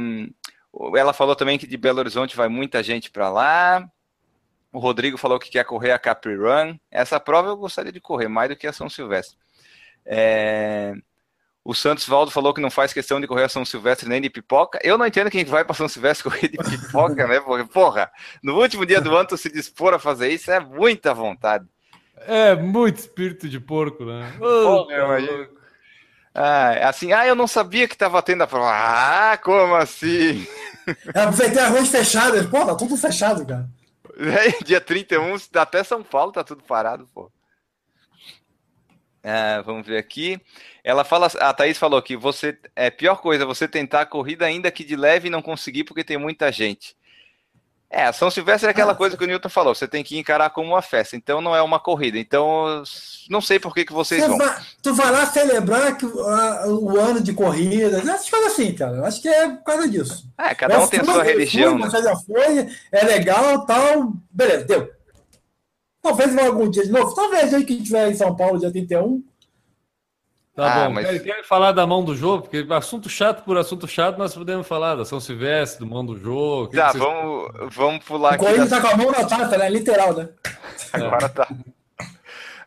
[0.95, 3.89] Ela falou também que de Belo Horizonte vai muita gente para lá.
[4.71, 6.77] O Rodrigo falou que quer correr a Capri Run.
[6.89, 9.37] Essa prova eu gostaria de correr mais do que a São Silvestre.
[10.05, 10.93] É...
[11.63, 14.29] O Santos Valdo falou que não faz questão de correr a São Silvestre nem de
[14.29, 14.79] pipoca.
[14.83, 17.39] Eu não entendo quem vai para São Silvestre correr de pipoca, né?
[17.39, 18.09] Porque, porra,
[18.43, 21.65] no último dia do ano tu se dispor a fazer isso é muita vontade.
[22.27, 24.33] É muito espírito de porco, né?
[24.39, 25.07] Oh, meu,
[26.33, 28.71] ah, assim, ah, eu não sabia que estava tendo a prova.
[28.71, 30.47] Ah, como assim?
[31.13, 32.49] É, vai ter arroz fechado.
[32.49, 33.69] Pô, tá tudo fechado, cara.
[34.17, 37.31] É, dia 31, até São Paulo tá tudo parado, pô.
[39.23, 40.39] É, vamos ver aqui.
[40.83, 44.71] Ela fala, a Thaís falou que você é pior coisa você tentar a corrida ainda
[44.71, 46.95] que de leve e não conseguir porque tem muita gente.
[47.93, 50.17] É, a São Silvestre é aquela ah, coisa que o Newton falou, você tem que
[50.17, 52.17] encarar como uma festa, então não é uma corrida.
[52.17, 52.81] Então,
[53.29, 54.37] não sei por que, que vocês vão.
[54.37, 59.05] Vai, tu vai lá celebrar que, uh, o ano de corrida, essas coisas assim, cara.
[59.05, 60.25] Acho que é por causa disso.
[60.37, 61.73] É, cada um tem a sua religião.
[61.73, 61.89] Fui, né?
[61.89, 64.13] Você já foi, é legal tal.
[64.31, 65.00] Beleza, deu.
[66.01, 67.13] Talvez vá algum dia de novo.
[67.13, 69.23] Talvez aí que tiver em São Paulo, dia 31.
[70.55, 70.95] Tá ah, bom.
[70.95, 71.21] Mas...
[71.21, 72.43] Quer falar da mão do jogo?
[72.43, 76.17] Porque assunto chato por assunto chato, nós podemos falar da São Silvestre, do mão do
[76.17, 76.71] jogo.
[76.71, 77.03] Tá, vocês...
[77.03, 78.43] vamos, vamos pular o aqui.
[78.43, 78.81] O Corinthians da...
[78.81, 79.69] tá com a mão na taça, né?
[79.69, 80.29] Literal, né?
[80.93, 81.47] Agora tá.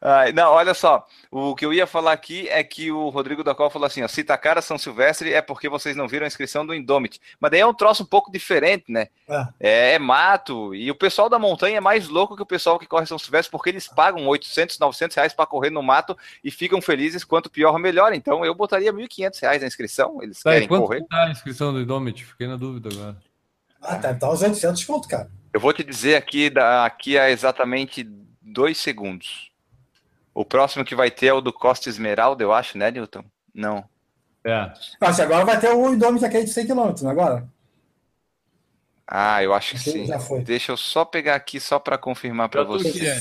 [0.06, 1.06] Ah, não, olha só.
[1.30, 4.08] O que eu ia falar aqui é que o Rodrigo da Col falou assim: ó,
[4.08, 7.18] se tá cara São Silvestre é porque vocês não viram a inscrição do Indomit.
[7.40, 9.08] Mas daí é um troço um pouco diferente, né?
[9.26, 9.46] É.
[9.60, 9.94] é.
[9.94, 10.74] É, mato.
[10.74, 13.50] E o pessoal da montanha é mais louco que o pessoal que corre São Silvestre
[13.50, 17.78] porque eles pagam 800, 900 reais para correr no mato e ficam felizes quanto pior,
[17.78, 18.12] melhor.
[18.12, 20.22] Então eu botaria 1.500 reais na inscrição.
[20.22, 21.06] Eles tá, querem quanto correr.
[21.08, 22.26] tá a inscrição do Indomit?
[22.26, 23.16] Fiquei na dúvida agora.
[23.80, 24.12] Ah, tá.
[24.12, 25.30] Tá uns 800 conto, cara.
[25.50, 28.06] Eu vou te dizer aqui, daqui a exatamente
[28.42, 29.53] dois segundos.
[30.34, 33.24] O próximo que vai ter é o do Costa Esmeralda, eu acho, né, Newton?
[33.54, 33.84] Não.
[34.44, 34.72] É.
[35.00, 37.48] Acho agora vai ter o Indomit aquele de 100 km, não é agora?
[39.06, 40.06] Ah, eu acho que sim.
[40.06, 40.42] Já foi.
[40.42, 43.14] Deixa eu só pegar aqui só para confirmar para você.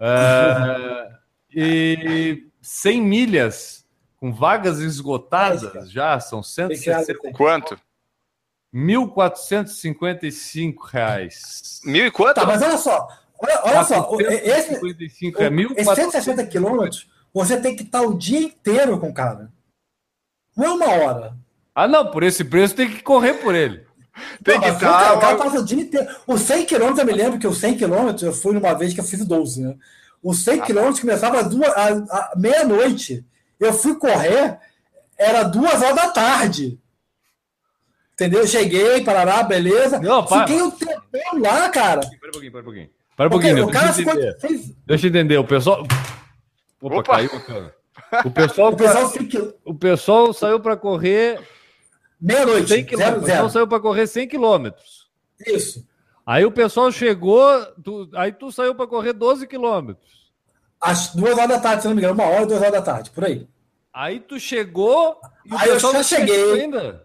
[0.00, 1.14] Uh,
[1.54, 3.86] e 100 milhas
[4.16, 7.30] com vagas esgotadas já, são 160.
[7.32, 7.78] Quanto?
[8.74, 11.80] 1.455 reais.
[11.84, 12.34] Mil e quanto?
[12.34, 13.06] Tá, mas olha só,
[13.38, 14.74] olha, olha só, esse,
[15.38, 19.52] é 160 quilômetros, você tem que estar o dia inteiro com o cara.
[20.56, 21.43] Não é uma hora.
[21.74, 23.84] Ah, não, por esse preço tem que correr por ele.
[24.44, 25.16] Tem não, que estar.
[25.16, 26.06] O cara passa o dia inteiro.
[26.26, 29.00] Os 100 km, eu me lembro que os 100 km, eu fui numa vez que
[29.00, 29.74] eu fiz 12, né?
[30.22, 33.24] Os 100 ah, km começava às meia-noite.
[33.58, 34.58] Eu fui correr,
[35.18, 36.78] era duas horas da tarde.
[38.12, 38.46] Entendeu?
[38.46, 39.98] Cheguei, parará, beleza.
[39.98, 40.46] Não, para.
[40.46, 42.00] Fiquei um tempão lá, cara.
[42.00, 42.90] Para um pouquinho, para um pouquinho.
[43.16, 44.14] Para um pouquinho, o cara ficou...
[44.86, 45.36] Deixa eu entender.
[45.38, 45.84] O pessoal.
[46.80, 47.14] Opa, Opa.
[47.14, 47.74] caiu, cara.
[48.24, 49.12] O pessoal, o pessoal,
[49.64, 51.40] o pessoal saiu para correr
[52.24, 52.68] Meia-noite.
[52.68, 53.22] 100 quilômetros.
[53.22, 55.10] O pessoal saiu para correr 100 quilômetros.
[55.46, 55.86] Isso.
[56.24, 57.44] Aí o pessoal chegou,
[57.84, 60.32] tu, aí tu saiu para correr 12 quilômetros.
[60.80, 63.10] às duas horas da tarde, se não me engano, uma hora, duas horas da tarde,
[63.10, 63.46] por aí.
[63.92, 66.62] Aí tu chegou e aí eu já cheguei.
[66.62, 67.04] Ainda.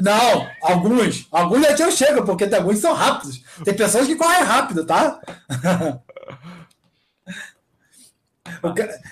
[0.00, 1.28] Não, alguns.
[1.30, 3.42] Alguns já tinham chego, porque tem alguns que são rápidos.
[3.64, 5.20] Tem pessoas que correm rápido, tá?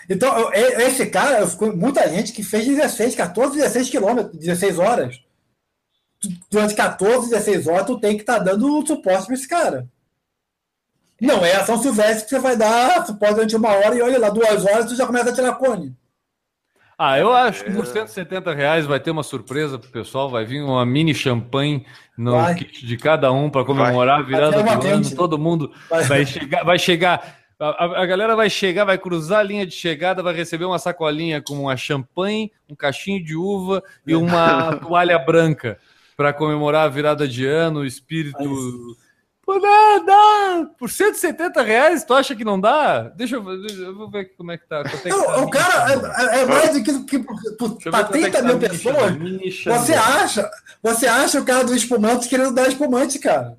[0.08, 5.20] Então, esse cara, muita gente que fez 16, 14, 16 quilômetros, 16 horas.
[6.50, 9.88] Durante 14, 16 horas, tu tem que estar tá dando suporte para esse cara.
[11.20, 14.18] Não é a São Silvestre que você vai dar suporte durante uma hora e olha
[14.18, 15.96] lá, duas horas, tu já começa a tirar cone.
[16.98, 20.62] Ah, eu acho que por 170 reais vai ter uma surpresa pro pessoal, vai vir
[20.62, 21.84] uma mini champanhe
[22.16, 22.54] no vai.
[22.54, 24.24] kit de cada um para comemorar vai.
[24.24, 25.16] a virada do ano.
[25.16, 29.42] Todo mundo vai, vai chegar, vai chegar a, a, galera vai chegar, vai cruzar a
[29.42, 34.14] linha de chegada, vai receber uma sacolinha com uma champanhe, um cachinho de uva e
[34.14, 35.78] uma toalha branca
[36.16, 38.96] para comemorar a virada de ano, o espírito.
[39.44, 40.70] Pô, dá, dá.
[40.78, 43.02] Por 170 reais, tu acha que não dá?
[43.08, 44.82] Deixa eu, eu vou ver como é que tá.
[45.04, 48.58] É não, tá o cara é, é, mais do que, que para 30 é mil
[48.58, 49.16] tá pessoas.
[49.64, 50.50] Você acha,
[50.82, 53.56] você acha o cara do espumante querendo dar espumante, cara?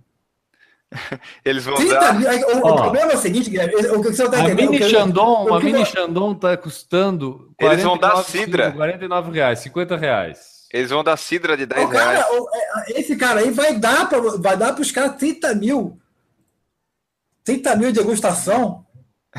[1.43, 2.13] Eles vão dar...
[2.13, 4.69] Mil, o, o, problema é o seguinte, Guilherme, o que você está entendendo...
[4.69, 7.53] A mini Xandon, a mini Xandon está custando...
[7.59, 8.71] Eles vão dar cidra.
[8.71, 10.53] 49 reais, 50 reais.
[10.73, 12.25] Eles vão dar cidra de 10 o cara, reais.
[12.87, 15.99] É, esse cara aí vai dar para vai dar os caras 30 mil.
[17.43, 18.83] 30 mil de degustação.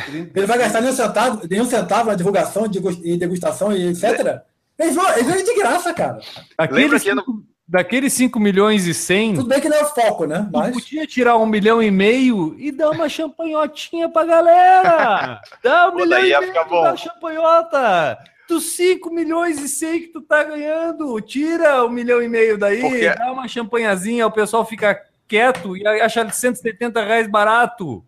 [0.09, 2.67] Ele vai gastar nenhum centavo, nenhum centavo na divulgação
[3.03, 4.43] e degustação e etc.
[4.79, 6.21] Eles vão, eles vão de graça, cara.
[6.57, 7.45] Aquele que no
[7.75, 9.35] daqueles 5 milhões e 100.
[9.35, 10.49] Tudo bem que não é foco, né?
[10.53, 10.73] Mas...
[10.73, 15.41] podia tirar um milhão e meio e dar uma champanhotinha pra galera.
[15.61, 18.17] Dá um milhão e meio da champanhota.
[18.49, 22.81] Dos 5 milhões e 100 que tu tá ganhando, tira um milhão e meio daí,
[22.81, 23.09] Porque...
[23.09, 28.05] dá uma champanhazinha, o pessoal fica quieto e acha 170 reais barato.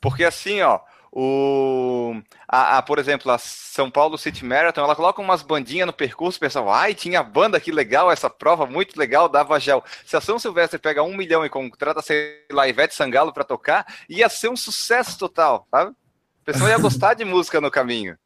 [0.00, 0.78] Porque assim, ó,
[1.16, 5.92] o, a, a, por exemplo, a São Paulo City Marathon, ela coloca umas bandinhas no
[5.92, 9.84] percurso, o pessoal, ai, tinha banda, que legal, essa prova muito legal, dava gel.
[10.04, 13.86] Se a São Silvestre pega um milhão e contrata, sei lá, Ivete Sangalo para tocar,
[14.08, 15.92] ia ser um sucesso total, sabe?
[15.92, 18.18] O pessoal ia gostar de música no caminho.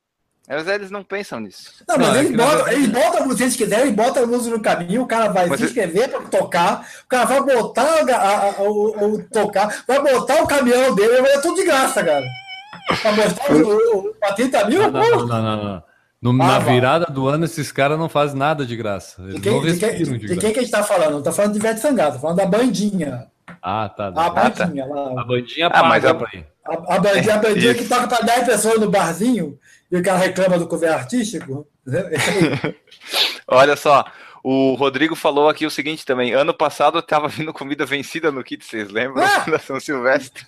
[0.49, 1.85] Mas eles não pensam nisso.
[1.87, 4.57] Não, mas não, eles, é botam, eles botam a música, se quiserem, botam a música
[4.57, 8.49] no caminho, o cara vai mas se inscrever para tocar, o cara vai botar a,
[8.49, 12.25] a, o, o, tocar, vai botar o caminhão dele, é tudo de graça, cara.
[13.03, 14.91] Pra mostrar o, o 30 mil?
[14.91, 15.65] Não, não, não, não.
[15.65, 15.83] não.
[16.21, 19.23] No, ah, na virada do ano, esses caras não fazem nada de graça.
[19.23, 21.13] Eles de quem, de quem, de, de quem que a gente tá falando?
[21.13, 23.29] Não tá falando de Ivete Sangado, tá falando da bandinha.
[23.63, 24.09] Ah, tá.
[24.09, 25.21] A bandinha lá.
[25.21, 28.81] A bandinha ah, mas a, a, a bandinha, a bandinha que toca para 10 pessoas
[28.81, 29.59] no barzinho
[29.91, 31.67] e o cara reclama do cover artístico.
[33.47, 34.05] Olha só,
[34.43, 36.33] o Rodrigo falou aqui o seguinte também.
[36.33, 39.25] Ano passado estava vindo comida vencida no kit, vocês lembram?
[39.25, 39.45] Ah!
[39.49, 40.45] Da São Silvestre.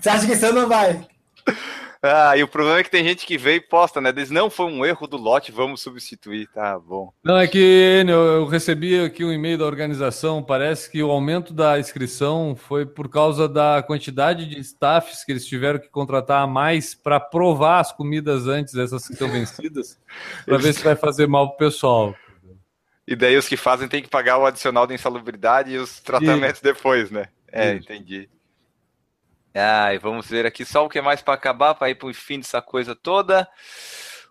[0.00, 1.06] Você acha que você não vai?
[2.02, 4.12] Ah, e o problema é que tem gente que vem e posta, né?
[4.12, 7.12] Diz, não, foi um erro do lote, vamos substituir, tá bom.
[7.24, 11.78] Não, é que eu recebi aqui um e-mail da organização, parece que o aumento da
[11.80, 16.94] inscrição foi por causa da quantidade de staffs que eles tiveram que contratar a mais
[16.94, 19.98] para provar as comidas antes dessas que estão vencidas,
[20.44, 22.14] para ver se vai fazer mal pro pessoal.
[23.08, 26.60] E daí os que fazem tem que pagar o adicional de insalubridade e os tratamentos
[26.60, 26.64] e...
[26.64, 27.28] depois, né?
[27.50, 28.28] É, entendi.
[29.56, 32.14] Ah, e vamos ver aqui só o que mais para acabar, para ir para o
[32.14, 33.48] fim dessa coisa toda.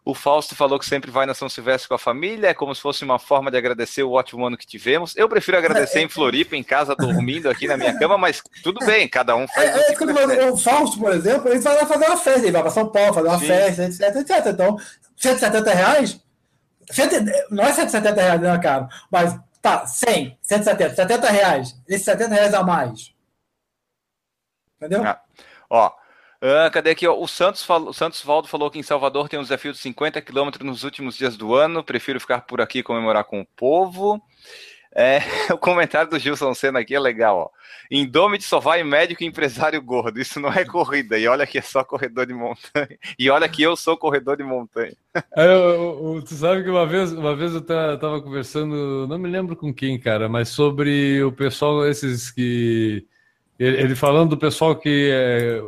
[0.05, 2.81] O Fausto falou que sempre vai na São Silvestre com a família, é como se
[2.81, 5.17] fosse uma forma de agradecer o ótimo ano que tivemos.
[5.17, 9.09] Eu prefiro agradecer em Floripa, em casa, dormindo aqui na minha cama, mas tudo bem,
[9.09, 9.67] cada um faz.
[9.67, 12.71] É, é, o Fausto, por exemplo, ele vai lá fazer uma festa, ele vai para
[12.71, 13.47] São Paulo fazer uma Sim.
[13.47, 14.45] festa, etc, etc.
[14.45, 14.77] Então,
[15.17, 16.21] 170 reais,
[17.49, 18.87] não é 170 reais, né, cara?
[19.11, 23.14] Mas tá, 100, 170, 70 reais, esses 70 reais a mais
[24.77, 25.03] Entendeu?
[25.03, 25.21] Ah,
[25.69, 27.07] ó, uh, cadê aqui?
[27.07, 29.77] Ó, o Santos, falo, o Santos Valdo falou que em Salvador tem um desafio de
[29.79, 31.83] 50 quilômetros nos últimos dias do ano.
[31.83, 34.21] Prefiro ficar por aqui e comemorar com o povo.
[34.97, 35.19] É,
[35.53, 37.49] o comentário do Gilson Senna aqui é legal, ó.
[37.91, 40.19] Indomit só vai médico e empresário gordo.
[40.19, 41.17] Isso não é corrida.
[41.17, 42.87] E olha que é só corredor de montanha.
[43.19, 44.95] E olha que eu sou corredor de montanha.
[45.35, 49.29] É, eu, eu, tu sabe que uma vez, uma vez eu tava conversando, não me
[49.29, 53.05] lembro com quem, cara, mas sobre o pessoal, esses que
[53.57, 55.61] ele, falando do pessoal que é,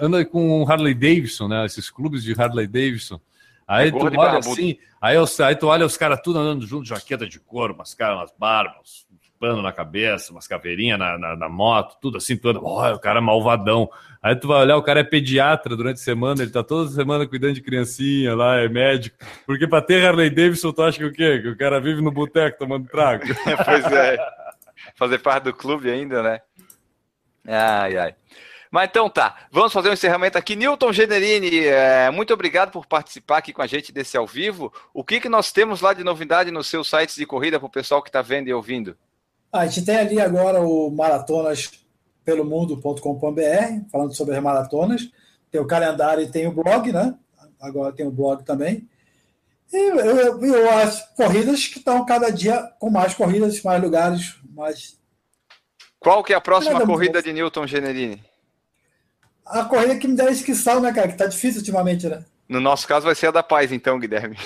[0.00, 1.66] anda com Harley Davidson, né?
[1.66, 3.20] Esses clubes de Harley Davidson.
[3.66, 6.88] Aí é tu olha assim, aí, eu, aí tu olha os caras tudo andando junto,
[6.88, 9.06] jaqueta de couro, umas caras, umas barbas,
[9.38, 12.60] pano na cabeça, umas caveirinhas na, na, na, moto, tudo assim, tudo.
[12.62, 13.88] Oh, o cara é malvadão.
[14.22, 17.26] Aí tu vai olhar, o cara é pediatra durante a semana, ele tá toda semana
[17.26, 19.16] cuidando de criancinha lá, é médico.
[19.46, 21.38] Porque pra ter Harley Davidson, tu acha que o quê?
[21.40, 23.24] Que o cara vive no boteco tomando trago.
[23.64, 24.18] pois é.
[24.94, 26.40] Fazer parte do clube ainda, né?
[27.46, 28.14] Ai, ai.
[28.70, 30.54] Mas então tá, vamos fazer um encerramento aqui.
[30.54, 34.72] Newton Generini, é, muito obrigado por participar aqui com a gente desse ao vivo.
[34.94, 37.70] O que, que nós temos lá de novidade nos seus sites de corrida para o
[37.70, 38.96] pessoal que está vendo e ouvindo?
[39.52, 41.72] A gente tem ali agora o maratonas
[42.24, 45.10] pelo mundo.com.br, falando sobre as maratonas.
[45.50, 47.16] Tem o calendário e tem o blog, né?
[47.60, 48.88] Agora tem o blog também.
[49.72, 54.36] E eu, eu, eu as corridas que estão cada dia com mais corridas, mais lugares,
[54.54, 54.99] mais.
[56.00, 58.20] Qual que é a próxima corrida de Newton Generini?
[59.50, 61.08] a corrida que me dá inscrição, né, cara?
[61.08, 62.24] Que tá difícil ultimamente, né?
[62.48, 64.36] No nosso caso vai ser a da paz, então, Guilherme.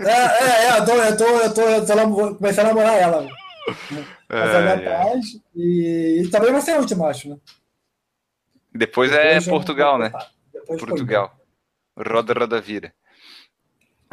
[0.00, 3.22] É, é, é eu tô, eu tô, eu tô, eu tô começando a namorar ela.
[3.22, 3.30] Né?
[4.28, 4.78] É, a da é.
[4.78, 7.36] paz e, e, também vai ser a última, acho, né?
[8.72, 10.12] Depois, é Depois é Portugal, né?
[10.52, 11.36] Depois Portugal.
[11.96, 12.92] Roda, roda, vira.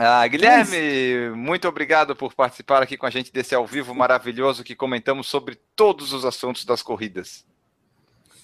[0.04, 4.74] Ah, Guilherme, muito obrigado por participar aqui com a gente desse ao vivo maravilhoso que
[4.74, 7.46] comentamos sobre todos os assuntos das corridas.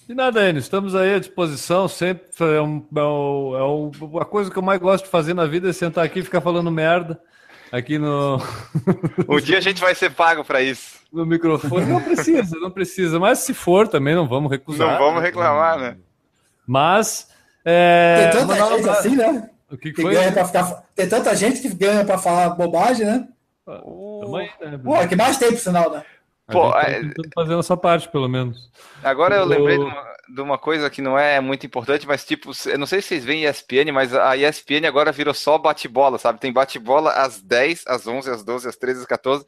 [0.06, 0.60] De nada, Enio.
[0.60, 1.88] Estamos aí à disposição.
[1.88, 5.46] Sempre é, um, é, um, é a coisa que eu mais gosto de fazer na
[5.46, 7.20] vida é sentar aqui e ficar falando merda
[7.72, 8.40] aqui no.
[9.28, 11.00] Um dia a gente vai ser pago para isso.
[11.12, 11.86] No microfone.
[11.86, 13.18] Não precisa, não precisa.
[13.18, 14.92] Mas se for também, não vamos recusar.
[14.92, 15.96] Não vamos reclamar, né?
[16.64, 17.28] Mas.
[17.64, 18.30] É...
[18.30, 19.50] Tem tanta assim, né?
[19.70, 20.14] O que, que foi?
[20.14, 20.84] Ganha pra ficar...
[20.94, 23.28] Tem tanta gente que ganha para falar bobagem, né?
[23.64, 24.80] Também, né?
[24.82, 26.04] Pô, que mais tem, por sinal, né?
[26.46, 27.02] Pô, tá é...
[27.34, 28.70] fazendo essa parte, pelo menos.
[29.02, 32.52] Agora eu lembrei de uma, de uma, coisa que não é muito importante, mas tipo,
[32.66, 36.40] eu não sei se vocês veem ESPN, mas a ESPN agora virou só bate-bola, sabe?
[36.40, 39.44] Tem bate-bola às 10, às 11, às 12, às 13, às 14.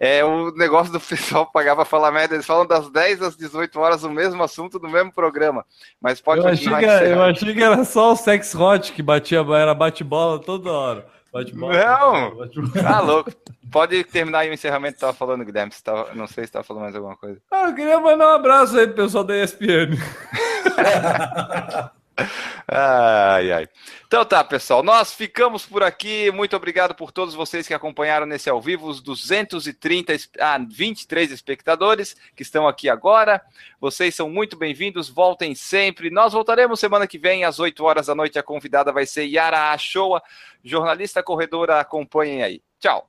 [0.00, 2.34] É o negócio do pessoal pagar pra falar merda.
[2.34, 5.64] Eles falam das 10 às 18 horas o mesmo assunto do mesmo programa.
[6.00, 9.44] Mas pode eu achei, que, eu achei que era só o Sex Hot que batia,
[9.56, 11.06] era bate-bola toda hora.
[11.52, 12.48] Não!
[12.82, 13.32] Tá louco.
[13.70, 15.72] Pode terminar aí o encerramento que tava falando, Guilherme.
[15.72, 17.38] Você tava, não sei se tava falando mais alguma coisa.
[17.50, 19.98] Ah, eu queria mandar um abraço aí pro pessoal da ESPN.
[22.66, 23.68] ai, ai.
[24.06, 26.30] Então tá, pessoal, nós ficamos por aqui.
[26.30, 32.16] Muito obrigado por todos vocês que acompanharam nesse ao vivo, os 230, ah, 23 espectadores
[32.34, 33.40] que estão aqui agora.
[33.80, 36.10] Vocês são muito bem-vindos, voltem sempre.
[36.10, 38.38] Nós voltaremos semana que vem, às 8 horas da noite.
[38.38, 40.22] A convidada vai ser Yara Achoa,
[40.64, 41.80] jornalista corredora.
[41.80, 42.62] Acompanhem aí.
[42.80, 43.08] Tchau.